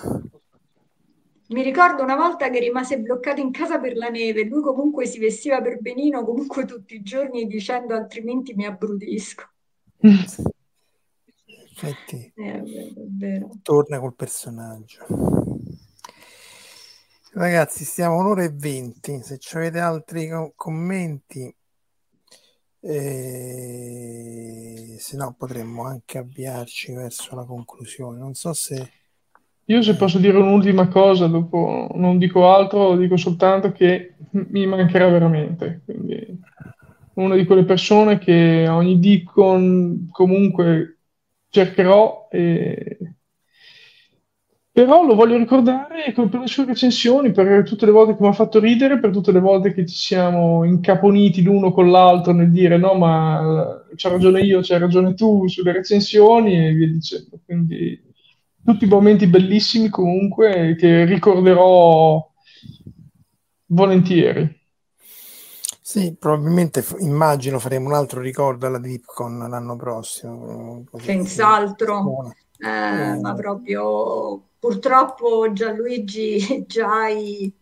[1.49, 4.43] Mi ricordo una volta che rimase bloccato in casa per la neve.
[4.43, 9.49] Lui comunque si vestiva per benino, comunque tutti i giorni dicendo altrimenti mi abbrutisco.
[11.69, 15.05] Infatti, Eh, vero, torna col personaggio.
[17.31, 19.21] Ragazzi, stiamo un'ora e venti.
[19.21, 21.55] Se ci avete altri co- commenti,
[22.79, 28.19] eh, se no potremmo anche avviarci verso la conclusione.
[28.19, 28.91] Non so se...
[29.69, 35.09] Io se posso dire un'ultima cosa, dopo non dico altro, dico soltanto che mi mancherà
[35.09, 35.81] veramente.
[35.83, 36.39] Quindi
[37.15, 40.99] una di quelle persone che ogni Deacon comunque
[41.49, 42.97] cercherò, e...
[44.71, 48.33] però lo voglio ricordare per le sue recensioni, per tutte le volte che mi ha
[48.33, 52.77] fatto ridere, per tutte le volte che ci siamo incaponiti l'uno con l'altro nel dire
[52.77, 57.39] no, ma c'ha ragione io, c'hai ragione tu sulle recensioni e via dicendo.
[57.43, 58.06] Quindi
[58.67, 62.21] tutti momenti bellissimi comunque che ricorderò
[63.67, 64.55] volentieri.
[65.81, 70.83] Sì, probabilmente f- immagino faremo un altro ricordo alla DeepCon l'anno prossimo.
[70.95, 72.33] Senz'altro.
[72.59, 77.53] Eh, Eh, ma proprio purtroppo Gianluigi già hai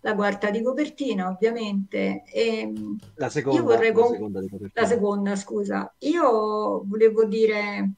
[0.00, 2.22] la quarta di copertina, ovviamente.
[2.26, 2.72] E,
[3.14, 5.94] La io seconda, vorrei la con- seconda di la seconda, scusa.
[6.00, 7.92] Io volevo dire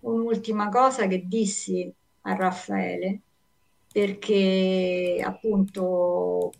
[0.00, 1.92] un'ultima cosa che dissi
[2.26, 3.20] a Raffaele,
[3.92, 6.52] perché appunto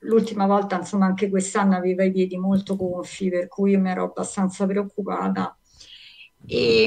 [0.00, 4.66] l'ultima volta, insomma, anche quest'anno aveva i piedi molto gonfi, per cui mi ero abbastanza
[4.66, 5.56] preoccupata.
[6.46, 6.84] E,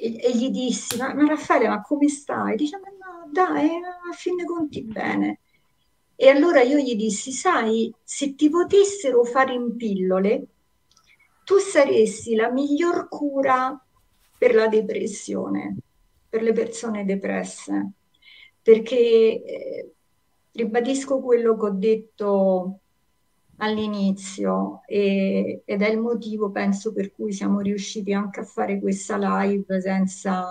[0.00, 2.56] e, e gli dissi, ma, ma, Raffaele, ma come stai?
[2.56, 5.40] Dice, ma no, dai, a fin dei conti bene.
[6.16, 10.46] E allora io gli dissi, sai, se ti potessero fare in pillole,
[11.44, 13.78] tu saresti la miglior cura
[14.38, 15.76] per la depressione,
[16.34, 17.92] per le persone depresse,
[18.60, 19.92] perché eh,
[20.50, 22.78] ribadisco quello che ho detto
[23.58, 29.16] all'inizio e, ed è il motivo, penso, per cui siamo riusciti anche a fare questa
[29.16, 30.44] live senza,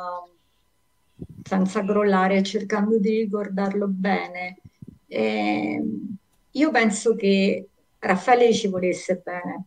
[1.43, 4.59] senza crollare, cercando di ricordarlo bene.
[5.05, 5.83] E
[6.49, 7.67] io penso che
[7.99, 9.65] Raffaele ci volesse bene,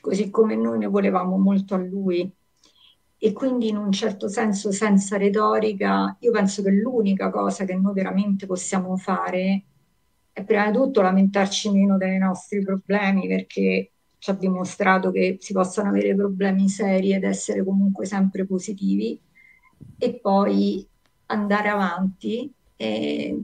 [0.00, 2.32] così come noi ne volevamo molto a lui.
[3.24, 7.92] E quindi in un certo senso, senza retorica, io penso che l'unica cosa che noi
[7.94, 9.62] veramente possiamo fare
[10.32, 15.52] è prima di tutto lamentarci meno dei nostri problemi, perché ci ha dimostrato che si
[15.52, 19.16] possono avere problemi seri ed essere comunque sempre positivi,
[19.98, 20.84] e poi
[21.26, 23.40] andare avanti e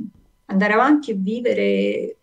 [0.46, 2.16] andare avanti e vivere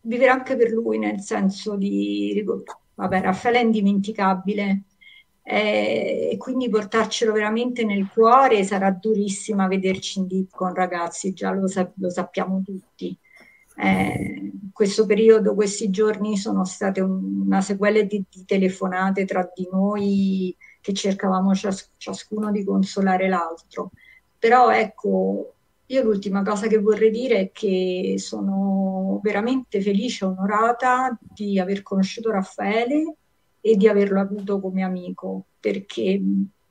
[0.00, 2.44] vivere anche per lui nel senso di
[2.94, 4.82] vabbè Raffaele è indimenticabile
[5.50, 11.50] eh, e quindi portarcelo veramente nel cuore sarà durissima vederci in dip con ragazzi, già
[11.52, 13.16] lo, sa- lo sappiamo tutti.
[13.74, 19.66] Eh, questo periodo, questi giorni sono state un- una sequela di, di, telefonate tra di
[19.72, 23.92] noi che cercavamo cias- ciascuno di consolare l'altro.
[24.38, 25.54] Però ecco,
[25.86, 31.82] io l'ultima cosa che vorrei dire è che sono veramente felice e onorata di aver
[31.82, 33.14] conosciuto Raffaele
[33.70, 36.18] e di averlo avuto come amico perché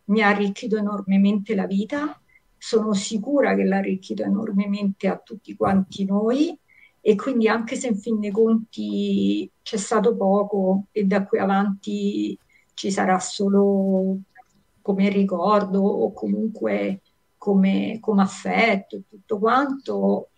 [0.06, 2.20] mi ha arricchito enormemente la vita,
[2.58, 6.58] sono sicura che l'ha arricchito enormemente a tutti quanti noi.
[7.00, 12.38] E quindi anche se in fin dei conti c'è stato poco e da qui avanti
[12.74, 14.18] ci sarà solo
[14.82, 17.02] come ricordo o comunque
[17.38, 20.30] come, come affetto e tutto quanto,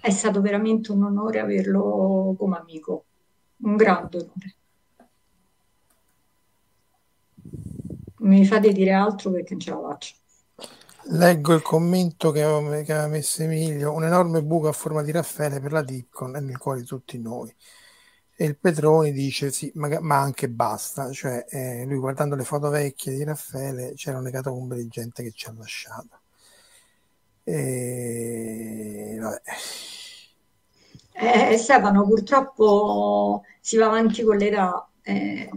[0.00, 3.04] è stato veramente un onore averlo come amico,
[3.58, 4.54] un grande onore.
[8.24, 10.14] Mi fate dire altro perché non ce la faccio.
[11.08, 15.72] Leggo il commento che aveva, messo Emilio, un enorme buco a forma di Raffaele per
[15.72, 17.54] la Dipcon e nel cuore di tutti noi.
[18.36, 22.68] E il Petroni dice sì, ma, ma anche basta, cioè eh, lui guardando le foto
[22.70, 26.20] vecchie di Raffaele c'era un'ecatombe di gente che ci ha lasciato.
[27.44, 29.16] E...
[29.20, 29.42] Vabbè.
[31.12, 35.50] Eh, Stefano, purtroppo si va avanti con l'età eh,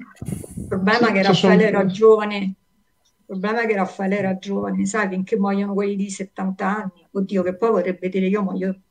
[0.56, 5.08] il problema è che Raffaele era giovane, il problema è che Raffaele era giovane, sai,
[5.08, 8.82] finché muoiono quelli di 70 anni, oddio che poi vorrebbe dire io muoio.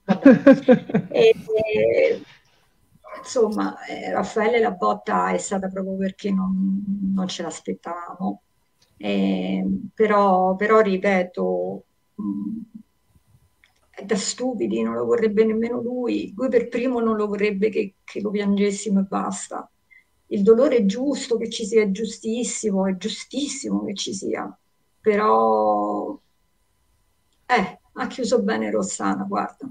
[1.11, 2.23] e, e,
[3.19, 8.41] insomma, eh, Raffaele la botta è stata proprio perché non, non ce l'aspettavamo.
[8.97, 9.63] Eh,
[9.93, 11.85] però, però, ripeto,
[12.15, 12.79] mh,
[13.91, 16.33] è da stupidi, non lo vorrebbe nemmeno lui.
[16.35, 19.71] Lui per primo non lo vorrebbe che, che lo piangessimo e basta
[20.29, 24.57] il dolore è giusto che ci sia, è giustissimo, è giustissimo che ci sia,
[25.01, 26.19] però
[27.47, 29.69] eh, ha chiuso bene Rossana, guarda.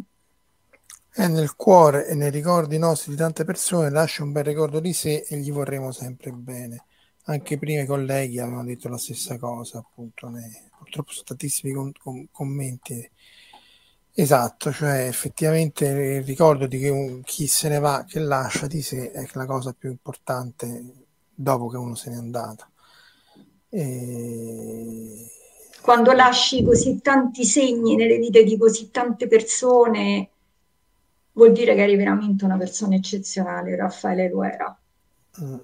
[1.09, 4.93] È nel cuore e nei ricordi nostri di tante persone lascia un bel ricordo di
[4.93, 6.85] sé e gli vorremmo sempre bene.
[7.27, 10.29] Anche i colleghi avevano detto la stessa cosa, appunto.
[10.29, 13.09] Ne, purtroppo sono tantissimi com- com- commenti
[14.17, 18.81] Esatto, cioè effettivamente il ricordo di che un, chi se ne va, che lascia di
[18.81, 21.05] sé, è la cosa più importante
[21.35, 22.67] dopo che uno se n'è andato.
[23.67, 25.29] E...
[25.81, 30.29] Quando lasci così tanti segni nelle vite di così tante persone,
[31.33, 34.79] vuol dire che eri veramente una persona eccezionale, Raffaele lo era.
[35.41, 35.57] Mm.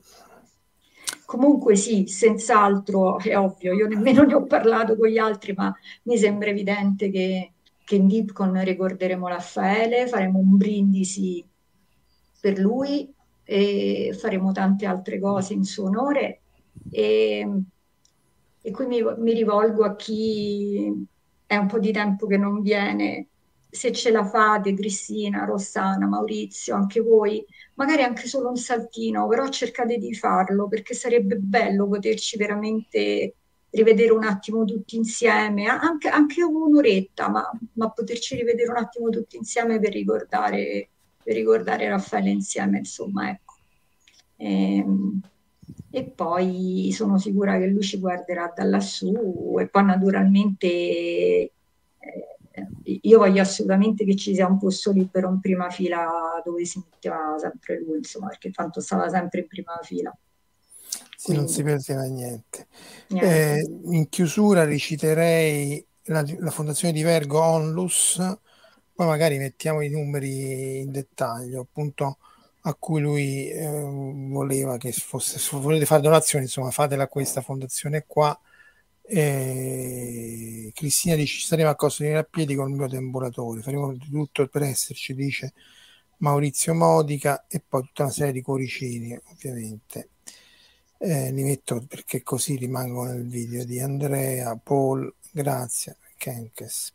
[1.23, 5.73] Comunque sì, senz'altro, è ovvio, io nemmeno ne ho parlato con gli altri, ma
[6.03, 7.53] mi sembra evidente che
[7.91, 11.45] che in Dipcon ricorderemo Raffaele, faremo un brindisi
[12.39, 13.13] per lui
[13.43, 16.39] e faremo tante altre cose in suo onore.
[16.89, 17.45] E,
[18.61, 21.05] e qui mi, mi rivolgo a chi
[21.45, 23.27] è un po' di tempo che non viene,
[23.69, 29.49] se ce la fate, Cristina, Rossana, Maurizio, anche voi, magari anche solo un saltino, però
[29.49, 33.35] cercate di farlo perché sarebbe bello poterci veramente
[33.71, 39.37] rivedere un attimo tutti insieme, anche, anche un'oretta, ma, ma, poterci rivedere un attimo tutti
[39.37, 40.89] insieme per ricordare,
[41.23, 43.55] per ricordare Raffaele insieme, insomma, ecco.
[44.35, 45.21] E, ehm,
[45.89, 51.51] e, poi sono sicura che lui ci guarderà da lassù e poi naturalmente eh,
[52.83, 57.35] io voglio assolutamente che ci sia un posto libero in prima fila dove si metteva
[57.37, 60.15] sempre lui, insomma, perché tanto stava sempre in prima fila.
[61.23, 62.67] Sì, non si perdeva niente.
[63.09, 63.59] niente.
[63.59, 68.15] Eh, in chiusura reciterei la, la, fondazione di Vergo Onlus,
[68.91, 72.17] poi magari mettiamo i numeri in dettaglio, appunto
[72.61, 77.41] a cui lui eh, voleva che fosse, se volete fare donazioni, insomma, fatela a questa
[77.41, 78.35] fondazione qua.
[79.03, 83.61] Eh, Cristina dice ci saremo a costo di venire a piedi con il mio temporatore,
[83.61, 85.53] faremo di tutto per esserci, dice
[86.17, 90.09] Maurizio Modica e poi tutta una serie di cuoricini ovviamente
[91.03, 96.93] eh, li metto perché così rimangono nel video di Andrea, Paul, grazie, Kenkes.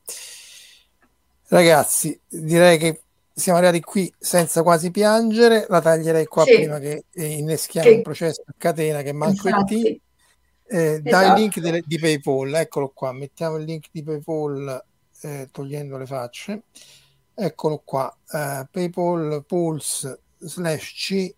[1.48, 3.00] Ragazzi, direi che
[3.32, 6.54] siamo arrivati qui senza quasi piangere, la taglierei qua sì.
[6.54, 7.94] prima che inneschiamo sì.
[7.94, 9.72] un processo a catena che manco il T.
[10.68, 11.10] Eh, esatto.
[11.10, 14.84] Dai il link de- di PayPal, eccolo qua, mettiamo il link di PayPal
[15.22, 16.62] eh, togliendo le facce.
[17.34, 21.34] Eccolo qua, eh, PayPal Pulse slash C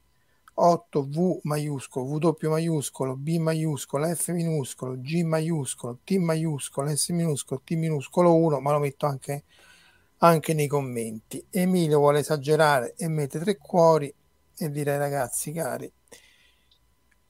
[0.59, 7.71] 8V maiuscolo, W maiuscolo, B maiuscolo, F minuscolo, G maiuscolo, T maiuscolo, S minuscolo, T
[7.73, 9.45] minuscolo 1, ma lo metto anche,
[10.19, 11.45] anche nei commenti.
[11.51, 14.13] Emilio vuole esagerare e mette tre cuori
[14.57, 15.91] e direi ragazzi cari,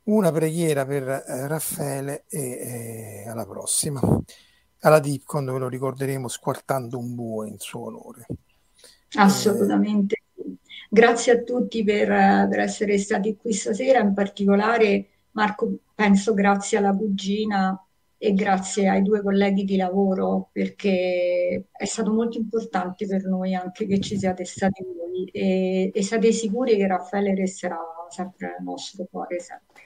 [0.05, 4.01] una preghiera per eh, Raffaele e eh, alla prossima.
[4.81, 8.27] Alla Dipcon ve lo ricorderemo squartando un bue in suo onore.
[9.17, 10.15] Assolutamente.
[10.15, 10.28] Eh,
[10.89, 16.97] Grazie a tutti per, per essere stati qui stasera, in particolare Marco, penso grazie alla
[16.97, 17.81] cugina
[18.21, 23.87] e grazie ai due colleghi di lavoro perché è stato molto importante per noi anche
[23.87, 27.79] che ci siate stati voi e, e siate sicuri che Raffaele resterà
[28.09, 29.83] sempre nel nostro cuore sempre.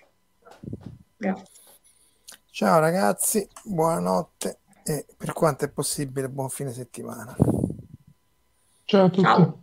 [1.16, 1.46] Grazie.
[2.50, 7.36] Ciao ragazzi, buonanotte e per quanto è possibile buon fine settimana.
[8.84, 9.22] Ciao a tutti.
[9.22, 9.62] Ciao,